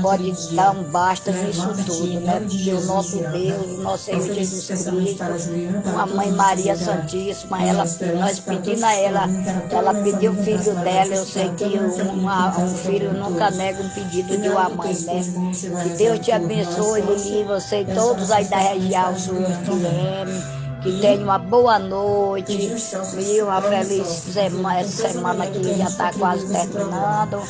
pode 0.00 0.38
dar 0.50 0.72
um 0.72 0.84
basta 0.84 1.32
nisso 1.32 1.74
tudo, 1.84 2.20
né? 2.20 2.40
Porque 2.40 2.72
o 2.72 2.80
nosso 2.80 3.22
Deus, 3.24 3.72
o 3.72 3.78
nosso 3.78 4.04
Senhor 4.04 4.28
Jesus 4.30 4.70
Cristo, 4.70 5.40
a 5.92 6.06
Mãe 6.06 6.30
Maria 6.32 6.76
Santíssima, 6.76 7.62
ela, 7.64 7.90
nós 8.18 8.40
pedindo 8.40 8.84
a 8.84 8.94
ela, 8.94 9.32
ela 9.70 9.94
pediu 9.94 10.32
o 10.32 10.34
filho 10.36 10.74
dela, 10.76 11.14
eu 11.14 11.26
sei 11.26 11.50
que 11.50 11.78
uma- 11.80 12.56
um 12.58 12.74
filho 12.74 13.12
nunca 13.38 13.82
um 13.82 13.88
pedido 13.90 14.36
de 14.36 14.48
uma 14.48 14.68
mãe, 14.68 14.94
né? 15.00 15.22
Que 15.82 15.88
Deus 15.90 16.18
te 16.20 16.32
abençoe, 16.32 17.00
Lili, 17.02 17.44
você 17.44 17.82
e 17.82 17.94
todos 17.94 18.30
aí 18.30 18.44
da 18.46 18.58
região 18.58 19.16
sul 19.18 19.36
FM. 19.36 20.58
Que 20.82 21.00
tenha 21.00 21.20
uma 21.24 21.38
boa 21.38 21.76
noite 21.76 22.52
e 23.18 23.42
uma 23.42 23.60
feliz 23.60 24.06
semana, 24.06 24.78
essa 24.78 25.08
semana 25.08 25.44
que 25.48 25.76
já 25.76 25.86
está 25.86 26.12
quase 26.12 26.46
terminando. 26.46 27.42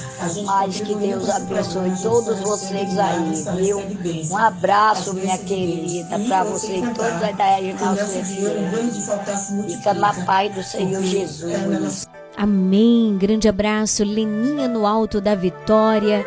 Mas 0.47 0.81
que 0.81 0.94
Deus 0.94 1.28
abençoe 1.28 1.93
todos 2.02 2.40
vocês 2.40 2.98
aí, 2.98 3.44
viu? 3.56 3.82
Um 4.31 4.36
abraço, 4.39 5.12
minha 5.12 5.36
querida, 5.36 6.19
para 6.20 6.44
você 6.44 6.78
e 6.78 6.94
todos 6.94 7.23
aí 7.23 7.35
da 7.35 7.56
regional 7.56 7.97
sul 7.97 9.66
Fica 9.69 9.93
na 9.93 10.15
paz 10.24 10.55
do 10.55 10.62
Senhor 10.62 11.02
Jesus. 11.02 12.09
Amém. 12.39 13.19
Grande 13.19 13.48
abraço, 13.48 14.05
Leninha 14.05 14.69
no 14.69 14.86
Alto 14.86 15.20
da 15.20 15.35
Vitória. 15.35 16.24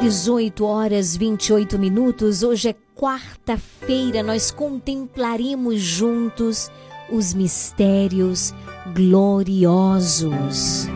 18 0.00 0.64
horas 0.64 1.14
28 1.14 1.78
minutos. 1.78 2.42
Hoje 2.42 2.70
é 2.70 2.74
quarta-feira. 2.96 4.22
Nós 4.22 4.50
contemplaremos 4.50 5.78
juntos 5.78 6.70
os 7.10 7.34
mistérios 7.34 8.54
gloriosos. 8.94 10.88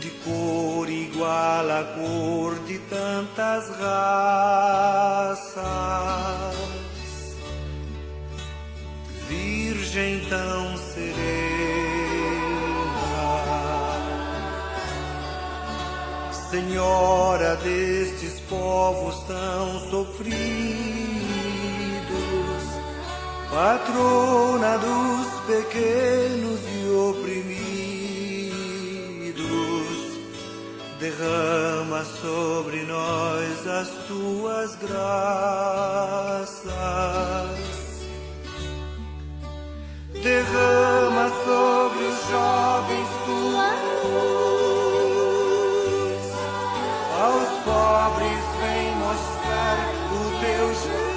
de 0.00 0.08
cor 0.24 0.88
igual 0.88 1.70
à 1.70 1.84
cor 1.94 2.58
de 2.60 2.78
tantas 2.78 3.68
raças. 3.76 5.58
Virgem 9.28 10.24
tão 10.30 10.74
serena, 10.78 11.18
Senhora 16.50 17.56
destes 17.56 18.40
povos 18.48 19.22
tão 19.26 19.90
sofridos, 19.90 20.32
patrona 23.50 24.78
dos 24.78 25.37
pequenos 25.48 26.60
e 26.76 26.84
oprimidos, 27.08 27.48
derrama 31.00 32.04
sobre 32.04 32.82
nós 32.82 33.66
as 33.66 33.88
tuas 34.06 34.76
graças 34.76 35.88
derrama 40.22 41.30
sobre 41.44 42.04
os 42.04 42.28
jovens 42.28 43.08
tua 43.24 43.70
luz. 44.04 45.06
Aos 47.22 47.48
pobres 47.64 48.42
vem 48.60 48.86
mostrar 48.96 49.78
o 50.12 50.14
teu 50.40 50.66
Jesus. 50.74 51.07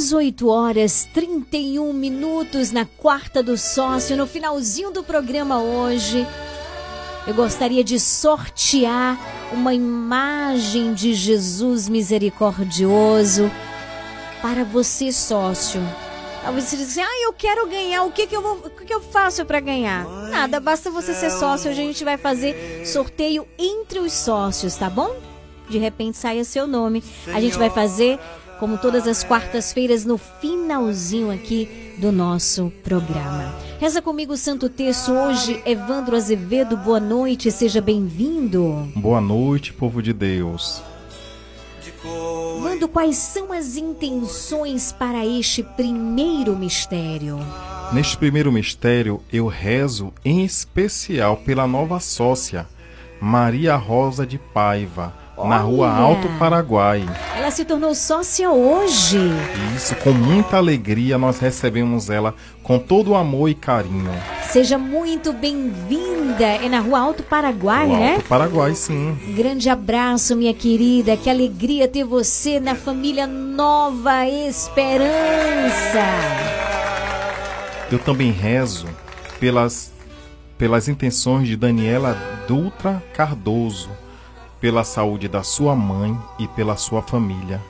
18 0.00 0.48
horas 0.48 1.06
31 1.12 1.92
minutos 1.92 2.72
na 2.72 2.86
quarta 2.86 3.42
do 3.42 3.58
sócio, 3.58 4.16
no 4.16 4.26
finalzinho 4.26 4.90
do 4.90 5.04
programa 5.04 5.60
hoje. 5.60 6.26
Eu 7.26 7.34
gostaria 7.34 7.84
de 7.84 8.00
sortear 8.00 9.18
uma 9.52 9.74
imagem 9.74 10.94
de 10.94 11.12
Jesus 11.12 11.86
misericordioso 11.86 13.50
para 14.40 14.64
você, 14.64 15.12
sócio. 15.12 15.82
Talvez 16.42 16.64
você 16.64 16.78
diga 16.78 16.88
assim, 16.88 17.02
ah, 17.02 17.24
eu 17.24 17.34
quero 17.34 17.66
ganhar, 17.68 18.02
o 18.04 18.10
que, 18.10 18.26
que, 18.26 18.34
eu, 18.34 18.40
vou, 18.40 18.54
o 18.54 18.70
que, 18.70 18.86
que 18.86 18.94
eu 18.94 19.02
faço 19.02 19.44
para 19.44 19.60
ganhar? 19.60 20.06
Nada, 20.30 20.58
basta 20.60 20.90
você 20.90 21.12
ser 21.12 21.30
sócio, 21.30 21.70
hoje 21.70 21.82
a 21.82 21.84
gente 21.84 22.04
vai 22.04 22.16
fazer 22.16 22.86
sorteio 22.86 23.46
entre 23.58 23.98
os 23.98 24.14
sócios, 24.14 24.74
tá 24.76 24.88
bom? 24.88 25.14
De 25.70 25.78
repente 25.78 26.18
saia 26.18 26.42
seu 26.42 26.66
nome. 26.66 27.02
A 27.28 27.40
gente 27.40 27.56
vai 27.56 27.70
fazer, 27.70 28.18
como 28.60 28.76
todas 28.76 29.08
as 29.08 29.24
quartas-feiras, 29.24 30.04
no 30.04 30.18
finalzinho 30.18 31.30
aqui 31.30 31.94
do 31.96 32.12
nosso 32.12 32.70
programa. 32.84 33.54
Reza 33.80 34.02
comigo 34.02 34.34
o 34.34 34.36
Santo 34.36 34.68
Texto 34.68 35.12
hoje, 35.12 35.62
Evandro 35.64 36.14
Azevedo, 36.14 36.76
boa 36.76 37.00
noite, 37.00 37.50
seja 37.50 37.80
bem-vindo. 37.80 38.86
Boa 38.94 39.18
noite, 39.18 39.72
povo 39.72 40.02
de 40.02 40.12
Deus. 40.12 40.82
Vando, 42.60 42.86
quais 42.86 43.16
são 43.16 43.50
as 43.50 43.76
intenções 43.76 44.92
para 44.92 45.24
este 45.24 45.62
primeiro 45.62 46.54
mistério? 46.54 47.38
Neste 47.92 48.16
primeiro 48.18 48.52
mistério, 48.52 49.22
eu 49.32 49.46
rezo 49.46 50.12
em 50.22 50.44
especial 50.44 51.38
pela 51.38 51.66
nova 51.66 51.98
sócia, 51.98 52.66
Maria 53.20 53.74
Rosa 53.76 54.26
de 54.26 54.38
Paiva, 54.38 55.14
na 55.48 55.58
rua! 55.58 55.90
Alto 55.90 56.28
Paraguai. 56.38 57.04
Ela 57.36 57.50
se 57.50 57.64
tornou 57.64 57.94
sócia 57.94 58.50
hoje. 58.50 59.18
Isso, 59.76 59.94
com 59.96 60.12
muita 60.12 60.56
alegria, 60.56 61.18
nós 61.18 61.38
recebemos 61.38 62.10
ela 62.10 62.34
com 62.62 62.78
todo 62.78 63.10
o 63.12 63.16
amor 63.16 63.48
e 63.48 63.54
carinho. 63.54 64.10
Seja 64.50 64.78
muito 64.78 65.32
bem-vinda. 65.32 66.44
É 66.44 66.68
na 66.68 66.80
rua 66.80 67.00
Alto 67.00 67.22
Paraguai, 67.22 67.86
O 67.86 67.92
né? 67.92 68.14
Alto 68.14 68.28
Paraguai, 68.28 68.74
sim. 68.74 69.16
Grande 69.36 69.68
abraço, 69.68 70.36
minha 70.36 70.54
querida. 70.54 71.16
Que 71.16 71.28
alegria 71.30 71.88
ter 71.88 72.04
você 72.04 72.60
na 72.60 72.74
família 72.74 73.26
Nova 73.26 74.26
Esperança. 74.26 75.10
Eu 77.90 77.98
também 77.98 78.30
rezo 78.30 78.86
pelas, 79.40 79.90
pelas 80.56 80.86
intenções 80.88 81.48
de 81.48 81.56
Daniela 81.56 82.16
Dutra 82.46 83.02
Cardoso, 83.14 83.90
pela 84.60 84.84
saúde 84.84 85.26
da 85.26 85.42
sua 85.42 85.74
mãe 85.74 86.16
e 86.38 86.46
pela 86.46 86.76
sua 86.76 87.00
família. 87.00 87.60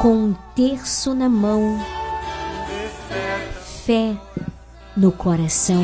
Com 0.00 0.12
um 0.12 0.34
terço 0.54 1.14
na 1.14 1.30
mão, 1.30 1.80
fé 3.86 4.14
no 4.94 5.10
coração. 5.10 5.82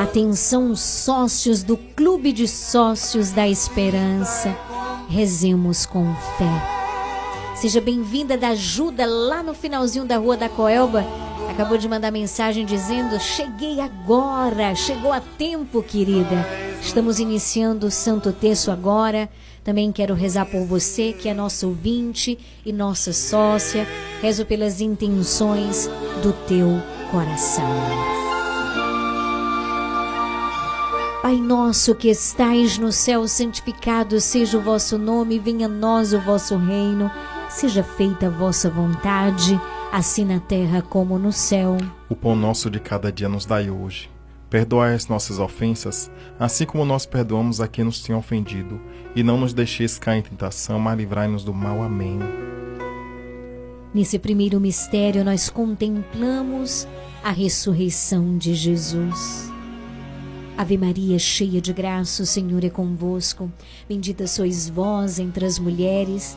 Atenção, 0.00 0.76
sócios 0.76 1.64
do 1.64 1.76
Clube 1.76 2.32
de 2.32 2.46
Sócios 2.46 3.32
da 3.32 3.48
Esperança. 3.48 4.56
Rezemos 5.08 5.86
com 5.86 6.14
fé. 6.38 7.54
Seja 7.56 7.80
bem-vinda 7.80 8.36
da 8.36 8.48
ajuda 8.48 9.06
lá 9.06 9.42
no 9.42 9.54
finalzinho 9.54 10.04
da 10.04 10.16
Rua 10.16 10.36
da 10.36 10.48
Coelba. 10.48 11.04
Acabou 11.54 11.78
de 11.78 11.88
mandar 11.88 12.10
mensagem 12.10 12.66
dizendo: 12.66 13.20
Cheguei 13.20 13.80
agora, 13.80 14.74
chegou 14.74 15.12
a 15.12 15.20
tempo, 15.20 15.80
querida. 15.84 16.44
Estamos 16.82 17.20
iniciando 17.20 17.86
o 17.86 17.90
Santo 17.92 18.32
Terço 18.32 18.72
agora. 18.72 19.30
Também 19.62 19.92
quero 19.92 20.14
rezar 20.14 20.46
por 20.46 20.66
você, 20.66 21.12
que 21.12 21.28
é 21.28 21.32
nosso 21.32 21.68
ouvinte 21.68 22.36
e 22.66 22.72
nossa 22.72 23.12
sócia. 23.12 23.86
Rezo 24.20 24.44
pelas 24.44 24.80
intenções 24.80 25.88
do 26.24 26.32
teu 26.48 26.82
coração. 27.12 27.64
Pai 31.22 31.36
nosso 31.36 31.94
que 31.94 32.08
estais 32.08 32.78
no 32.78 32.90
céu, 32.90 33.28
santificado 33.28 34.20
seja 34.20 34.58
o 34.58 34.60
vosso 34.60 34.98
nome, 34.98 35.38
venha 35.38 35.66
a 35.66 35.70
nós 35.70 36.12
o 36.12 36.20
vosso 36.20 36.56
reino, 36.56 37.08
seja 37.48 37.84
feita 37.84 38.26
a 38.26 38.30
vossa 38.30 38.68
vontade, 38.68 39.58
assim 39.94 40.24
na 40.24 40.40
terra 40.40 40.82
como 40.82 41.20
no 41.20 41.30
céu. 41.30 41.76
O 42.08 42.16
pão 42.16 42.34
nosso 42.34 42.68
de 42.68 42.80
cada 42.80 43.12
dia 43.12 43.28
nos 43.28 43.46
dai 43.46 43.70
hoje. 43.70 44.10
Perdoai 44.50 44.92
as 44.92 45.06
nossas 45.06 45.38
ofensas, 45.38 46.10
assim 46.36 46.66
como 46.66 46.84
nós 46.84 47.06
perdoamos 47.06 47.60
a 47.60 47.68
quem 47.68 47.84
nos 47.84 48.02
tem 48.02 48.12
ofendido. 48.12 48.80
E 49.14 49.22
não 49.22 49.38
nos 49.38 49.54
deixeis 49.54 49.96
cair 49.96 50.18
em 50.18 50.22
tentação, 50.22 50.80
mas 50.80 50.98
livrai-nos 50.98 51.44
do 51.44 51.54
mal. 51.54 51.80
Amém. 51.80 52.18
Nesse 53.94 54.18
primeiro 54.18 54.58
mistério, 54.58 55.24
nós 55.24 55.48
contemplamos 55.48 56.88
a 57.22 57.30
ressurreição 57.30 58.36
de 58.36 58.52
Jesus. 58.52 59.48
Ave 60.58 60.76
Maria, 60.76 61.20
cheia 61.20 61.60
de 61.60 61.72
graça, 61.72 62.24
o 62.24 62.26
Senhor 62.26 62.64
é 62.64 62.70
convosco. 62.70 63.48
Bendita 63.88 64.26
sois 64.26 64.68
vós 64.68 65.20
entre 65.20 65.46
as 65.46 65.56
mulheres, 65.56 66.36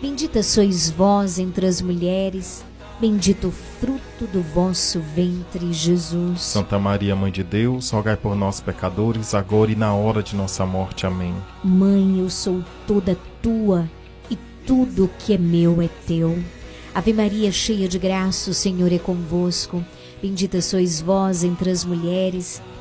Bendita 0.00 0.44
sois 0.44 0.90
vós 0.90 1.40
entre 1.40 1.66
as 1.66 1.82
mulheres, 1.82 2.64
bendito 3.00 3.48
o 3.48 3.50
fruto 3.50 4.28
do 4.32 4.40
vosso 4.54 5.00
ventre, 5.00 5.72
Jesus. 5.72 6.40
Santa 6.40 6.78
Maria, 6.78 7.16
Mãe 7.16 7.32
de 7.32 7.42
Deus, 7.42 7.90
rogai 7.90 8.16
por 8.16 8.36
nós, 8.36 8.60
pecadores, 8.60 9.34
agora 9.34 9.72
e 9.72 9.74
na 9.74 9.92
hora 9.92 10.22
de 10.22 10.36
nossa 10.36 10.64
morte. 10.64 11.04
Amém. 11.04 11.34
Mãe, 11.64 12.20
eu 12.20 12.30
sou 12.30 12.62
toda 12.86 13.18
tua 13.42 13.90
e 14.30 14.38
tudo 14.64 15.10
que 15.18 15.34
é 15.34 15.38
meu 15.38 15.82
é 15.82 15.88
teu. 16.06 16.38
Ave 16.94 17.12
Maria, 17.12 17.50
cheia 17.50 17.88
de 17.88 17.98
graça, 17.98 18.52
o 18.52 18.54
Senhor 18.54 18.92
é 18.92 18.98
convosco. 18.98 19.84
Bendita 20.22 20.60
sois 20.62 21.00
vós 21.00 21.42
entre 21.42 21.70
as 21.70 21.84
mulheres, 21.84 22.62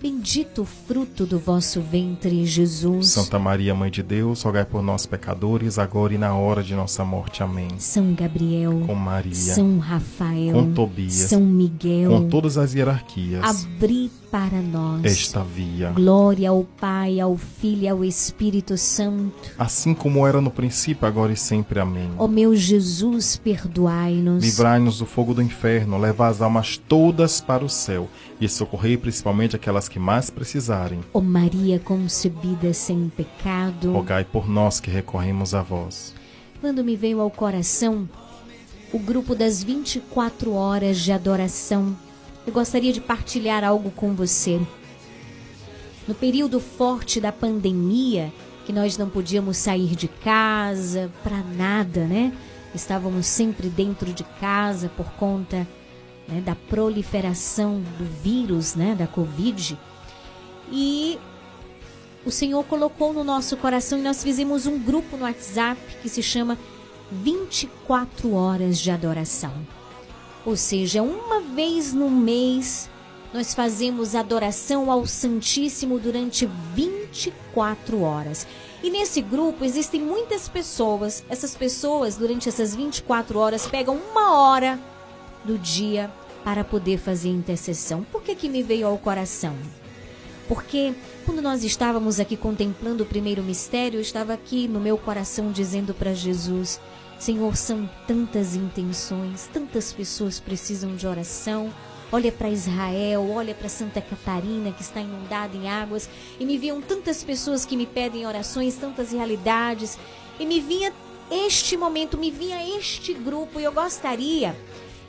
bendito 0.00 0.62
o 0.62 0.64
fruto 0.64 1.26
do 1.26 1.38
vosso 1.38 1.80
ventre, 1.80 2.44
Jesus. 2.46 3.08
Santa 3.08 3.38
Maria, 3.38 3.74
Mãe 3.74 3.90
de 3.90 4.02
Deus, 4.02 4.42
rogai 4.42 4.64
por 4.64 4.82
nós, 4.82 5.04
pecadores, 5.04 5.78
agora 5.78 6.14
e 6.14 6.18
na 6.18 6.34
hora 6.34 6.62
de 6.62 6.74
nossa 6.74 7.04
morte. 7.04 7.42
Amém. 7.42 7.68
São 7.78 8.14
Gabriel, 8.14 8.82
Com 8.86 8.94
Maria, 8.94 9.34
São 9.34 9.78
Rafael, 9.78 10.54
com 10.54 10.72
Tobias, 10.72 11.12
São 11.12 11.40
Miguel, 11.42 12.10
com 12.10 12.28
todas 12.28 12.56
as 12.56 12.74
hierarquias, 12.74 13.44
abri 13.44 14.10
para 14.30 14.62
nós 14.62 15.04
esta 15.04 15.42
via. 15.42 15.90
glória 15.90 16.48
ao 16.48 16.64
Pai, 16.64 17.18
ao 17.20 17.36
Filho 17.36 17.82
e 17.82 17.88
ao 17.88 18.04
Espírito 18.04 18.78
Santo. 18.78 19.50
Assim 19.58 19.92
como 19.92 20.26
era 20.26 20.40
no 20.40 20.50
princípio, 20.50 21.06
agora 21.06 21.32
e 21.32 21.36
sempre. 21.36 21.78
Amém. 21.80 22.10
Ó 22.16 22.26
meu 22.26 22.54
Jesus, 22.56 23.36
perdoai-nos. 23.36 24.42
Livrai-nos 24.44 24.98
do 24.98 25.06
fogo 25.06 25.34
do 25.34 25.42
inferno, 25.42 25.98
levai 25.98 26.30
as 26.30 26.40
almas 26.40 26.76
todas 26.76 27.40
para 27.40 27.64
o 27.64 27.68
céu 27.68 28.08
e 28.40 28.48
socorrei 28.48 28.96
principalmente 28.96 29.54
aquelas 29.54 29.88
que 29.88 29.98
mais 29.98 30.30
precisarem. 30.30 31.00
Ó 31.12 31.20
Maria 31.20 31.78
concebida 31.78 32.72
sem 32.72 33.10
pecado. 33.14 33.92
Rogai 33.92 34.24
por 34.24 34.48
nós 34.48 34.80
que 34.80 34.90
recorremos 34.90 35.54
a 35.54 35.62
vós. 35.62 36.14
Quando 36.60 36.82
me 36.82 36.96
veio 36.96 37.20
ao 37.20 37.30
coração 37.30 38.08
o 38.92 38.98
grupo 38.98 39.34
das 39.34 39.62
24 39.62 40.52
horas 40.52 40.98
de 40.98 41.12
adoração, 41.12 41.96
eu 42.46 42.52
gostaria 42.52 42.92
de 42.92 43.00
partilhar 43.00 43.62
algo 43.62 43.90
com 43.90 44.14
você. 44.14 44.60
No 46.08 46.14
período 46.14 46.58
forte 46.58 47.20
da 47.20 47.30
pandemia, 47.30 48.32
que 48.64 48.72
nós 48.72 48.96
não 48.96 49.08
podíamos 49.08 49.58
sair 49.58 49.94
de 49.94 50.08
casa 50.08 51.10
para 51.22 51.38
nada, 51.56 52.04
né? 52.04 52.32
Estávamos 52.74 53.26
sempre 53.26 53.68
dentro 53.68 54.12
de 54.12 54.24
casa 54.40 54.88
por 54.96 55.06
conta 55.12 55.66
né, 56.30 56.40
da 56.40 56.54
proliferação 56.54 57.82
do 57.98 58.04
vírus, 58.22 58.74
né, 58.74 58.94
da 58.94 59.06
Covid. 59.06 59.78
E 60.70 61.18
o 62.24 62.30
Senhor 62.30 62.64
colocou 62.64 63.12
no 63.12 63.24
nosso 63.24 63.56
coração 63.56 63.98
e 63.98 64.02
nós 64.02 64.22
fizemos 64.22 64.66
um 64.66 64.78
grupo 64.78 65.16
no 65.16 65.24
WhatsApp 65.24 65.80
que 66.02 66.08
se 66.08 66.22
chama 66.22 66.58
24 67.10 68.32
Horas 68.32 68.78
de 68.78 68.90
Adoração. 68.90 69.52
Ou 70.44 70.56
seja, 70.56 71.02
uma 71.02 71.40
vez 71.40 71.92
no 71.92 72.10
mês 72.10 72.88
nós 73.32 73.54
fazemos 73.54 74.14
adoração 74.14 74.90
ao 74.90 75.06
Santíssimo 75.06 75.98
durante 75.98 76.48
24 76.74 78.00
horas. 78.00 78.46
E 78.82 78.90
nesse 78.90 79.20
grupo 79.20 79.64
existem 79.64 80.00
muitas 80.00 80.48
pessoas. 80.48 81.24
Essas 81.28 81.54
pessoas, 81.54 82.16
durante 82.16 82.48
essas 82.48 82.74
24 82.74 83.38
horas, 83.38 83.66
pegam 83.66 83.96
uma 83.96 84.34
hora 84.36 84.78
do 85.44 85.58
dia 85.58 86.10
para 86.44 86.64
poder 86.64 86.98
fazer 86.98 87.28
intercessão. 87.28 88.02
Por 88.10 88.22
que, 88.22 88.34
que 88.34 88.48
me 88.48 88.62
veio 88.62 88.86
ao 88.86 88.98
coração? 88.98 89.56
Porque 90.48 90.92
quando 91.24 91.40
nós 91.40 91.62
estávamos 91.62 92.18
aqui 92.18 92.36
contemplando 92.36 93.04
o 93.04 93.06
primeiro 93.06 93.40
mistério, 93.40 93.98
eu 93.98 94.02
estava 94.02 94.32
aqui 94.32 94.66
no 94.66 94.80
meu 94.80 94.98
coração 94.98 95.52
dizendo 95.52 95.94
para 95.94 96.12
Jesus: 96.12 96.80
Senhor, 97.20 97.54
são 97.56 97.88
tantas 98.06 98.56
intenções, 98.56 99.48
tantas 99.52 99.92
pessoas 99.92 100.40
precisam 100.40 100.96
de 100.96 101.06
oração. 101.06 101.72
Olha 102.10 102.32
para 102.32 102.50
Israel, 102.50 103.30
olha 103.30 103.54
para 103.54 103.68
Santa 103.68 104.00
Catarina 104.00 104.72
que 104.72 104.82
está 104.82 105.00
inundada 105.00 105.56
em 105.56 105.68
águas, 105.68 106.10
e 106.40 106.44
me 106.44 106.58
viam 106.58 106.80
tantas 106.80 107.22
pessoas 107.22 107.64
que 107.64 107.76
me 107.76 107.86
pedem 107.86 108.26
orações, 108.26 108.74
tantas 108.74 109.12
realidades, 109.12 109.96
e 110.36 110.44
me 110.44 110.60
vinha 110.60 110.92
este 111.30 111.76
momento, 111.76 112.18
me 112.18 112.32
vinha 112.32 112.76
este 112.76 113.14
grupo, 113.14 113.60
e 113.60 113.64
eu 113.64 113.70
gostaria 113.70 114.56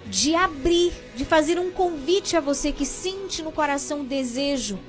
de 0.06 0.36
abrir, 0.36 0.92
de 1.16 1.24
fazer 1.24 1.60
um 1.60 1.72
convite 1.72 2.36
a 2.36 2.40
você 2.40 2.72
que 2.72 2.86
sente 2.86 3.42
no 3.42 3.52
coração 3.52 4.02
o 4.02 4.06
desejo 4.06 4.80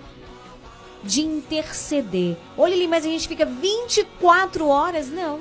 de 1.02 1.20
interceder. 1.20 2.36
Olha 2.56 2.74
ali, 2.74 2.86
mas 2.86 3.04
a 3.04 3.08
gente 3.08 3.28
fica 3.28 3.44
24 3.44 4.66
horas? 4.68 5.08
Não. 5.08 5.40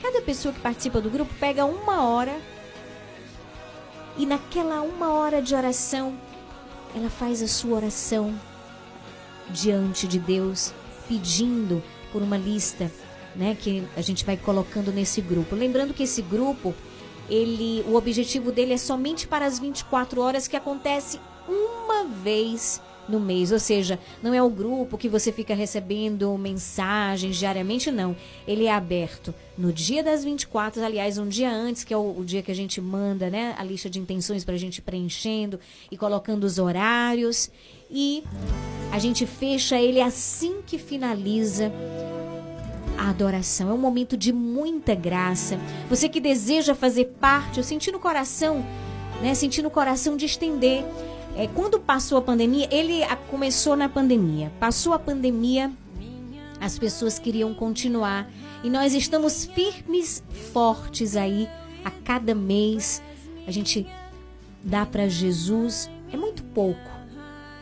Cada 0.00 0.20
pessoa 0.20 0.52
que 0.52 0.60
participa 0.60 1.00
do 1.00 1.10
grupo 1.10 1.32
pega 1.40 1.64
uma 1.64 2.02
hora 2.04 2.38
e 4.16 4.26
naquela 4.26 4.82
uma 4.82 5.12
hora 5.12 5.42
de 5.42 5.54
oração, 5.54 6.16
ela 6.94 7.10
faz 7.10 7.42
a 7.42 7.48
sua 7.48 7.76
oração 7.76 8.38
diante 9.50 10.06
de 10.06 10.18
Deus, 10.18 10.72
pedindo 11.08 11.82
por 12.12 12.22
uma 12.22 12.36
lista, 12.36 12.90
né, 13.34 13.56
que 13.58 13.82
a 13.96 14.00
gente 14.00 14.24
vai 14.24 14.36
colocando 14.36 14.92
nesse 14.92 15.20
grupo. 15.20 15.56
Lembrando 15.56 15.92
que 15.92 16.04
esse 16.04 16.22
grupo, 16.22 16.74
ele, 17.28 17.84
o 17.88 17.94
objetivo 17.94 18.52
dele 18.52 18.74
é 18.74 18.78
somente 18.78 19.26
para 19.26 19.46
as 19.46 19.58
24 19.58 20.20
horas 20.20 20.48
que 20.48 20.56
acontece 20.56 21.20
uma 21.48 22.04
vez 22.04 22.80
no 23.08 23.20
mês, 23.20 23.52
ou 23.52 23.58
seja, 23.58 23.98
não 24.22 24.32
é 24.32 24.42
o 24.42 24.48
grupo 24.48 24.96
que 24.96 25.08
você 25.08 25.30
fica 25.30 25.54
recebendo 25.54 26.36
mensagens 26.38 27.36
diariamente, 27.36 27.90
não. 27.90 28.16
Ele 28.46 28.64
é 28.64 28.72
aberto 28.72 29.34
no 29.56 29.72
dia 29.72 30.02
das 30.02 30.24
24, 30.24 30.82
aliás, 30.82 31.18
um 31.18 31.28
dia 31.28 31.52
antes, 31.52 31.84
que 31.84 31.92
é 31.92 31.96
o, 31.96 32.18
o 32.18 32.24
dia 32.24 32.42
que 32.42 32.50
a 32.50 32.54
gente 32.54 32.80
manda, 32.80 33.28
né, 33.28 33.54
a 33.58 33.64
lista 33.64 33.90
de 33.90 33.98
intenções 33.98 34.44
para 34.44 34.54
a 34.54 34.58
gente 34.58 34.80
preenchendo 34.80 35.60
e 35.90 35.96
colocando 35.96 36.44
os 36.44 36.58
horários. 36.58 37.50
E 37.90 38.24
a 38.90 38.98
gente 38.98 39.26
fecha 39.26 39.78
ele 39.78 40.00
assim 40.00 40.62
que 40.66 40.78
finaliza 40.78 41.70
a 42.98 43.10
adoração. 43.10 43.70
É 43.70 43.72
um 43.72 43.78
momento 43.78 44.16
de 44.16 44.32
muita 44.32 44.94
graça. 44.94 45.58
Você 45.88 46.08
que 46.08 46.20
deseja 46.20 46.74
fazer 46.74 47.06
parte, 47.20 47.58
eu 47.58 47.64
senti 47.64 47.90
no 47.90 47.98
coração, 47.98 48.64
né? 49.20 49.34
Senti 49.34 49.62
no 49.62 49.70
coração 49.70 50.16
de 50.16 50.26
estender. 50.26 50.84
É, 51.36 51.48
quando 51.48 51.80
passou 51.80 52.18
a 52.18 52.22
pandemia, 52.22 52.68
ele 52.70 53.00
começou 53.30 53.74
na 53.74 53.88
pandemia. 53.88 54.52
Passou 54.60 54.92
a 54.92 54.98
pandemia, 54.98 55.72
as 56.60 56.78
pessoas 56.78 57.18
queriam 57.18 57.52
continuar. 57.54 58.30
E 58.62 58.70
nós 58.70 58.94
estamos 58.94 59.44
firmes, 59.44 60.22
fortes 60.52 61.16
aí. 61.16 61.48
A 61.84 61.90
cada 61.90 62.34
mês, 62.34 63.02
a 63.46 63.50
gente 63.50 63.86
dá 64.62 64.86
para 64.86 65.06
Jesus. 65.08 65.90
É 66.10 66.16
muito 66.16 66.42
pouco 66.42 66.93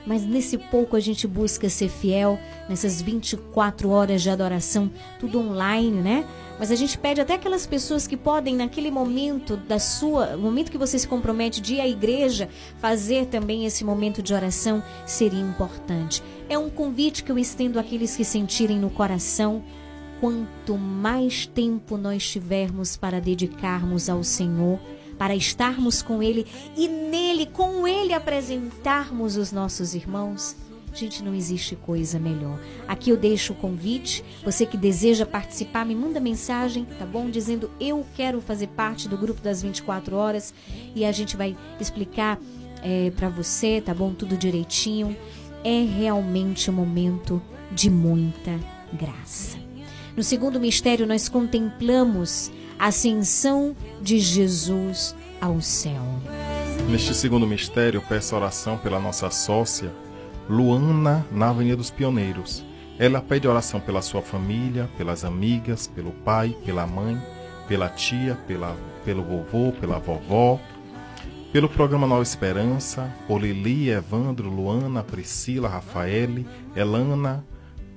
mas 0.07 0.25
nesse 0.25 0.59
pouco 0.59 0.97
a 0.97 1.01
gente 1.01 1.27
busca 1.27 1.69
ser 1.69 1.89
fiel, 1.89 2.39
nessas 2.69 3.01
24 3.01 3.89
horas 3.91 4.23
de 4.23 4.31
adoração, 4.31 4.91
tudo 5.19 5.41
online, 5.41 6.01
né? 6.01 6.25
Mas 6.59 6.71
a 6.71 6.77
gente 6.77 6.99
pede 6.99 7.21
até 7.21 7.35
aquelas 7.35 7.67
pessoas 7.67 8.07
que 8.07 8.17
podem, 8.17 8.55
naquele 8.55 8.91
momento 8.91 9.57
da 9.57 9.79
sua, 9.79 10.37
momento 10.37 10.71
que 10.71 10.79
você 10.79 10.99
se 10.99 11.09
compromete 11.09 11.61
de 11.61 11.75
ir 11.75 11.81
à 11.81 11.89
igreja, 11.89 12.49
fazer 12.79 13.27
também 13.27 13.65
esse 13.65 13.85
momento 13.85 14.23
de 14.23 14.35
oração, 14.35 14.83
seria 15.07 15.41
importante. 15.41 16.23
É 16.49 16.59
um 16.59 16.71
convite 16.71 17.25
que 17.25 17.33
eu 17.33 17.39
estendo 17.39 17.79
àqueles 17.79 18.17
que 18.17 18.25
sentirem 18.25 18.79
no 18.79 18.91
coração. 18.91 19.63
Quanto 20.21 20.79
mais 20.79 21.47
tempo 21.47 21.97
nós 21.97 22.29
tivermos 22.29 22.97
para 22.97 23.21
dedicarmos 23.21 24.09
ao 24.09 24.23
Senhor, 24.23 24.79
para 25.23 25.37
estarmos 25.37 26.03
com 26.03 26.21
Ele 26.21 26.45
e 26.77 26.89
nele, 26.89 27.47
com 27.47 27.87
Ele, 27.87 28.13
apresentarmos 28.13 29.37
os 29.37 29.53
nossos 29.53 29.95
irmãos. 29.95 30.57
Gente, 30.93 31.23
não 31.23 31.33
existe 31.33 31.77
coisa 31.77 32.19
melhor. 32.19 32.59
Aqui 32.89 33.11
eu 33.11 33.17
deixo 33.17 33.53
o 33.53 33.57
convite. 33.57 34.25
Você 34.45 34.67
que 34.67 34.77
deseja 34.77 35.25
participar, 35.25 35.87
me 35.87 35.95
manda 35.95 36.19
mensagem, 36.19 36.85
tá 36.99 37.07
bom? 37.07 37.31
Dizendo 37.31 37.71
eu 37.79 38.05
quero 38.17 38.41
fazer 38.41 38.67
parte 38.67 39.09
do 39.09 39.17
grupo 39.17 39.41
das 39.41 39.63
24 39.63 40.17
horas 40.17 40.53
e 40.93 41.05
a 41.05 41.13
gente 41.13 41.37
vai 41.37 41.57
explicar 41.79 42.37
é, 42.83 43.13
para 43.13 43.29
você, 43.29 43.81
tá 43.81 43.95
bom? 43.95 44.13
Tudo 44.13 44.37
direitinho. 44.37 45.17
É 45.63 45.85
realmente 45.85 46.69
um 46.69 46.75
momento 46.75 47.41
de 47.71 47.89
muita 47.89 48.59
graça. 48.93 49.57
No 50.17 50.25
segundo 50.25 50.59
mistério, 50.59 51.07
nós 51.07 51.29
contemplamos 51.29 52.51
ascensão 52.83 53.77
de 54.01 54.19
Jesus 54.19 55.15
ao 55.41 55.61
céu. 55.61 56.03
Neste 56.91 57.15
segundo 57.15 57.47
mistério, 57.47 58.03
peço 58.09 58.35
oração 58.35 58.77
pela 58.77 58.99
nossa 58.99 59.31
sócia, 59.31 59.93
Luana, 60.51 61.25
na 61.31 61.51
Avenida 61.51 61.77
dos 61.77 61.93
Pioneiros. 61.93 62.65
Ela 62.99 63.21
pede 63.21 63.47
oração 63.47 63.79
pela 63.79 64.03
sua 64.03 64.21
família, 64.21 64.91
pelas 64.99 65.25
amigas, 65.25 65.87
pelo 65.87 66.11
pai, 66.11 66.57
pela 66.65 66.85
mãe, 66.85 67.17
pela 67.69 67.89
tia, 67.89 68.35
pela, 68.49 68.77
pelo 69.05 69.23
vovô, 69.23 69.71
pela 69.81 70.01
vovó, 70.01 70.59
pelo 71.53 71.69
programa 71.69 72.05
Nova 72.05 72.25
Esperança, 72.25 73.15
por 73.29 73.43
Lili, 73.43 73.91
Evandro, 73.91 74.51
Luana, 74.51 75.05
Priscila, 75.05 75.69
Rafaele, 75.69 76.49
Elana 76.75 77.45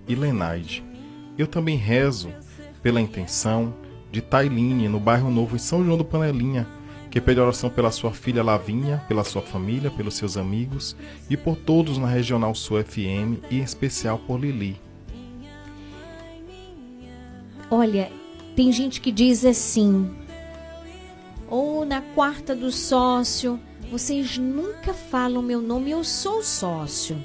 e 0.07 0.13
Lenaide. 0.13 0.83
Eu 1.39 1.47
também 1.47 1.75
rezo 1.75 2.29
pela 2.83 3.01
intenção 3.01 3.73
de 4.15 4.21
Tailine, 4.21 4.87
no 4.87 4.97
bairro 4.97 5.29
Novo, 5.29 5.57
em 5.57 5.59
São 5.59 5.83
João 5.83 5.97
do 5.97 6.05
Panelinha, 6.05 6.65
que 7.11 7.19
pede 7.19 7.37
oração 7.37 7.69
pela 7.69 7.91
sua 7.91 8.13
filha 8.13 8.41
Lavinha, 8.41 9.03
pela 9.09 9.25
sua 9.25 9.41
família, 9.41 9.91
pelos 9.91 10.15
seus 10.15 10.37
amigos 10.37 10.95
e 11.29 11.35
por 11.35 11.57
todos 11.57 11.97
na 11.97 12.07
Regional 12.07 12.55
Sul 12.55 12.81
FM 12.81 13.43
e 13.51 13.59
em 13.59 13.61
especial 13.61 14.17
por 14.17 14.39
Lili. 14.39 14.79
Olha, 17.69 18.09
tem 18.55 18.71
gente 18.71 19.01
que 19.01 19.11
diz 19.11 19.43
assim, 19.43 20.09
ou 21.49 21.83
na 21.83 21.99
quarta 21.99 22.55
do 22.55 22.71
sócio, 22.71 23.59
vocês 23.91 24.37
nunca 24.37 24.93
falam 24.93 25.41
meu 25.41 25.61
nome, 25.61 25.91
eu 25.91 26.05
sou 26.05 26.41
sócio. 26.41 27.17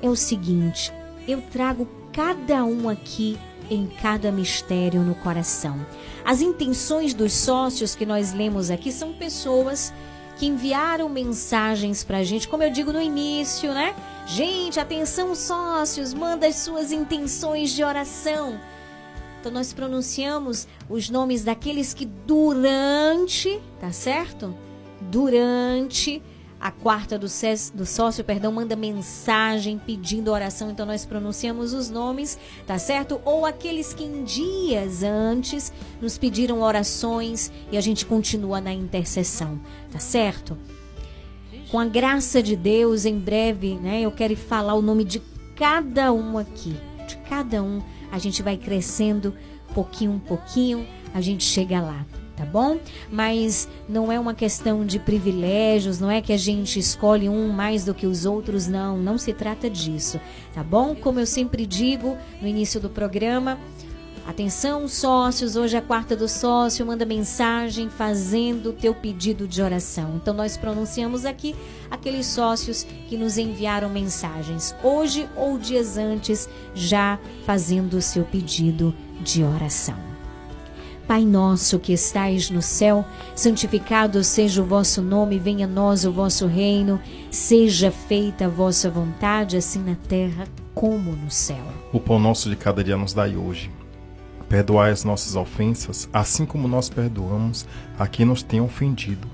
É 0.00 0.08
o 0.08 0.16
seguinte, 0.16 0.90
eu 1.28 1.42
trago 1.42 1.86
cada 2.14 2.64
um 2.64 2.88
aqui 2.88 3.38
em 3.70 3.86
cada 3.86 4.30
mistério 4.32 5.02
no 5.02 5.14
coração. 5.14 5.84
As 6.24 6.40
intenções 6.40 7.14
dos 7.14 7.32
sócios 7.32 7.94
que 7.94 8.06
nós 8.06 8.32
lemos 8.32 8.70
aqui 8.70 8.90
são 8.90 9.12
pessoas 9.12 9.92
que 10.36 10.46
enviaram 10.46 11.08
mensagens 11.08 12.04
para 12.04 12.18
a 12.18 12.24
gente, 12.24 12.46
como 12.46 12.62
eu 12.62 12.70
digo 12.70 12.92
no 12.92 13.00
início, 13.00 13.72
né? 13.72 13.94
Gente, 14.26 14.78
atenção, 14.78 15.34
sócios, 15.34 16.12
manda 16.12 16.46
as 16.46 16.56
suas 16.56 16.92
intenções 16.92 17.70
de 17.70 17.82
oração. 17.82 18.60
Então 19.40 19.50
nós 19.52 19.72
pronunciamos 19.72 20.66
os 20.88 21.08
nomes 21.08 21.44
daqueles 21.44 21.94
que 21.94 22.04
durante, 22.04 23.60
tá 23.80 23.92
certo? 23.92 24.54
Durante 25.00 26.22
a 26.66 26.70
quarta 26.72 27.16
do, 27.16 27.28
do 27.74 27.86
sócio, 27.86 28.24
perdão, 28.24 28.50
manda 28.50 28.74
mensagem 28.74 29.78
pedindo 29.78 30.32
oração, 30.32 30.68
então 30.68 30.84
nós 30.84 31.06
pronunciamos 31.06 31.72
os 31.72 31.88
nomes, 31.88 32.36
tá 32.66 32.76
certo? 32.76 33.20
Ou 33.24 33.46
aqueles 33.46 33.94
que 33.94 34.02
em 34.02 34.24
dias 34.24 35.04
antes 35.04 35.72
nos 36.02 36.18
pediram 36.18 36.62
orações 36.62 37.52
e 37.70 37.76
a 37.76 37.80
gente 37.80 38.04
continua 38.04 38.60
na 38.60 38.72
intercessão, 38.72 39.60
tá 39.92 40.00
certo? 40.00 40.58
Com 41.70 41.78
a 41.78 41.84
graça 41.84 42.42
de 42.42 42.56
Deus, 42.56 43.04
em 43.04 43.16
breve, 43.16 43.76
né, 43.76 44.00
eu 44.00 44.10
quero 44.10 44.36
falar 44.36 44.74
o 44.74 44.82
nome 44.82 45.04
de 45.04 45.22
cada 45.54 46.12
um 46.12 46.36
aqui, 46.36 46.76
de 47.06 47.16
cada 47.28 47.62
um, 47.62 47.80
a 48.10 48.18
gente 48.18 48.42
vai 48.42 48.56
crescendo 48.56 49.32
pouquinho, 49.72 50.20
pouquinho, 50.26 50.84
a 51.14 51.20
gente 51.20 51.44
chega 51.44 51.80
lá 51.80 52.04
tá 52.36 52.44
bom? 52.44 52.78
Mas 53.10 53.68
não 53.88 54.12
é 54.12 54.20
uma 54.20 54.34
questão 54.34 54.84
de 54.84 54.98
privilégios, 54.98 55.98
não 55.98 56.10
é 56.10 56.20
que 56.20 56.32
a 56.32 56.36
gente 56.36 56.78
escolhe 56.78 57.28
um 57.28 57.48
mais 57.48 57.84
do 57.84 57.94
que 57.94 58.06
os 58.06 58.26
outros, 58.26 58.66
não, 58.66 58.98
não 58.98 59.16
se 59.16 59.32
trata 59.32 59.70
disso, 59.70 60.20
tá 60.54 60.62
bom? 60.62 60.94
Como 60.94 61.18
eu 61.18 61.26
sempre 61.26 61.66
digo 61.66 62.16
no 62.40 62.46
início 62.46 62.80
do 62.80 62.90
programa, 62.90 63.58
atenção 64.26 64.86
sócios, 64.86 65.56
hoje 65.56 65.76
é 65.76 65.78
a 65.78 65.82
quarta 65.82 66.14
do 66.14 66.28
sócio, 66.28 66.84
manda 66.84 67.06
mensagem 67.06 67.88
fazendo 67.88 68.70
o 68.70 68.72
teu 68.72 68.94
pedido 68.94 69.48
de 69.48 69.62
oração. 69.62 70.16
Então 70.16 70.34
nós 70.34 70.56
pronunciamos 70.56 71.24
aqui 71.24 71.54
aqueles 71.90 72.26
sócios 72.26 72.84
que 73.08 73.16
nos 73.16 73.38
enviaram 73.38 73.88
mensagens 73.88 74.74
hoje 74.82 75.28
ou 75.36 75.58
dias 75.58 75.96
antes, 75.96 76.48
já 76.74 77.18
fazendo 77.44 77.94
o 77.94 78.02
seu 78.02 78.24
pedido 78.24 78.94
de 79.22 79.42
oração. 79.42 80.15
Pai 81.06 81.24
nosso 81.24 81.78
que 81.78 81.92
estais 81.92 82.50
no 82.50 82.60
céu, 82.60 83.04
santificado 83.32 84.24
seja 84.24 84.60
o 84.60 84.66
vosso 84.66 85.00
nome, 85.00 85.38
venha 85.38 85.64
a 85.64 85.68
nós 85.68 86.04
o 86.04 86.10
vosso 86.10 86.48
reino, 86.48 87.00
seja 87.30 87.92
feita 87.92 88.46
a 88.46 88.48
vossa 88.48 88.90
vontade, 88.90 89.56
assim 89.56 89.78
na 89.78 89.94
terra 89.94 90.48
como 90.74 91.12
no 91.12 91.30
céu. 91.30 91.64
O 91.92 92.00
pão 92.00 92.18
nosso 92.18 92.50
de 92.50 92.56
cada 92.56 92.82
dia 92.82 92.96
nos 92.96 93.14
dai 93.14 93.36
hoje. 93.36 93.70
Perdoai 94.48 94.90
as 94.90 95.04
nossas 95.04 95.36
ofensas, 95.36 96.08
assim 96.12 96.44
como 96.44 96.66
nós 96.66 96.88
perdoamos 96.88 97.66
a 97.96 98.08
quem 98.08 98.26
nos 98.26 98.42
tem 98.42 98.60
ofendido. 98.60 99.28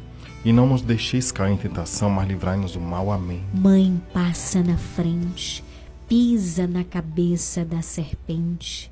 E 0.44 0.52
não 0.52 0.66
nos 0.66 0.82
deixeis 0.82 1.32
cair 1.32 1.54
em 1.54 1.56
tentação, 1.56 2.10
mas 2.10 2.28
livrai-nos 2.28 2.72
do 2.72 2.80
mal. 2.80 3.10
Amém. 3.10 3.42
Mãe, 3.54 3.98
passa 4.12 4.62
na 4.62 4.76
frente, 4.76 5.64
pisa 6.06 6.66
na 6.66 6.84
cabeça 6.84 7.64
da 7.64 7.80
serpente 7.80 8.91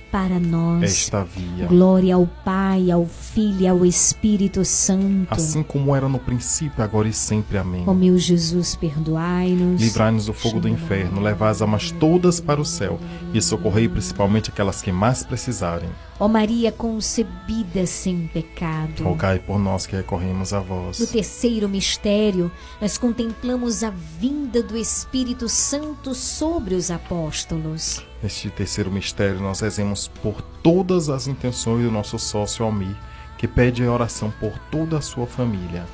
para 0.11 0.39
nós 0.39 0.83
esta 0.83 1.23
via. 1.23 1.65
Glória 1.67 2.15
ao 2.15 2.27
Pai, 2.27 2.91
ao 2.91 3.05
Filho 3.05 3.61
e 3.61 3.67
ao 3.67 3.85
Espírito 3.85 4.65
Santo. 4.65 5.27
Assim 5.31 5.63
como 5.63 5.95
era 5.95 6.09
no 6.09 6.19
princípio, 6.19 6.83
agora 6.83 7.07
e 7.07 7.13
sempre. 7.13 7.57
Amém. 7.57 7.83
Ó 7.87 7.93
meu 7.93 8.17
Jesus, 8.17 8.75
perdoai-nos. 8.75 9.81
Livrai-nos 9.81 10.25
do 10.25 10.33
fogo 10.33 10.59
do 10.59 10.67
inferno, 10.67 11.21
levai 11.21 11.51
as 11.51 11.61
almas 11.61 11.91
todas 11.91 12.41
para 12.41 12.59
o 12.59 12.65
céu 12.65 12.99
e 13.33 13.41
socorrei 13.41 13.87
principalmente 13.87 14.49
aquelas 14.49 14.81
que 14.81 14.91
mais 14.91 15.23
precisarem. 15.23 15.89
Ó 16.21 16.27
Maria 16.27 16.71
concebida 16.71 17.87
sem 17.87 18.27
pecado. 18.27 19.03
Rogai 19.03 19.39
por 19.39 19.57
nós 19.57 19.87
que 19.87 19.95
recorremos 19.95 20.53
a 20.53 20.59
vós. 20.59 20.99
No 20.99 21.07
terceiro 21.07 21.67
mistério, 21.67 22.51
nós 22.79 22.95
contemplamos 22.95 23.83
a 23.83 23.89
vinda 23.89 24.61
do 24.61 24.77
Espírito 24.77 25.49
Santo 25.49 26.13
sobre 26.13 26.75
os 26.75 26.91
apóstolos. 26.91 28.05
Neste 28.21 28.51
terceiro 28.51 28.91
mistério, 28.91 29.41
nós 29.41 29.61
rezemos 29.61 30.09
por 30.21 30.43
todas 30.61 31.09
as 31.09 31.25
intenções 31.25 31.85
do 31.85 31.91
nosso 31.91 32.19
sócio 32.19 32.63
Almir, 32.63 32.95
que 33.35 33.47
pede 33.47 33.83
oração 33.83 34.31
por 34.39 34.53
toda 34.69 34.99
a 34.99 35.01
sua 35.01 35.25
família. 35.25 35.87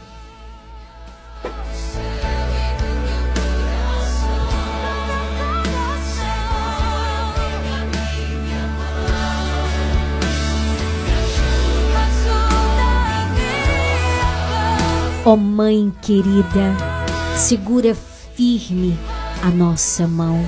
Ó 15.28 15.36
Mãe 15.36 15.94
querida, 16.02 16.74
segura 17.36 17.94
firme 17.94 18.98
a 19.44 19.50
nossa 19.50 20.08
mão, 20.08 20.40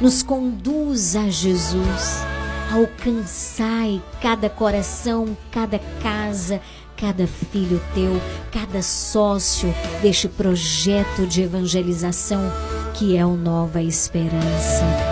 nos 0.00 0.22
conduz 0.22 1.14
a 1.14 1.28
Jesus. 1.28 2.24
Alcançai 2.72 4.00
cada 4.22 4.48
coração, 4.48 5.36
cada 5.50 5.78
casa, 6.02 6.62
cada 6.96 7.26
filho 7.26 7.78
teu, 7.94 8.18
cada 8.50 8.80
sócio 8.80 9.68
deste 10.00 10.28
projeto 10.28 11.26
de 11.26 11.42
evangelização 11.42 12.40
que 12.94 13.18
é 13.18 13.26
o 13.26 13.36
Nova 13.36 13.82
Esperança. 13.82 15.11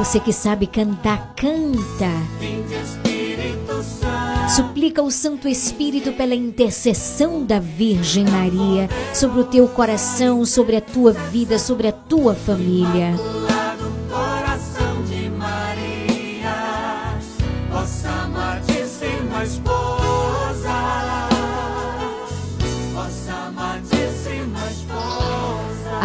Você 0.00 0.18
que 0.18 0.32
sabe 0.32 0.66
cantar, 0.66 1.34
canta. 1.36 2.08
Suplica 4.48 5.02
o 5.02 5.10
Santo 5.10 5.46
Espírito 5.46 6.12
pela 6.14 6.34
intercessão 6.34 7.44
da 7.44 7.60
Virgem 7.60 8.24
Maria 8.24 8.88
sobre 9.12 9.40
o 9.40 9.44
teu 9.44 9.68
coração, 9.68 10.46
sobre 10.46 10.76
a 10.76 10.80
tua 10.80 11.12
vida, 11.12 11.58
sobre 11.58 11.86
a 11.86 11.92
tua 11.92 12.34
família. 12.34 13.14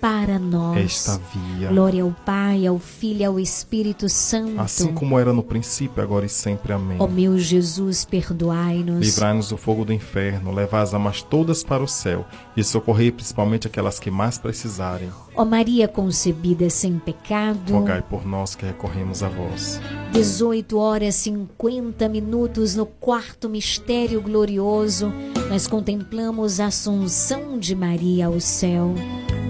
para 0.00 0.38
nós. 0.38 0.78
Esta 0.78 1.20
via. 1.32 1.68
Glória 1.68 2.02
ao 2.02 2.10
Pai, 2.24 2.66
ao 2.66 2.78
Filho 2.78 3.20
e 3.20 3.24
ao 3.24 3.40
Espírito 3.40 4.08
Santo. 4.08 4.60
Assim 4.60 4.92
como 4.92 5.18
era 5.18 5.32
no 5.32 5.42
princípio, 5.42 6.02
agora 6.02 6.26
e 6.26 6.28
sempre. 6.28 6.72
Amém. 6.72 6.96
Ó 7.00 7.06
meu 7.06 7.38
Jesus, 7.38 8.04
perdoai-nos. 8.04 9.00
Livrai-nos 9.00 9.48
do 9.48 9.56
fogo 9.56 9.84
do 9.84 9.92
inferno, 9.92 10.52
levai 10.52 10.82
as 10.82 10.94
almas 10.94 11.22
todas 11.22 11.62
para 11.62 11.82
o 11.82 11.88
céu 11.88 12.24
e 12.56 12.64
socorrei 12.64 13.10
principalmente 13.10 13.66
aquelas 13.66 13.98
que 13.98 14.10
mais 14.10 14.38
precisarem. 14.38 15.10
Ó 15.34 15.44
Maria 15.44 15.86
concebida 15.86 16.68
sem 16.68 16.98
pecado. 16.98 17.72
Rogai 17.72 18.02
por 18.02 18.26
nós 18.26 18.54
que 18.54 18.66
recorremos 18.66 19.22
a 19.22 19.28
vós. 19.28 19.80
18 20.12 20.76
horas 20.76 21.14
50 21.16 22.08
minutos 22.08 22.74
no 22.74 22.86
quarto 22.86 23.48
mistério 23.48 24.20
glorioso, 24.20 25.12
nós 25.48 25.66
contemplamos 25.66 26.58
a 26.58 26.66
Assunção 26.66 27.58
de 27.58 27.74
Maria 27.74 28.26
ao 28.26 28.40
céu. 28.40 28.94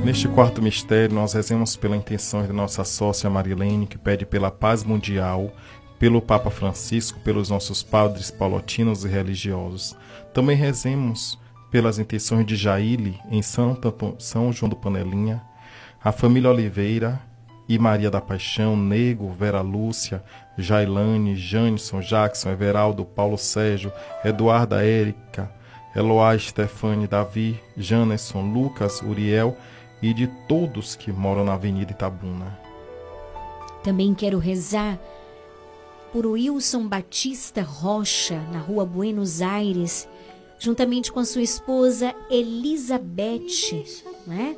Neste 0.05 0.27
quarto 0.29 0.63
mistério, 0.63 1.15
nós 1.15 1.35
rezemos 1.35 1.77
pela 1.77 1.97
intenção 1.97 2.47
de 2.47 2.53
nossa 2.53 2.83
sócia 2.85 3.29
Marilene, 3.29 3.87
que 3.87 3.99
pede 3.99 4.25
pela 4.25 4.51
paz 4.51 4.83
mundial, 4.83 5.53
pelo 5.99 6.23
Papa 6.23 6.51
Francisco, 6.51 7.21
pelos 7.21 7.51
nossos 7.51 7.83
padres 7.83 8.31
paulotinos 8.31 9.05
e 9.05 9.09
religiosos. 9.09 9.97
Também 10.33 10.57
rezemos 10.57 11.39
pelas 11.71 11.99
intenções 11.99 12.47
de 12.47 12.57
Jaile, 12.57 13.21
em 13.31 13.43
Santa, 13.43 13.93
São 14.19 14.53
João 14.53 14.71
do 14.71 14.77
Panelinha, 14.77 15.43
a 16.03 16.13
família 16.13 16.51
Oliveira 16.51 17.21
e 17.69 17.79
Maria 17.79 18.11
da 18.11 18.21
Paixão, 18.21 18.77
Nego, 18.77 19.31
Vera 19.31 19.61
Lúcia, 19.61 20.23
Jailane, 20.57 21.37
Janison, 21.37 22.01
Jackson, 22.01 22.51
Everaldo, 22.51 23.05
Paulo 23.05 23.37
Sérgio, 23.37 23.93
Eduarda 24.25 24.83
Érica, 24.83 25.53
Eloá, 25.95 26.39
Stefane, 26.39 27.07
Davi, 27.07 27.61
Janeson, 27.77 28.41
Lucas, 28.53 29.03
Uriel 29.03 29.57
e 30.03 30.15
de 30.15 30.27
todos 30.49 30.95
que 30.95 31.13
moram 31.13 31.45
na 31.45 31.55
Avenida 31.55 31.93
Itabuna. 31.93 32.59
Também 33.83 34.15
quero 34.15 34.39
rezar 34.39 34.99
por 36.13 36.27
Wilson 36.27 36.87
Batista 36.87 37.63
Rocha, 37.63 38.41
na 38.53 38.59
rua 38.59 38.85
Buenos 38.85 39.43
Aires, 39.43 40.09
juntamente 40.59 41.13
com 41.13 41.21
a 41.21 41.25
sua 41.25 41.43
esposa 41.43 42.15
Elizabeth, 42.31 43.85
né? 44.27 44.57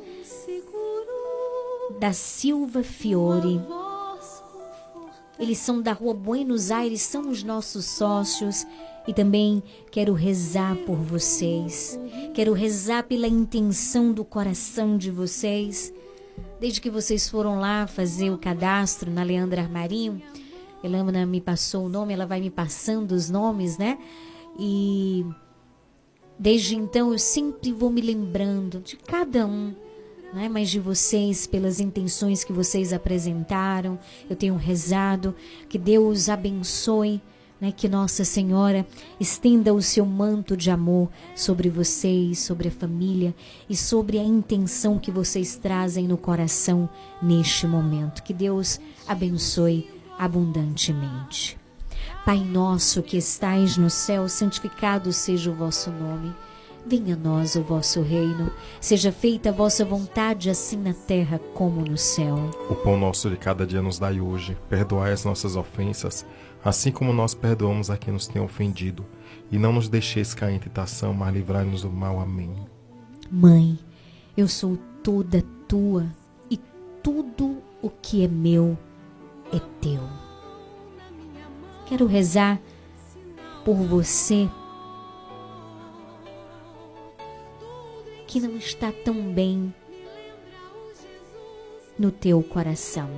Da 1.99 2.13
Silva 2.13 2.83
Fiore. 2.83 3.61
Eles 5.37 5.57
são 5.57 5.81
da 5.81 5.91
rua 5.91 6.13
Buenos 6.13 6.71
Aires, 6.71 7.01
são 7.01 7.29
os 7.29 7.43
nossos 7.43 7.85
sócios. 7.85 8.65
E 9.07 9.13
também 9.13 9.63
quero 9.89 10.13
rezar 10.13 10.75
por 10.85 10.97
vocês. 10.97 11.99
Quero 12.33 12.53
rezar 12.53 13.03
pela 13.03 13.27
intenção 13.27 14.13
do 14.13 14.23
coração 14.23 14.97
de 14.97 15.09
vocês. 15.09 15.93
Desde 16.59 16.79
que 16.79 16.89
vocês 16.89 17.27
foram 17.27 17.59
lá 17.59 17.87
fazer 17.87 18.29
o 18.29 18.37
cadastro 18.37 19.09
na 19.09 19.23
Leandra 19.23 19.61
Armarinho, 19.61 20.21
Elâmina 20.83 21.25
me 21.25 21.39
passou 21.39 21.85
o 21.85 21.89
nome, 21.89 22.13
ela 22.13 22.25
vai 22.25 22.41
me 22.41 22.49
passando 22.49 23.11
os 23.11 23.29
nomes, 23.29 23.77
né? 23.77 23.97
E 24.59 25.25
desde 26.37 26.75
então 26.75 27.11
eu 27.11 27.19
sempre 27.19 27.71
vou 27.71 27.89
me 27.89 28.01
lembrando 28.01 28.79
de 28.79 28.97
cada 28.97 29.45
um, 29.45 29.75
né? 30.33 30.49
mas 30.49 30.69
de 30.69 30.79
vocês, 30.79 31.45
pelas 31.45 31.79
intenções 31.79 32.43
que 32.43 32.51
vocês 32.51 32.93
apresentaram. 32.93 33.99
Eu 34.29 34.35
tenho 34.35 34.55
rezado, 34.55 35.35
que 35.69 35.77
Deus 35.77 36.29
abençoe 36.29 37.21
né, 37.61 37.71
que 37.71 37.87
Nossa 37.87 38.25
Senhora 38.25 38.85
estenda 39.19 39.71
o 39.71 39.81
seu 39.81 40.03
manto 40.03 40.57
de 40.57 40.71
amor 40.71 41.09
sobre 41.35 41.69
vocês, 41.69 42.39
sobre 42.39 42.69
a 42.69 42.71
família 42.71 43.35
e 43.69 43.77
sobre 43.77 44.17
a 44.17 44.23
intenção 44.23 44.97
que 44.97 45.11
vocês 45.11 45.55
trazem 45.55 46.07
no 46.07 46.17
coração 46.17 46.89
neste 47.21 47.67
momento. 47.67 48.23
Que 48.23 48.33
Deus 48.33 48.79
abençoe 49.07 49.87
abundantemente. 50.17 51.57
Pai 52.25 52.39
nosso 52.39 53.03
que 53.03 53.17
estais 53.17 53.77
no 53.77 53.89
céu, 53.89 54.27
santificado 54.27 55.13
seja 55.13 55.51
o 55.51 55.55
vosso 55.55 55.91
nome. 55.91 56.33
Venha 56.85 57.13
a 57.13 57.17
nós 57.17 57.55
o 57.55 57.61
vosso 57.61 58.01
reino, 58.01 58.51
seja 58.79 59.11
feita 59.11 59.49
a 59.49 59.51
vossa 59.51 59.85
vontade, 59.85 60.49
assim 60.49 60.77
na 60.77 60.93
terra 60.93 61.39
como 61.53 61.81
no 61.81 61.97
céu. 61.97 62.49
O 62.69 62.75
pão 62.75 62.97
nosso 62.97 63.29
de 63.29 63.37
cada 63.37 63.67
dia 63.67 63.83
nos 63.83 63.99
dai 63.99 64.19
hoje, 64.19 64.57
perdoai 64.67 65.11
as 65.11 65.23
nossas 65.23 65.55
ofensas, 65.55 66.25
assim 66.63 66.91
como 66.91 67.13
nós 67.13 67.33
perdoamos 67.33 67.89
a 67.89 67.97
quem 67.97 68.13
nos 68.13 68.27
tem 68.27 68.41
ofendido. 68.41 69.05
E 69.51 69.57
não 69.57 69.73
nos 69.73 69.89
deixeis 69.89 70.33
cair 70.33 70.55
em 70.55 70.59
tentação, 70.59 71.13
mas 71.13 71.33
livrai-nos 71.33 71.81
do 71.81 71.89
mal. 71.89 72.19
Amém. 72.19 72.53
Mãe, 73.29 73.77
eu 74.35 74.47
sou 74.47 74.77
toda 75.03 75.43
tua 75.67 76.07
e 76.49 76.57
tudo 77.03 77.61
o 77.81 77.89
que 77.89 78.23
é 78.23 78.27
meu 78.27 78.77
é 79.51 79.59
teu. 79.81 80.01
Quero 81.85 82.05
rezar 82.05 82.59
por 83.65 83.75
você 83.75 84.49
que 88.27 88.39
não 88.39 88.55
está 88.55 88.91
tão 89.03 89.33
bem 89.33 89.73
no 91.99 92.11
teu 92.11 92.41
coração. 92.41 93.09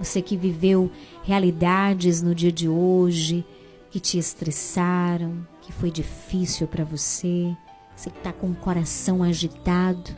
Você 0.00 0.22
que 0.22 0.34
viveu 0.34 0.90
realidades 1.22 2.22
no 2.22 2.34
dia 2.34 2.50
de 2.50 2.66
hoje 2.66 3.44
que 3.90 4.00
te 4.00 4.16
estressaram, 4.16 5.46
que 5.60 5.70
foi 5.72 5.90
difícil 5.90 6.66
para 6.66 6.84
você, 6.84 7.54
você 7.94 8.08
que 8.08 8.16
está 8.16 8.32
com 8.32 8.50
o 8.50 8.54
coração 8.54 9.22
agitado. 9.22 10.16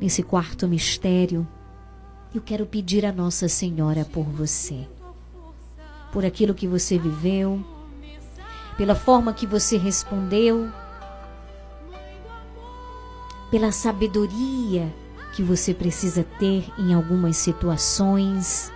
Nesse 0.00 0.22
quarto 0.22 0.68
mistério, 0.68 1.46
eu 2.32 2.40
quero 2.40 2.66
pedir 2.66 3.04
a 3.04 3.12
Nossa 3.12 3.48
Senhora 3.48 4.04
por 4.04 4.24
você, 4.24 4.86
por 6.12 6.24
aquilo 6.24 6.54
que 6.54 6.68
você 6.68 6.96
viveu, 6.98 7.64
pela 8.76 8.94
forma 8.94 9.32
que 9.32 9.46
você 9.46 9.76
respondeu, 9.76 10.70
pela 13.50 13.72
sabedoria 13.72 14.92
que 15.36 15.42
você 15.42 15.74
precisa 15.74 16.24
ter 16.24 16.64
em 16.78 16.94
algumas 16.94 17.36
situações. 17.36 18.72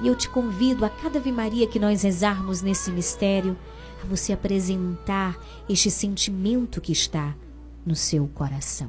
E 0.00 0.08
eu 0.08 0.16
te 0.16 0.26
convido 0.26 0.86
a 0.86 0.88
cada 0.88 1.18
Ave 1.18 1.30
Maria 1.30 1.66
que 1.66 1.78
nós 1.78 2.02
rezarmos 2.02 2.62
nesse 2.62 2.90
mistério, 2.90 3.58
a 4.02 4.06
você 4.06 4.32
apresentar 4.32 5.38
este 5.68 5.90
sentimento 5.90 6.80
que 6.80 6.92
está 6.92 7.36
no 7.84 7.94
seu 7.94 8.26
coração. 8.28 8.88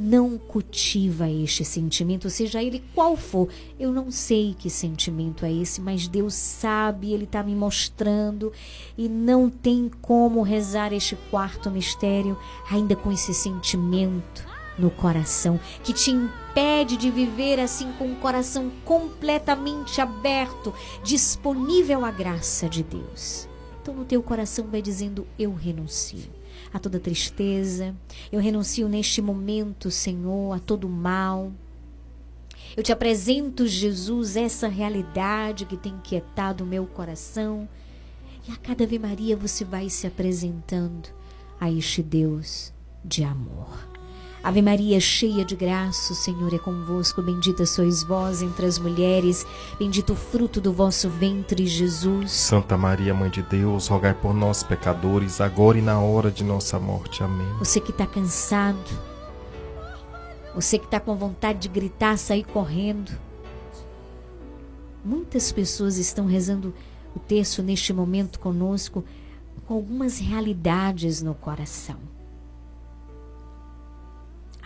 Não 0.00 0.38
cultiva 0.38 1.28
este 1.28 1.64
sentimento, 1.64 2.30
seja 2.30 2.62
ele 2.62 2.84
qual 2.94 3.16
for. 3.16 3.48
Eu 3.80 3.92
não 3.92 4.12
sei 4.12 4.54
que 4.56 4.70
sentimento 4.70 5.44
é 5.44 5.52
esse, 5.52 5.80
mas 5.80 6.06
Deus 6.06 6.34
sabe, 6.34 7.12
Ele 7.12 7.24
está 7.24 7.42
me 7.42 7.54
mostrando 7.54 8.52
e 8.96 9.08
não 9.08 9.50
tem 9.50 9.90
como 10.00 10.42
rezar 10.42 10.92
este 10.92 11.16
quarto 11.30 11.68
mistério 11.68 12.38
ainda 12.70 12.94
com 12.94 13.10
esse 13.10 13.34
sentimento 13.34 14.46
no 14.78 14.88
coração 14.88 15.58
que 15.82 15.92
te 15.92 16.12
impede 16.12 16.96
de 16.96 17.10
viver 17.10 17.58
assim 17.58 17.90
com 17.98 18.12
o 18.12 18.16
coração 18.16 18.70
completamente 18.84 20.00
aberto, 20.00 20.72
disponível 21.02 22.04
à 22.04 22.12
graça 22.12 22.68
de 22.68 22.84
Deus. 22.84 23.48
Então 23.82 23.92
no 23.92 24.04
teu 24.04 24.22
coração 24.22 24.66
vai 24.70 24.80
dizendo: 24.80 25.26
Eu 25.36 25.52
renuncio 25.52 26.37
a 26.72 26.78
toda 26.78 27.00
tristeza. 27.00 27.94
Eu 28.30 28.40
renuncio 28.40 28.88
neste 28.88 29.22
momento, 29.22 29.90
Senhor, 29.90 30.54
a 30.54 30.58
todo 30.58 30.88
mal. 30.88 31.52
Eu 32.76 32.82
te 32.82 32.92
apresento, 32.92 33.66
Jesus, 33.66 34.36
essa 34.36 34.68
realidade 34.68 35.64
que 35.64 35.76
tem 35.76 35.98
quietado 35.98 36.64
o 36.64 36.66
meu 36.66 36.86
coração. 36.86 37.68
E 38.46 38.52
a 38.52 38.56
cada 38.56 38.84
Ave 38.84 38.98
Maria 38.98 39.36
você 39.36 39.64
vai 39.64 39.88
se 39.88 40.06
apresentando 40.06 41.08
a 41.60 41.70
este 41.70 42.02
Deus 42.02 42.72
de 43.04 43.24
amor. 43.24 43.87
Ave 44.42 44.62
Maria, 44.62 45.00
cheia 45.00 45.44
de 45.44 45.56
graça, 45.56 46.12
o 46.12 46.16
Senhor 46.16 46.54
é 46.54 46.58
convosco. 46.58 47.20
Bendita 47.20 47.66
sois 47.66 48.04
vós 48.04 48.40
entre 48.40 48.66
as 48.66 48.78
mulheres, 48.78 49.44
bendito 49.78 50.12
o 50.12 50.16
fruto 50.16 50.60
do 50.60 50.72
vosso 50.72 51.08
ventre, 51.10 51.66
Jesus. 51.66 52.30
Santa 52.30 52.76
Maria, 52.76 53.12
Mãe 53.12 53.30
de 53.30 53.42
Deus, 53.42 53.88
rogai 53.88 54.14
por 54.14 54.32
nós, 54.32 54.62
pecadores, 54.62 55.40
agora 55.40 55.78
e 55.78 55.82
na 55.82 56.00
hora 56.00 56.30
de 56.30 56.44
nossa 56.44 56.78
morte. 56.78 57.22
Amém. 57.22 57.52
Você 57.58 57.80
que 57.80 57.90
está 57.90 58.06
cansado, 58.06 58.78
você 60.54 60.78
que 60.78 60.84
está 60.84 61.00
com 61.00 61.16
vontade 61.16 61.58
de 61.58 61.68
gritar, 61.68 62.16
sair 62.16 62.44
correndo. 62.44 63.10
Muitas 65.04 65.50
pessoas 65.50 65.96
estão 65.96 66.26
rezando 66.26 66.72
o 67.14 67.18
texto 67.18 67.60
neste 67.60 67.92
momento 67.92 68.38
conosco 68.38 69.04
com 69.66 69.74
algumas 69.74 70.18
realidades 70.18 71.22
no 71.22 71.34
coração 71.34 72.17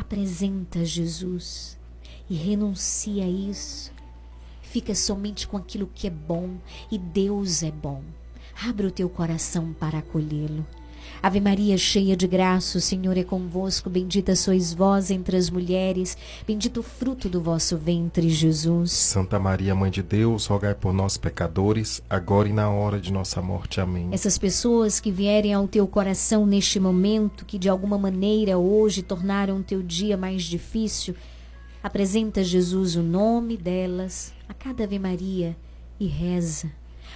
apresenta 0.03 0.85
Jesus 0.85 1.79
e 2.29 2.35
renuncia 2.35 3.25
a 3.25 3.29
isso. 3.29 3.93
Fica 4.61 4.95
somente 4.95 5.47
com 5.47 5.57
aquilo 5.57 5.91
que 5.95 6.07
é 6.07 6.11
bom 6.11 6.59
e 6.91 6.99
Deus 6.99 7.63
é 7.63 7.71
bom. 7.71 8.03
Abre 8.67 8.87
o 8.87 8.91
teu 8.91 9.09
coração 9.09 9.73
para 9.73 9.99
acolhê-lo. 9.99 10.67
Ave 11.23 11.41
Maria, 11.41 11.79
cheia 11.79 12.17
de 12.17 12.27
graça, 12.27 12.79
o 12.79 12.81
Senhor 12.81 13.17
é 13.17 13.23
convosco. 13.23 13.89
Bendita 13.89 14.35
sois 14.35 14.75
vós 14.75 15.09
entre 15.09 15.37
as 15.37 15.49
mulheres, 15.49 16.19
bendito 16.45 16.81
o 16.81 16.83
fruto 16.83 17.29
do 17.29 17.41
vosso 17.41 17.77
ventre, 17.77 18.29
Jesus. 18.29 18.91
Santa 18.91 19.39
Maria, 19.39 19.73
Mãe 19.73 19.89
de 19.89 20.03
Deus, 20.03 20.47
rogai 20.47 20.75
por 20.75 20.93
nós, 20.93 21.17
pecadores, 21.17 22.03
agora 22.11 22.49
e 22.49 22.53
na 22.53 22.69
hora 22.69 22.99
de 22.99 23.13
nossa 23.13 23.41
morte. 23.41 23.81
Amém. 23.81 24.09
Essas 24.11 24.37
pessoas 24.37 24.99
que 24.99 25.13
vierem 25.13 25.55
ao 25.55 25.69
teu 25.69 25.87
coração 25.87 26.45
neste 26.45 26.81
momento, 26.81 27.45
que 27.45 27.57
de 27.57 27.69
alguma 27.69 27.97
maneira 27.97 28.59
hoje 28.59 29.01
tornaram 29.01 29.59
o 29.59 29.63
teu 29.63 29.81
dia 29.81 30.17
mais 30.17 30.43
difícil, 30.43 31.15
apresenta 31.81 32.43
Jesus 32.43 32.97
o 32.97 33.03
nome 33.03 33.57
delas 33.57 34.35
a 34.49 34.55
cada 34.55 34.83
Ave 34.83 34.99
Maria 34.99 35.57
e 36.01 36.07
reza 36.09 36.82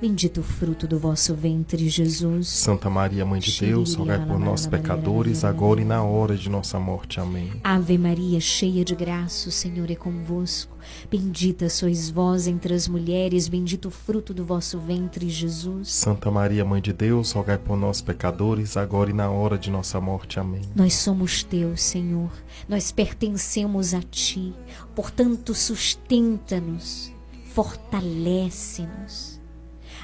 Bendito 0.00 0.38
o 0.38 0.44
fruto 0.44 0.86
do 0.86 0.96
vosso 0.96 1.34
ventre, 1.34 1.88
Jesus. 1.88 2.46
Santa 2.46 2.88
Maria, 2.88 3.26
Mãe 3.26 3.40
de 3.40 3.58
Deus, 3.58 3.96
rogai 3.96 4.24
por 4.24 4.38
nós, 4.38 4.64
pecadores, 4.64 5.42
agora 5.42 5.80
e 5.80 5.84
na 5.84 6.04
hora 6.04 6.36
de 6.36 6.48
nossa 6.48 6.78
morte. 6.78 7.18
Amém. 7.18 7.50
Ave 7.64 7.98
Maria, 7.98 8.38
cheia 8.38 8.84
de 8.84 8.94
graça, 8.94 9.48
o 9.48 9.52
Senhor 9.52 9.90
é 9.90 9.96
convosco. 9.96 10.78
Bendita 11.10 11.68
sois 11.68 12.08
vós 12.10 12.46
entre 12.46 12.74
as 12.74 12.86
mulheres, 12.86 13.48
bendito 13.48 13.88
o 13.88 13.90
fruto 13.90 14.32
do 14.32 14.44
vosso 14.44 14.78
ventre, 14.78 15.28
Jesus. 15.28 15.88
Santa 15.88 16.30
Maria, 16.30 16.64
Mãe 16.64 16.80
de 16.80 16.92
Deus, 16.92 17.32
rogai 17.32 17.58
por 17.58 17.76
nós, 17.76 18.00
pecadores, 18.00 18.76
agora 18.76 19.10
e 19.10 19.12
na 19.12 19.28
hora 19.28 19.58
de 19.58 19.68
nossa 19.68 20.00
morte. 20.00 20.38
Amém. 20.38 20.62
Nós 20.76 20.94
somos 20.94 21.42
teus, 21.42 21.82
Senhor. 21.82 22.30
Nós 22.68 22.92
pertencemos 22.92 23.92
a 23.94 24.00
ti. 24.00 24.54
Portanto, 24.94 25.56
sustenta-nos, 25.56 27.12
fortalece-nos 27.52 29.27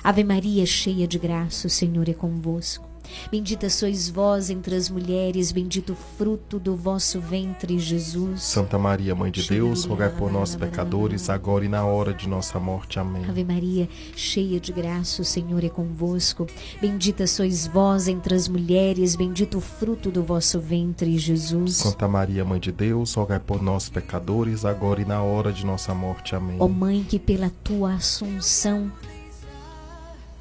Ave 0.05 0.22
Maria, 0.22 0.66
cheia 0.66 1.09
de 1.09 1.18
graça, 1.18 1.66
o 1.66 1.70
Senhor 1.70 2.06
é 2.10 2.12
convosco. 2.12 2.86
Bendita 3.31 3.70
sois 3.70 4.10
vós 4.10 4.51
entre 4.51 4.74
as 4.74 4.90
mulheres, 4.90 5.51
bendito 5.51 5.94
o 5.94 5.97
fruto 5.97 6.59
do 6.59 6.76
vosso 6.76 7.18
ventre, 7.18 7.78
Jesus. 7.78 8.43
Santa 8.43 8.78
Maria, 8.78 9.14
Mãe 9.14 9.31
de 9.31 9.48
Deus, 9.48 9.86
rogai 9.86 10.10
por 10.10 10.31
nós, 10.31 10.55
pecadores, 10.55 11.31
agora 11.31 11.64
e 11.64 11.68
na 11.68 11.86
hora 11.86 12.12
de 12.12 12.28
nossa 12.28 12.60
morte. 12.60 12.98
Amém. 12.98 13.24
Ave 13.26 13.44
Maria, 13.44 13.89
cheia 14.14 14.60
de 14.60 14.72
graça, 14.72 15.22
o 15.22 15.24
Senhor 15.24 15.64
é 15.64 15.70
convosco. 15.70 16.47
Bendita 16.82 17.26
sois 17.26 17.66
vós 17.66 18.06
entre 18.06 18.35
as 18.35 18.47
mulheres, 18.47 19.16
bendito 19.16 19.56
o 19.56 19.62
fruto 19.62 20.10
do 20.10 20.22
vosso 20.22 20.60
ventre, 20.60 21.16
Jesus. 21.16 21.76
Santa 21.76 22.06
Maria, 22.06 22.44
Mãe 22.44 22.60
de 22.60 22.70
Deus, 22.70 23.14
rogai 23.14 23.40
por 23.40 23.62
nós, 23.62 23.89
pecadores, 23.89 24.66
agora 24.66 25.01
e 25.01 25.06
na 25.06 25.22
hora 25.22 25.51
de 25.51 25.64
nossa 25.64 25.94
morte. 25.94 26.36
Amém. 26.36 26.59
Ó 26.60 26.68
Mãe, 26.68 27.02
que 27.09 27.18
pela 27.18 27.51
tua 27.62 27.94
assunção 27.94 28.93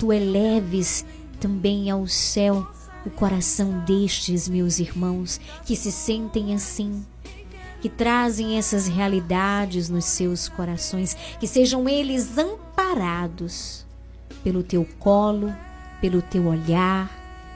tu 0.04 0.12
eleves 0.12 1.06
também 1.40 1.90
ao 1.90 2.06
céu 2.06 2.68
o 3.06 3.10
coração 3.10 3.80
destes 3.86 4.50
meus 4.50 4.78
irmãos 4.78 5.40
que 5.66 5.78
se 5.78 5.94
sentem 5.94 6.54
assim, 6.54 7.06
que 7.80 7.88
trazem 7.88 8.58
essas 8.58 8.86
realidades 8.86 9.88
nos 9.88 10.04
seus 10.04 10.50
corações, 10.50 11.16
que 11.40 11.48
sejam 11.48 11.88
eles 11.88 12.38
amparados 12.38 13.86
pelo 14.44 14.62
teu 14.62 14.86
colo, 15.00 15.56
pelo 16.02 16.22
teu 16.22 16.48
olhar, 16.48 17.10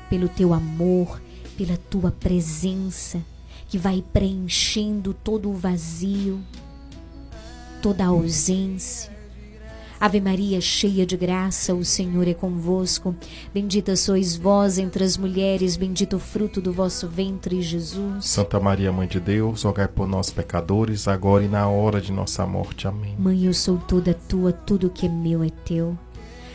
pelo 0.09 0.29
teu 0.29 0.53
amor, 0.53 1.21
pela 1.57 1.75
tua 1.75 2.11
presença, 2.11 3.21
que 3.67 3.77
vai 3.77 4.01
preenchendo 4.13 5.13
todo 5.13 5.49
o 5.49 5.53
vazio, 5.53 6.39
toda 7.81 8.05
a 8.05 8.07
ausência 8.07 9.16
Ave 9.99 10.21
Maria, 10.21 10.61
cheia 10.61 11.05
de 11.05 11.17
graça, 11.17 11.73
o 11.73 11.83
Senhor 11.83 12.27
é 12.27 12.33
convosco. 12.33 13.15
Bendita 13.53 13.95
sois 13.95 14.35
vós 14.35 14.77
entre 14.77 15.03
as 15.03 15.17
mulheres, 15.17 15.75
bendito 15.75 16.17
o 16.17 16.19
fruto 16.19 16.61
do 16.61 16.71
vosso 16.71 17.07
ventre, 17.07 17.61
Jesus. 17.61 18.25
Santa 18.25 18.59
Maria, 18.59 18.91
Mãe 18.91 19.07
de 19.07 19.19
Deus, 19.19 19.63
rogai 19.63 19.87
por 19.87 20.07
nós, 20.07 20.29
pecadores, 20.29 21.07
agora 21.07 21.43
e 21.43 21.47
na 21.47 21.67
hora 21.67 21.99
de 21.99 22.11
nossa 22.11 22.45
morte. 22.45 22.87
Amém. 22.87 23.15
Mãe, 23.17 23.45
eu 23.45 23.53
sou 23.53 23.77
toda 23.77 24.13
tua, 24.13 24.51
tudo 24.51 24.89
que 24.89 25.07
é 25.07 25.09
meu 25.09 25.43
é 25.43 25.49
teu. 25.49 25.97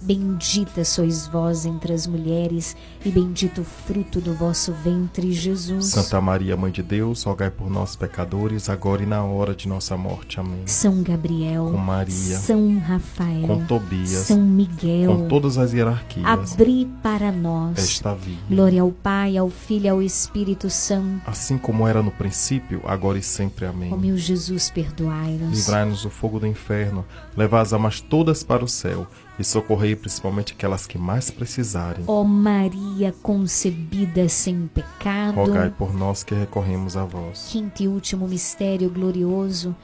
Bendita 0.00 0.84
sois 0.84 1.26
vós 1.26 1.64
entre 1.64 1.92
as 1.92 2.06
mulheres, 2.06 2.76
e 3.04 3.10
bendito 3.10 3.62
o 3.62 3.64
fruto 3.64 4.20
do 4.20 4.34
vosso 4.34 4.72
ventre, 4.72 5.32
Jesus. 5.32 5.86
Santa 5.86 6.20
Maria, 6.20 6.56
Mãe 6.56 6.70
de 6.70 6.82
Deus, 6.82 7.22
rogai 7.22 7.50
por 7.50 7.70
nós, 7.70 7.96
pecadores, 7.96 8.68
agora 8.68 9.02
e 9.02 9.06
na 9.06 9.24
hora 9.24 9.54
de 9.54 9.68
nossa 9.68 9.96
morte. 9.96 10.38
Amém. 10.38 10.66
São 10.66 11.02
Gabriel, 11.02 11.70
com 11.70 11.78
Maria, 11.78 12.38
São 12.38 12.78
Rafael, 12.78 13.46
com 13.46 13.64
Tobias, 13.64 14.10
São 14.10 14.40
Miguel, 14.40 15.16
com 15.16 15.28
todas 15.28 15.58
as 15.58 15.72
hierarquias, 15.72 16.26
abri 16.26 16.88
para 17.02 17.32
nós 17.32 17.78
esta 17.78 18.14
via. 18.14 18.36
Glória 18.48 18.82
ao 18.82 18.92
Pai, 18.92 19.36
ao 19.36 19.48
Filho 19.48 19.86
e 19.86 19.88
ao 19.88 20.02
Espírito 20.02 20.68
Santo, 20.70 21.22
assim 21.26 21.58
como 21.58 21.86
era 21.86 22.02
no 22.02 22.10
princípio, 22.10 22.82
agora 22.84 23.18
e 23.18 23.22
sempre. 23.22 23.66
Amém. 23.66 23.92
Ó 23.92 23.96
meu 23.96 24.16
Jesus, 24.16 24.70
perdoai-nos. 24.70 25.56
Livrai-nos 25.56 26.02
do 26.02 26.10
fogo 26.10 26.38
do 26.38 26.46
inferno, 26.46 27.04
levai 27.36 27.62
as 27.62 27.72
almas 27.72 28.00
todas 28.00 28.42
para 28.42 28.64
o 28.64 28.68
céu 28.68 29.06
e 29.38 29.44
socorrei 29.44 29.96
principalmente 29.96 30.52
aquelas 30.52 30.86
que 30.86 30.96
mais 30.96 31.30
precisarem. 31.30 32.04
Ó 32.06 32.22
Maria 32.22 33.14
concebida 33.22 34.28
sem 34.28 34.68
pecado, 34.68 35.34
rogai 35.34 35.70
por 35.70 35.92
nós 35.92 36.22
que 36.22 36.34
recorremos 36.34 36.96
a 36.96 37.04
vós. 37.04 37.48
Quinto 37.50 37.82
e 37.82 37.88
último 37.88 38.28
mistério 38.28 38.88
glorioso, 38.90 39.74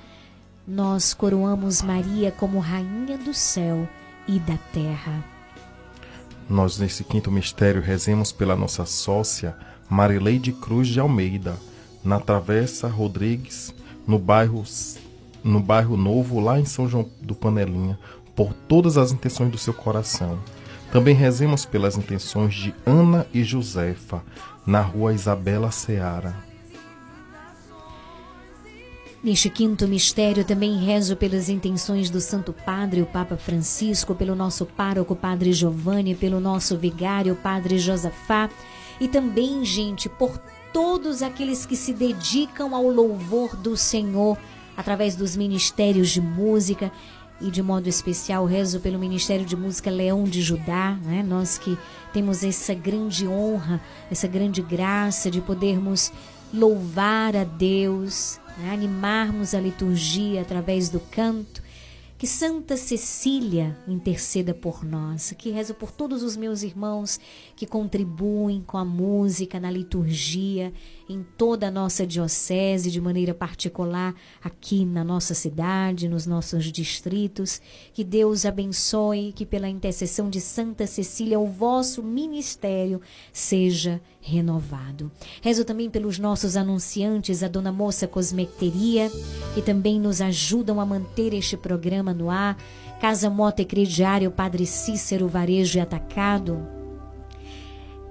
nós 0.67 1.13
coroamos 1.13 1.83
Maria 1.83 2.31
como 2.31 2.59
rainha 2.59 3.19
do 3.19 3.35
céu 3.35 3.89
e 4.29 4.39
da 4.39 4.57
terra. 4.73 5.25
Nós 6.49 6.79
nesse 6.79 7.05
quinto 7.05 7.31
mistério 7.31 7.81
rezemos 7.81 8.33
pela 8.33 8.57
nossa 8.57 8.85
sócia 8.85 9.57
Marileide 9.89 10.53
Cruz 10.53 10.89
de 10.89 11.01
Almeida, 11.01 11.57
na 12.05 12.19
Travessa 12.19 12.89
Rodrigues, 12.89 13.75
no 14.07 14.19
bairro 14.19 14.65
no 15.43 15.59
bairro 15.61 15.97
Novo, 15.97 16.39
lá 16.39 16.61
em 16.61 16.65
São 16.65 16.89
João 16.89 17.09
do 17.21 17.35
Panelinha, 17.35 17.99
por 18.41 18.55
todas 18.55 18.97
as 18.97 19.13
intenções 19.13 19.51
do 19.53 19.59
seu 19.59 19.75
coração. 19.75 20.39
Também 20.91 21.15
rezemos 21.15 21.67
pelas 21.67 21.99
intenções 21.99 22.55
de 22.55 22.75
Ana 22.87 23.27
e 23.35 23.45
Josefa, 23.45 24.23
na 24.65 24.81
rua 24.81 25.13
Isabela 25.13 25.71
Seara. 25.71 26.35
Neste 29.23 29.51
quinto 29.51 29.87
mistério, 29.87 30.43
também 30.43 30.79
rezo 30.79 31.17
pelas 31.17 31.51
intenções 31.51 32.09
do 32.09 32.19
Santo 32.19 32.55
Padre, 32.55 33.03
o 33.03 33.07
Papa 33.07 33.37
Francisco, 33.37 34.15
pelo 34.15 34.35
nosso 34.35 34.65
pároco, 34.65 35.15
Padre 35.15 35.53
Giovanni, 35.53 36.15
pelo 36.15 36.41
nosso 36.41 36.79
vigário, 36.79 37.37
Padre 37.37 37.79
Josafá, 37.79 38.49
e 38.99 39.07
também, 39.07 39.63
gente, 39.67 40.09
por 40.09 40.39
todos 40.73 41.23
aqueles 41.23 41.67
que 41.67 41.77
se 41.77 41.93
dedicam 41.93 42.75
ao 42.75 42.89
louvor 42.89 43.55
do 43.55 43.77
Senhor 43.77 44.39
através 44.81 45.15
dos 45.15 45.37
ministérios 45.37 46.09
de 46.09 46.23
música 46.23 46.91
e 47.41 47.51
de 47.51 47.63
modo 47.63 47.89
especial 47.89 48.45
rezo 48.45 48.81
pelo 48.81 48.99
Ministério 48.99 49.45
de 49.47 49.57
Música 49.57 49.91
Leão 49.91 50.25
de 50.25 50.43
Judá, 50.43 50.99
né? 51.03 51.23
nós 51.23 51.57
que 51.57 51.79
temos 52.13 52.45
essa 52.45 52.75
grande 52.75 53.27
honra, 53.27 53.81
essa 54.11 54.29
grande 54.29 54.61
graça 54.61 55.31
de 55.31 55.41
podermos 55.41 56.13
louvar 56.53 57.35
a 57.35 57.45
Deus, 57.45 58.39
né? 58.59 58.73
animarmos 58.73 59.55
a 59.55 59.61
liturgia 59.61 60.43
através 60.43 60.89
do 60.89 61.01
canto 61.01 61.63
que 62.21 62.27
Santa 62.27 62.77
Cecília 62.77 63.75
interceda 63.89 64.53
por 64.53 64.85
nós. 64.85 65.35
Que 65.39 65.49
rezo 65.49 65.73
por 65.73 65.91
todos 65.91 66.23
os 66.23 66.37
meus 66.37 66.63
irmãos 66.63 67.19
que 67.57 67.65
contribuem 67.65 68.63
com 68.67 68.77
a 68.77 68.85
música 68.85 69.59
na 69.59 69.71
liturgia 69.71 70.71
em 71.13 71.27
toda 71.37 71.67
a 71.67 71.71
nossa 71.73 72.07
diocese, 72.07 72.89
de 72.89 73.01
maneira 73.01 73.35
particular 73.35 74.15
aqui 74.43 74.85
na 74.85 75.03
nossa 75.03 75.35
cidade, 75.35 76.09
nos 76.09 76.25
nossos 76.25 76.67
distritos. 76.67 77.61
Que 77.93 78.05
Deus 78.05 78.47
abençoe, 78.47 79.33
que 79.33 79.45
pela 79.45 79.69
intercessão 79.69 80.31
de 80.31 80.41
Santa 80.41 80.87
Cecília 80.87 81.41
o 81.41 81.49
vosso 81.49 82.01
ministério 82.01 83.01
seja 83.33 84.01
renovado. 84.21 85.11
Rezo 85.43 85.65
também 85.65 85.91
pelos 85.91 86.17
nossos 86.17 86.57
anunciantes, 86.57 87.43
a 87.43 87.49
Dona 87.49 87.73
Moça 87.73 88.07
Cosmeteria, 88.07 89.11
que 89.53 89.63
também 89.63 89.99
nos 89.99 90.21
ajudam 90.21 90.81
a 90.81 90.87
manter 90.87 91.35
este 91.35 91.57
programa 91.57 92.15
no 92.15 92.31
ar. 92.31 92.57
Casa 93.01 93.29
Mota 93.29 93.63
e 93.63 93.65
Crediário, 93.65 94.31
Padre 94.31 94.65
Cícero 94.65 95.27
Varejo 95.27 95.79
e 95.79 95.81
Atacado. 95.81 96.81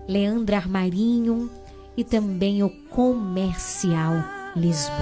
Leandra 0.05 0.57
Armarinho 0.57 1.49
e 1.99 2.03
também 2.03 2.63
o 2.63 2.69
Comercial 2.69 4.13
Lisboa. 4.55 4.97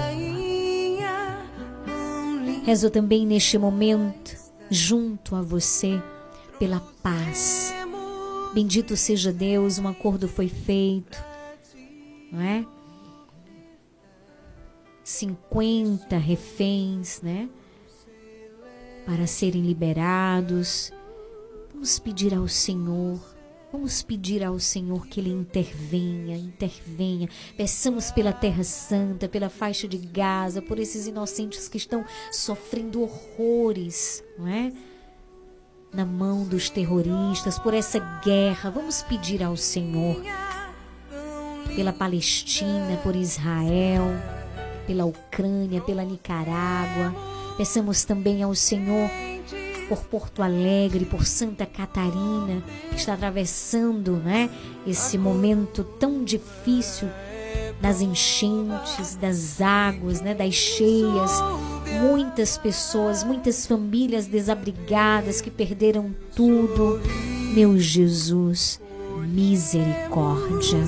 Rezo 2.64 2.90
também 2.90 3.26
neste 3.26 3.56
momento, 3.56 4.36
junto 4.70 5.34
a 5.34 5.40
você, 5.40 6.02
pela 6.58 6.80
paz 7.02 7.72
Bendito 8.52 8.96
seja 8.96 9.32
Deus, 9.32 9.78
um 9.78 9.86
acordo 9.86 10.26
foi 10.26 10.48
feito, 10.48 11.22
não 12.32 12.40
é? 12.40 12.66
50 15.04 16.16
reféns, 16.16 17.20
né? 17.22 17.48
Para 19.04 19.26
serem 19.26 19.62
liberados. 19.62 20.92
Vamos 21.72 21.98
pedir 21.98 22.34
ao 22.34 22.48
Senhor, 22.48 23.20
vamos 23.72 24.02
pedir 24.02 24.42
ao 24.44 24.58
Senhor 24.58 25.06
que 25.06 25.20
Ele 25.20 25.30
intervenha, 25.30 26.36
intervenha. 26.36 27.28
Peçamos 27.56 28.10
pela 28.10 28.32
Terra 28.32 28.64
Santa, 28.64 29.28
pela 29.28 29.48
faixa 29.48 29.86
de 29.86 29.98
Gaza, 29.98 30.62
por 30.62 30.78
esses 30.78 31.06
inocentes 31.06 31.68
que 31.68 31.76
estão 31.76 32.04
sofrendo 32.32 33.02
horrores, 33.02 34.22
não 34.38 34.46
é? 34.46 34.72
na 35.92 36.04
mão 36.04 36.44
dos 36.44 36.68
terroristas, 36.68 37.58
por 37.58 37.74
essa 37.74 37.98
guerra. 38.22 38.70
Vamos 38.70 39.02
pedir 39.02 39.42
ao 39.42 39.56
Senhor 39.56 40.20
pela 41.74 41.92
Palestina, 41.92 42.96
por 43.02 43.14
Israel, 43.16 44.04
pela 44.86 45.04
Ucrânia, 45.04 45.80
pela 45.80 46.04
Nicarágua. 46.04 47.14
Peçamos 47.56 48.04
também 48.04 48.42
ao 48.42 48.54
Senhor 48.54 49.08
por 49.88 49.98
Porto 50.04 50.42
Alegre, 50.42 51.04
por 51.04 51.24
Santa 51.24 51.64
Catarina, 51.64 52.62
que 52.90 52.96
está 52.96 53.14
atravessando 53.14 54.12
né, 54.12 54.50
esse 54.86 55.16
momento 55.16 55.82
tão 55.82 56.22
difícil 56.22 57.08
das 57.80 58.00
enchentes, 58.00 59.16
das 59.16 59.60
águas, 59.60 60.20
né, 60.20 60.34
das 60.34 60.54
cheias 60.54 61.30
muitas 62.00 62.58
pessoas, 62.58 63.24
muitas 63.24 63.66
famílias 63.66 64.26
desabrigadas 64.26 65.40
que 65.40 65.50
perderam 65.50 66.14
tudo. 66.34 67.00
Meu 67.54 67.78
Jesus, 67.78 68.80
misericórdia. 69.26 70.78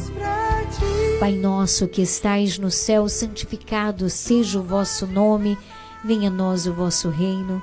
Pai 1.19 1.33
nosso 1.33 1.89
que 1.89 2.03
estais 2.03 2.59
no 2.59 2.71
céu, 2.71 3.09
santificado 3.09 4.09
seja 4.09 4.59
o 4.59 4.63
vosso 4.63 5.07
nome. 5.07 5.59
Venha 6.05 6.29
a 6.29 6.33
nós 6.33 6.67
o 6.67 6.73
vosso 6.73 7.11
reino, 7.11 7.63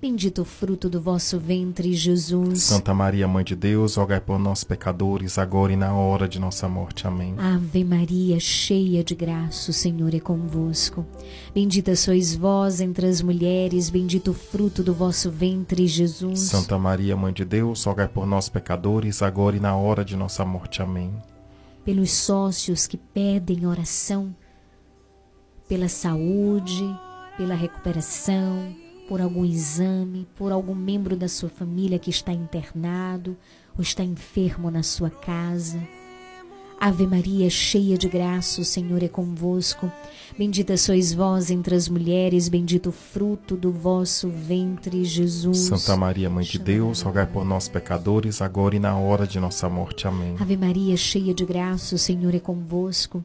Bendito 0.00 0.40
o 0.40 0.44
fruto 0.46 0.88
do 0.88 0.98
vosso 0.98 1.38
ventre, 1.38 1.92
Jesus. 1.92 2.62
Santa 2.62 2.94
Maria, 2.94 3.28
Mãe 3.28 3.44
de 3.44 3.54
Deus, 3.54 3.96
rogai 3.96 4.18
por 4.18 4.38
nós, 4.38 4.64
pecadores, 4.64 5.36
agora 5.36 5.74
e 5.74 5.76
na 5.76 5.92
hora 5.92 6.26
de 6.26 6.38
nossa 6.40 6.66
morte. 6.66 7.06
Amém. 7.06 7.34
Ave 7.36 7.84
Maria, 7.84 8.40
cheia 8.40 9.04
de 9.04 9.14
graça, 9.14 9.70
o 9.70 9.74
Senhor 9.74 10.14
é 10.14 10.18
convosco. 10.18 11.04
Bendita 11.52 11.94
sois 11.94 12.34
vós 12.34 12.80
entre 12.80 13.06
as 13.06 13.20
mulheres, 13.20 13.90
bendito 13.90 14.30
o 14.30 14.34
fruto 14.34 14.82
do 14.82 14.94
vosso 14.94 15.30
ventre, 15.30 15.86
Jesus. 15.86 16.40
Santa 16.40 16.78
Maria, 16.78 17.14
Mãe 17.14 17.34
de 17.34 17.44
Deus, 17.44 17.84
rogai 17.84 18.08
por 18.08 18.26
nós, 18.26 18.48
pecadores, 18.48 19.20
agora 19.20 19.58
e 19.58 19.60
na 19.60 19.76
hora 19.76 20.02
de 20.02 20.16
nossa 20.16 20.46
morte. 20.46 20.80
Amém. 20.80 21.12
Pelos 21.84 22.10
sócios 22.10 22.86
que 22.86 22.96
pedem 22.96 23.66
oração, 23.66 24.34
pela 25.68 25.88
saúde, 25.88 26.88
pela 27.36 27.54
recuperação, 27.54 28.74
por 29.10 29.20
algum 29.20 29.44
exame, 29.44 30.24
por 30.36 30.52
algum 30.52 30.72
membro 30.72 31.16
da 31.16 31.26
sua 31.26 31.48
família 31.48 31.98
que 31.98 32.10
está 32.10 32.32
internado 32.32 33.36
ou 33.76 33.82
está 33.82 34.04
enfermo 34.04 34.70
na 34.70 34.84
sua 34.84 35.10
casa. 35.10 35.80
Ave 36.78 37.08
Maria, 37.08 37.50
cheia 37.50 37.98
de 37.98 38.08
graça, 38.08 38.60
o 38.60 38.64
Senhor 38.64 39.02
é 39.02 39.08
convosco. 39.08 39.90
Bendita 40.38 40.76
sois 40.76 41.12
vós 41.12 41.50
entre 41.50 41.74
as 41.74 41.88
mulheres, 41.88 42.48
bendito 42.48 42.90
o 42.90 42.92
fruto 42.92 43.56
do 43.56 43.72
vosso 43.72 44.28
ventre, 44.28 45.04
Jesus. 45.04 45.58
Santa 45.58 45.96
Maria, 45.96 46.30
Mãe 46.30 46.44
de 46.44 46.60
Deus, 46.60 47.02
rogai 47.02 47.26
por 47.26 47.44
nós, 47.44 47.68
pecadores, 47.68 48.40
agora 48.40 48.76
e 48.76 48.78
na 48.78 48.96
hora 48.96 49.26
de 49.26 49.40
nossa 49.40 49.68
morte. 49.68 50.06
Amém. 50.06 50.36
Ave 50.38 50.56
Maria, 50.56 50.96
cheia 50.96 51.34
de 51.34 51.44
graça, 51.44 51.96
o 51.96 51.98
Senhor 51.98 52.32
é 52.32 52.38
convosco. 52.38 53.24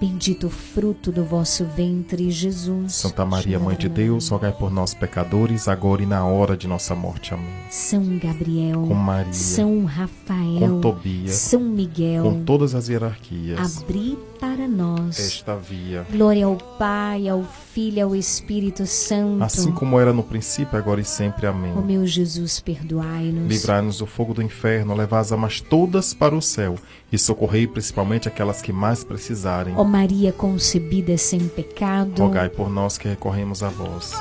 bendito 0.00 0.46
o 0.46 0.50
fruto 0.50 1.10
do 1.10 1.24
vosso 1.24 1.64
ventre, 1.64 2.30
Jesus. 2.30 2.94
Santa 2.94 3.24
Maria, 3.24 3.58
Mãe 3.58 3.76
de 3.76 3.88
Deus, 3.88 4.28
rogai 4.28 4.52
por 4.52 4.70
nós, 4.70 4.94
pecadores, 4.94 5.68
agora 5.68 6.02
e 6.02 6.06
na 6.06 6.24
hora 6.24 6.56
de 6.56 6.68
nossa 6.68 6.94
morte. 6.94 7.34
Amém. 7.34 7.46
São 7.70 8.18
Gabriel, 8.18 8.82
Com 8.82 8.94
Maria, 8.94 9.32
São 9.32 9.84
Rafael, 9.84 10.60
com 10.60 10.80
Tobias, 10.80 11.34
São 11.34 11.60
Miguel, 11.60 12.22
com 12.22 12.44
todas 12.44 12.74
as 12.74 12.88
hierarquias, 12.88 13.82
abri 13.82 14.18
para 14.40 14.68
nós 14.68 15.18
esta 15.18 15.56
via. 15.56 16.06
Glória 16.10 16.46
ao 16.46 16.56
Pai, 16.56 17.28
ao 17.28 17.42
Filho 17.42 17.67
e 17.80 18.00
ao 18.00 18.14
Espírito 18.14 18.86
Santo. 18.86 19.42
Assim 19.42 19.70
como 19.70 20.00
era 20.00 20.12
no 20.12 20.22
princípio, 20.22 20.76
agora 20.78 21.00
e 21.00 21.04
sempre. 21.04 21.46
Amém. 21.46 21.72
Ó 21.76 21.80
meu 21.80 22.06
Jesus, 22.06 22.60
perdoai-nos. 22.60 23.48
Livrai-nos 23.48 23.98
do 23.98 24.06
fogo 24.06 24.34
do 24.34 24.42
inferno, 24.42 24.94
levai 24.94 25.20
as 25.20 25.32
almas 25.32 25.60
todas 25.60 26.12
para 26.12 26.34
o 26.34 26.42
céu 26.42 26.76
e 27.12 27.18
socorrei 27.18 27.66
principalmente 27.66 28.28
aquelas 28.28 28.60
que 28.60 28.72
mais 28.72 29.04
precisarem. 29.04 29.74
Ó 29.76 29.84
Maria 29.84 30.32
concebida 30.32 31.16
sem 31.16 31.40
pecado, 31.48 32.20
Rogai 32.20 32.48
por 32.48 32.68
nós 32.68 32.98
que 32.98 33.08
recorremos 33.08 33.62
a 33.62 33.68
vós. 33.68 34.12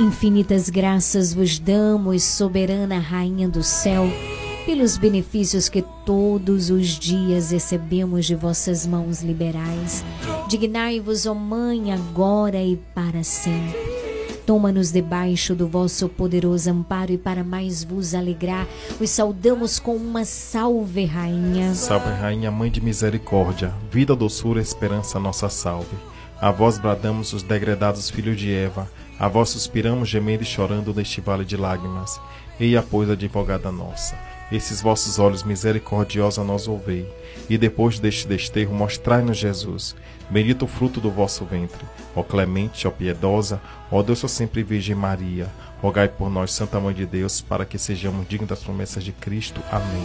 infinitas 0.00 0.70
graças 0.70 1.32
vos 1.32 1.58
damos, 1.58 2.22
soberana 2.24 2.98
Rainha 2.98 3.48
do 3.48 3.62
céu, 3.62 4.06
pelos 4.66 4.96
benefícios 4.96 5.68
que 5.68 5.84
todos 6.04 6.70
os 6.70 6.86
dias 6.86 7.50
recebemos 7.50 8.26
de 8.26 8.34
vossas 8.34 8.86
mãos 8.86 9.22
liberais. 9.22 10.04
Dignai-vos, 10.48 11.26
ó 11.26 11.34
Mãe, 11.34 11.92
agora 11.92 12.62
e 12.62 12.76
para 12.94 13.22
sempre. 13.22 13.90
Toma-nos 14.46 14.90
debaixo 14.90 15.54
do 15.54 15.68
vosso 15.68 16.08
poderoso 16.08 16.70
amparo 16.70 17.12
e 17.12 17.18
para 17.18 17.44
mais 17.44 17.84
vos 17.84 18.14
alegrar, 18.14 18.66
os 19.00 19.08
saudamos 19.08 19.78
com 19.78 19.94
uma 19.94 20.24
salve, 20.24 21.04
Rainha. 21.04 21.72
Salve, 21.74 22.10
Rainha, 22.10 22.50
Mãe 22.50 22.70
de 22.70 22.80
Misericórdia, 22.80 23.72
vida, 23.92 24.16
doçura, 24.16 24.60
esperança, 24.60 25.20
nossa 25.20 25.48
salve. 25.48 25.96
A 26.40 26.50
vós 26.50 26.78
bradamos 26.78 27.32
os 27.32 27.42
degredados 27.42 28.10
filhos 28.10 28.36
de 28.36 28.52
Eva, 28.52 28.90
a 29.18 29.28
vós 29.28 29.50
suspiramos 29.50 30.08
gemendo 30.08 30.42
e 30.42 30.46
chorando 30.46 30.92
neste 30.92 31.20
vale 31.20 31.44
de 31.44 31.56
lágrimas. 31.56 32.20
Eia, 32.58 32.82
pois, 32.82 33.08
advogada 33.08 33.70
nossa, 33.70 34.16
esses 34.50 34.80
vossos 34.80 35.18
olhos 35.18 35.42
misericordiosos 35.42 36.38
a 36.38 36.44
nós 36.44 36.66
ouvei, 36.66 37.08
e 37.48 37.56
depois 37.56 37.98
deste 37.98 38.26
desterro 38.26 38.74
mostrai-nos 38.74 39.38
Jesus, 39.38 39.94
bendito 40.28 40.64
o 40.64 40.68
fruto 40.68 41.00
do 41.00 41.10
vosso 41.10 41.44
ventre. 41.44 41.84
Ó 42.14 42.22
clemente, 42.22 42.86
ó 42.86 42.90
piedosa, 42.90 43.60
ó 43.90 44.02
Deus, 44.02 44.20
sempre 44.30 44.62
Virgem 44.62 44.94
Maria, 44.94 45.48
rogai 45.80 46.08
por 46.08 46.30
nós, 46.30 46.52
Santa 46.52 46.78
Mãe 46.80 46.94
de 46.94 47.06
Deus, 47.06 47.40
para 47.40 47.64
que 47.64 47.78
sejamos 47.78 48.28
dignos 48.28 48.48
das 48.48 48.60
promessas 48.60 49.04
de 49.04 49.12
Cristo. 49.12 49.60
Amém. 49.70 50.04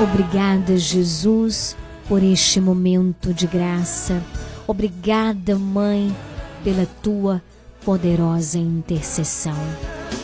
Obrigada, 0.00 0.76
Jesus, 0.76 1.76
por 2.08 2.22
este 2.22 2.60
momento 2.60 3.34
de 3.34 3.46
graça. 3.46 4.22
Obrigada, 4.66 5.56
Mãe, 5.56 6.14
pela 6.62 6.86
tua 7.02 7.42
poderosa 7.84 8.58
intercessão. 8.58 9.56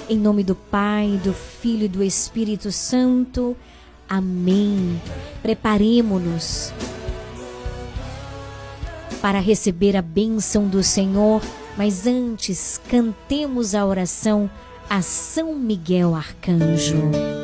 Em 0.09 0.19
nome 0.19 0.45
do 0.45 0.55
Pai, 0.55 1.21
do 1.23 1.33
Filho 1.33 1.85
e 1.85 1.89
do 1.89 2.03
Espírito 2.03 2.71
Santo. 2.71 3.57
Amém. 4.09 5.01
Preparemo-nos 5.43 6.73
para 9.21 9.41
receber 9.41 9.97
a 9.97 10.03
bênção 10.03 10.69
do 10.69 10.83
Senhor, 10.83 11.41
mas 11.79 12.07
antes 12.07 12.79
cantemos 12.89 13.75
a 13.75 13.85
oração 13.87 14.51
a 14.89 15.01
São 15.01 15.55
Miguel 15.55 16.15
Arcanjo. 16.15 17.44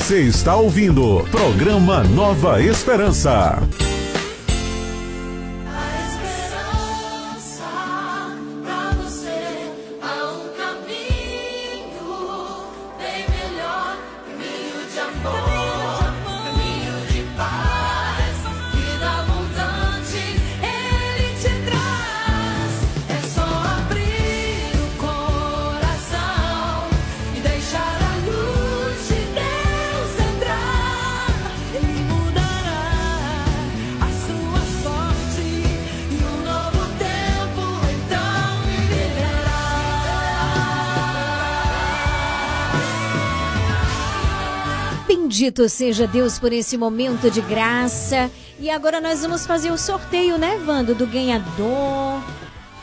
Você 0.00 0.22
está 0.22 0.56
ouvindo 0.56 1.22
programa 1.30 2.02
Nova 2.02 2.60
Esperança. 2.60 3.62
Bendito 45.40 45.70
seja 45.70 46.06
Deus 46.06 46.38
por 46.38 46.52
esse 46.52 46.76
momento 46.76 47.30
de 47.30 47.40
graça. 47.40 48.30
E 48.58 48.68
agora 48.68 49.00
nós 49.00 49.22
vamos 49.22 49.46
fazer 49.46 49.70
o 49.70 49.78
sorteio, 49.78 50.36
né, 50.36 50.60
Vando, 50.66 50.94
do 50.94 51.06
ganhador 51.06 52.20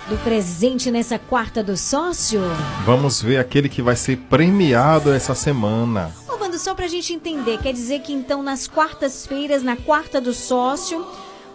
do 0.09 0.17
presente 0.23 0.89
nessa 0.89 1.19
quarta 1.19 1.61
do 1.61 1.77
sócio. 1.77 2.41
Vamos 2.83 3.21
ver 3.21 3.37
aquele 3.37 3.69
que 3.69 3.79
vai 3.79 3.95
ser 3.95 4.17
premiado 4.27 5.13
essa 5.13 5.35
semana. 5.35 6.11
Ô, 6.27 6.35
Vando, 6.39 6.57
só 6.57 6.73
pra 6.73 6.87
gente 6.87 7.13
entender, 7.13 7.59
quer 7.59 7.73
dizer 7.73 7.99
que 7.99 8.11
então 8.11 8.41
nas 8.41 8.67
quartas-feiras, 8.67 9.61
na 9.61 9.75
quarta 9.75 10.19
do 10.19 10.33
sócio, 10.33 11.05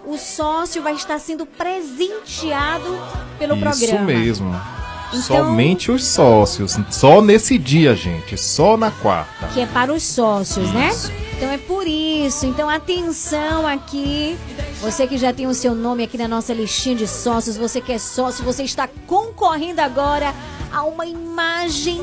o 0.06 0.16
sócio 0.16 0.84
vai 0.84 0.94
estar 0.94 1.18
sendo 1.18 1.44
presenteado 1.44 2.96
pelo 3.40 3.56
Isso 3.56 3.60
programa. 3.60 4.06
mesmo. 4.06 4.81
Então- 5.12 5.22
Somente 5.46 5.90
os 5.92 6.04
sócios. 6.04 6.78
Só 6.90 7.20
nesse 7.20 7.58
dia, 7.58 7.94
gente. 7.94 8.36
Só 8.36 8.76
na 8.76 8.90
quarta. 8.90 9.46
que 9.52 9.60
é 9.60 9.66
para 9.66 9.92
os 9.92 10.02
sócios, 10.02 10.70
né? 10.72 10.90
Então 11.36 11.50
é 11.50 11.58
por 11.58 11.86
isso. 11.86 12.46
Então 12.46 12.68
atenção 12.68 13.66
aqui. 13.66 14.36
Você 14.80 15.06
que 15.06 15.16
já 15.18 15.32
tem 15.32 15.46
o 15.46 15.54
seu 15.54 15.74
nome 15.74 16.02
aqui 16.04 16.16
na 16.18 16.26
nossa 16.28 16.52
listinha 16.52 16.94
de 16.96 17.06
sócios, 17.06 17.56
você 17.56 17.80
que 17.80 17.92
é 17.92 17.98
sócio, 17.98 18.44
você 18.44 18.62
está 18.64 18.88
concorrendo 19.06 19.80
agora 19.80 20.34
a 20.72 20.82
uma 20.84 21.06
imagem, 21.06 22.02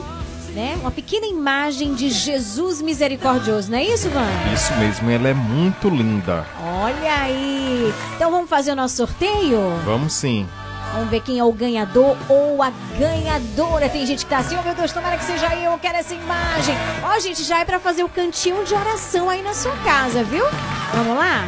né? 0.53 0.77
Uma 0.79 0.91
pequena 0.91 1.25
imagem 1.25 1.93
de 1.93 2.09
Jesus 2.09 2.81
misericordioso, 2.81 3.69
não 3.71 3.77
é 3.77 3.83
isso, 3.83 4.09
Van? 4.09 4.25
Isso 4.53 4.73
mesmo, 4.75 5.09
ela 5.09 5.27
é 5.27 5.33
muito 5.33 5.89
linda. 5.89 6.45
Olha 6.81 7.13
aí. 7.23 7.93
Então 8.15 8.31
vamos 8.31 8.49
fazer 8.49 8.71
o 8.71 8.75
nosso 8.75 8.95
sorteio? 8.95 9.59
Vamos 9.85 10.13
sim. 10.13 10.47
Vamos 10.93 11.09
ver 11.09 11.21
quem 11.21 11.39
é 11.39 11.43
o 11.43 11.51
ganhador 11.51 12.17
ou 12.27 12.61
a 12.61 12.71
ganhadora. 12.97 13.89
Tem 13.89 14.05
gente 14.05 14.25
que 14.25 14.29
tá 14.29 14.39
assim, 14.39 14.57
oh 14.59 14.63
meu 14.63 14.75
Deus, 14.75 14.91
tomara 14.91 15.17
que 15.17 15.23
seja 15.23 15.55
eu, 15.55 15.71
eu 15.71 15.79
quero 15.79 15.97
essa 15.97 16.13
imagem. 16.13 16.75
Ó, 17.03 17.19
gente, 17.19 17.43
já 17.43 17.59
é 17.59 17.65
pra 17.65 17.79
fazer 17.79 18.03
o 18.03 18.09
cantinho 18.09 18.63
de 18.65 18.73
oração 18.73 19.29
aí 19.29 19.41
na 19.41 19.53
sua 19.53 19.75
casa, 19.77 20.23
viu? 20.23 20.45
Vamos 20.93 21.17
lá? 21.17 21.43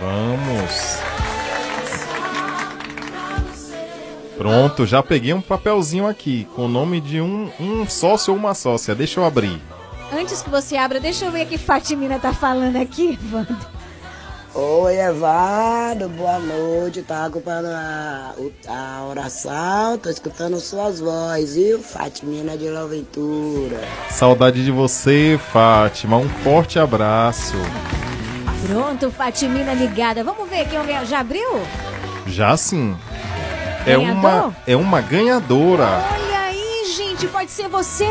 Vamos. 0.00 0.98
Pronto, 4.38 4.86
já 4.86 5.02
peguei 5.02 5.34
um 5.34 5.42
papelzinho 5.42 6.06
aqui 6.06 6.48
com 6.56 6.64
o 6.64 6.68
nome 6.68 6.98
de 6.98 7.20
um, 7.20 7.50
um 7.60 7.86
sócio 7.86 8.32
ou 8.32 8.38
uma 8.38 8.54
sócia. 8.54 8.94
Deixa 8.94 9.20
eu 9.20 9.24
abrir. 9.26 9.60
Antes 10.12 10.40
que 10.40 10.48
você 10.48 10.76
abra, 10.76 10.98
deixa 10.98 11.26
eu 11.26 11.30
ver 11.30 11.44
o 11.44 11.46
que 11.46 11.58
Fatimina 11.58 12.18
tá 12.18 12.32
falando 12.32 12.76
aqui, 12.76 13.18
Wanda. 13.30 13.79
Oi, 14.52 14.96
Evado, 14.98 16.08
boa 16.08 16.38
noite. 16.40 17.02
Tá 17.02 17.26
acompanhando 17.26 17.68
a, 17.68 18.34
a 18.68 19.04
oração, 19.08 19.96
tô 19.96 20.10
escutando 20.10 20.58
suas 20.58 20.98
vozes, 20.98 21.54
viu? 21.54 21.78
Fatimina 21.80 22.56
de 22.58 22.68
La 22.68 22.84
Ventura. 22.86 23.80
Saudade 24.10 24.64
de 24.64 24.70
você, 24.72 25.38
Fátima. 25.52 26.16
Um 26.16 26.28
forte 26.28 26.78
abraço. 26.80 27.54
Pronto, 28.66 29.10
Fatimina 29.10 29.72
ligada. 29.72 30.24
Vamos 30.24 30.48
ver 30.50 30.66
quem 30.68 30.78
é 30.78 30.82
o 30.82 30.84
ganhador. 30.84 31.08
Já 31.08 31.20
abriu? 31.20 31.60
Já 32.26 32.56
sim. 32.56 32.96
É 33.86 33.96
Ganhador? 33.96 34.12
uma, 34.18 34.56
é 34.66 34.76
uma 34.76 35.00
ganhadora. 35.00 35.86
Olha 36.12 36.38
aí, 36.40 36.84
gente, 36.96 37.26
pode 37.28 37.50
ser 37.52 37.68
você. 37.68 38.04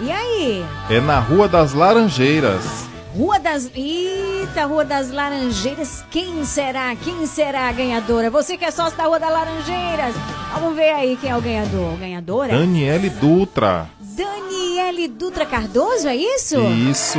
E 0.00 0.12
aí? 0.12 0.64
É 0.88 1.00
na 1.00 1.18
Rua 1.18 1.48
das 1.48 1.74
Laranjeiras. 1.74 2.87
Rua 3.18 3.40
das. 3.40 3.68
Eita, 3.74 4.64
Rua 4.64 4.84
das 4.84 5.10
Laranjeiras. 5.10 6.04
Quem 6.08 6.44
será? 6.44 6.94
Quem 6.94 7.26
será 7.26 7.68
a 7.68 7.72
ganhadora? 7.72 8.30
Você 8.30 8.56
que 8.56 8.64
é 8.64 8.70
sócio 8.70 8.96
da 8.96 9.06
Rua 9.06 9.18
das 9.18 9.32
Laranjeiras. 9.32 10.14
Vamos 10.54 10.76
ver 10.76 10.90
aí 10.90 11.16
quem 11.16 11.28
é 11.28 11.36
o 11.36 11.40
ganhador. 11.40 11.96
Ganhadora? 11.98 12.56
Daniele 12.56 13.10
Dutra. 13.10 13.90
Daniele 14.00 15.08
Dutra 15.08 15.44
Cardoso, 15.44 16.06
é 16.06 16.14
isso? 16.14 16.60
Isso. 16.88 17.18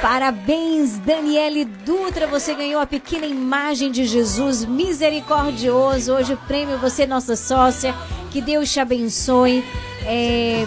Parabéns, 0.00 0.96
Daniele 1.00 1.66
Dutra. 1.66 2.26
Você 2.26 2.54
ganhou 2.54 2.80
a 2.80 2.86
pequena 2.86 3.26
imagem 3.26 3.90
de 3.90 4.06
Jesus 4.06 4.64
misericordioso. 4.64 6.14
Hoje 6.14 6.32
o 6.32 6.38
prêmio 6.38 6.78
você, 6.78 7.06
nossa 7.06 7.36
sócia. 7.36 7.94
Que 8.30 8.40
Deus 8.40 8.72
te 8.72 8.80
abençoe. 8.80 9.62
É 10.06 10.64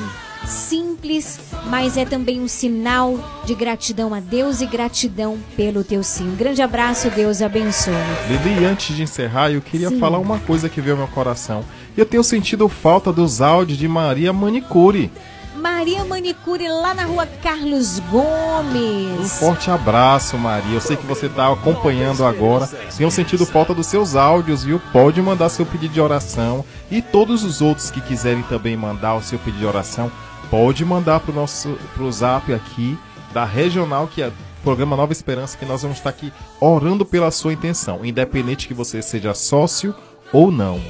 simples, 0.50 1.40
mas 1.68 1.98
é 1.98 2.06
também 2.06 2.42
um 2.42 2.48
sinal 2.48 3.18
de 3.46 3.54
gratidão 3.56 4.14
a 4.14 4.20
Deus 4.20 4.62
e 4.62 4.66
gratidão 4.66 5.38
pelo 5.56 5.84
teu 5.84 6.04
sim. 6.04 6.30
Um 6.30 6.36
grande 6.36 6.62
abraço, 6.62 7.10
Deus 7.10 7.42
abençoe. 7.42 7.94
Lili, 8.28 8.66
antes 8.66 8.96
de 8.96 9.04
encerrar, 9.04 9.52
eu 9.52 9.62
queria 9.62 9.90
Sim. 9.90 10.00
falar 10.00 10.18
uma 10.20 10.40
coisa 10.40 10.68
que 10.70 10.82
veio 10.82 10.94
ao 10.96 11.00
meu 11.00 11.08
coração. 11.08 11.64
Eu 11.96 12.06
tenho 12.06 12.24
sentido 12.24 12.68
falta 12.68 13.12
dos 13.12 13.42
áudios 13.42 13.78
de 13.78 13.88
Maria 13.88 14.34
Manicure. 14.34 15.12
Maria 15.56 16.06
Manicure 16.06 16.70
lá 16.70 16.94
na 16.94 17.04
rua 17.04 17.28
Carlos 17.44 18.00
Um 18.00 18.04
Gomes. 18.12 19.40
forte 19.40 19.70
abraço, 19.70 20.38
Maria. 20.38 20.76
Eu 20.76 20.82
sei 20.82 20.96
que 20.96 21.06
você 21.06 21.26
está 21.26 21.52
acompanhando 21.52 22.24
agora. 22.26 22.66
Tenho 22.98 23.12
sentido 23.12 23.46
falta 23.46 23.74
dos 23.74 23.88
seus 23.88 24.16
áudios, 24.16 24.64
viu? 24.64 24.80
Pode 24.94 25.22
mandar 25.22 25.50
seu 25.50 25.66
pedido 25.66 25.94
de 25.94 26.00
oração. 26.00 26.64
E 26.90 27.02
todos 27.02 27.44
os 27.44 27.62
outros 27.62 27.92
que 27.92 28.00
quiserem 28.00 28.42
também 28.44 28.78
mandar 28.78 29.16
o 29.16 29.22
seu 29.22 29.38
pedido 29.38 29.60
de 29.60 29.66
oração, 29.66 30.10
pode 30.50 30.84
mandar 30.84 31.20
para 31.20 31.32
o 31.32 31.36
nosso 31.36 31.78
pro 31.94 32.12
zap 32.12 32.52
aqui 32.54 32.98
da 33.34 33.46
regional, 33.46 34.08
que 34.08 34.22
é 34.22 34.28
o 34.28 34.34
programa 34.64 34.96
Nova 34.96 35.14
Esperança, 35.14 35.58
que 35.58 35.66
nós 35.66 35.82
vamos 35.82 35.98
estar 35.98 36.10
aqui 36.10 36.34
orando 36.60 37.06
pela 37.06 37.32
sua 37.32 37.54
intenção, 37.54 38.04
independente 38.04 38.68
que 38.68 38.74
você 38.74 39.02
seja 39.02 39.34
sócio 39.34 39.96
ou 40.34 40.52
não. 40.52 40.82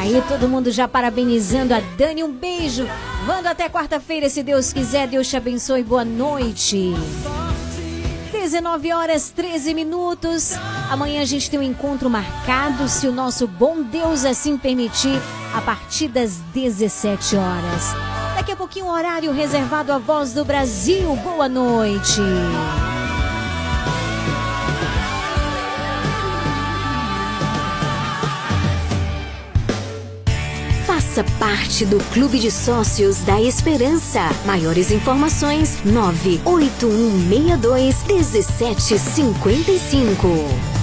Aí 0.00 0.22
todo 0.26 0.48
mundo 0.48 0.70
já 0.70 0.88
parabenizando 0.88 1.74
a 1.74 1.80
Dani. 1.80 2.24
Um 2.24 2.32
beijo. 2.32 2.86
Manda 3.26 3.50
até 3.50 3.68
quarta-feira, 3.68 4.28
se 4.28 4.42
Deus 4.42 4.72
quiser. 4.72 5.06
Deus 5.06 5.28
te 5.28 5.36
abençoe. 5.36 5.82
Boa 5.82 6.04
noite. 6.04 6.94
19 8.32 8.92
horas 8.92 9.30
13 9.30 9.72
minutos. 9.72 10.52
Amanhã 10.90 11.22
a 11.22 11.24
gente 11.24 11.48
tem 11.48 11.60
um 11.60 11.62
encontro 11.62 12.10
marcado, 12.10 12.88
se 12.88 13.06
o 13.06 13.12
nosso 13.12 13.46
bom 13.46 13.82
Deus 13.82 14.24
assim 14.24 14.58
permitir, 14.58 15.20
a 15.54 15.60
partir 15.62 16.08
das 16.08 16.38
17 16.52 17.36
horas. 17.36 18.21
Daqui 18.42 18.50
a 18.50 18.56
pouquinho, 18.56 18.88
horário 18.88 19.30
reservado 19.30 19.92
à 19.92 19.98
Voz 19.98 20.32
do 20.32 20.44
Brasil. 20.44 21.14
Boa 21.22 21.48
noite. 21.48 22.20
Faça 30.84 31.22
parte 31.38 31.86
do 31.86 32.00
Clube 32.12 32.40
de 32.40 32.50
Sócios 32.50 33.22
da 33.22 33.40
Esperança. 33.40 34.22
Maiores 34.44 34.90
informações: 34.90 35.78
98162 35.84 38.02
1755. 38.08 40.81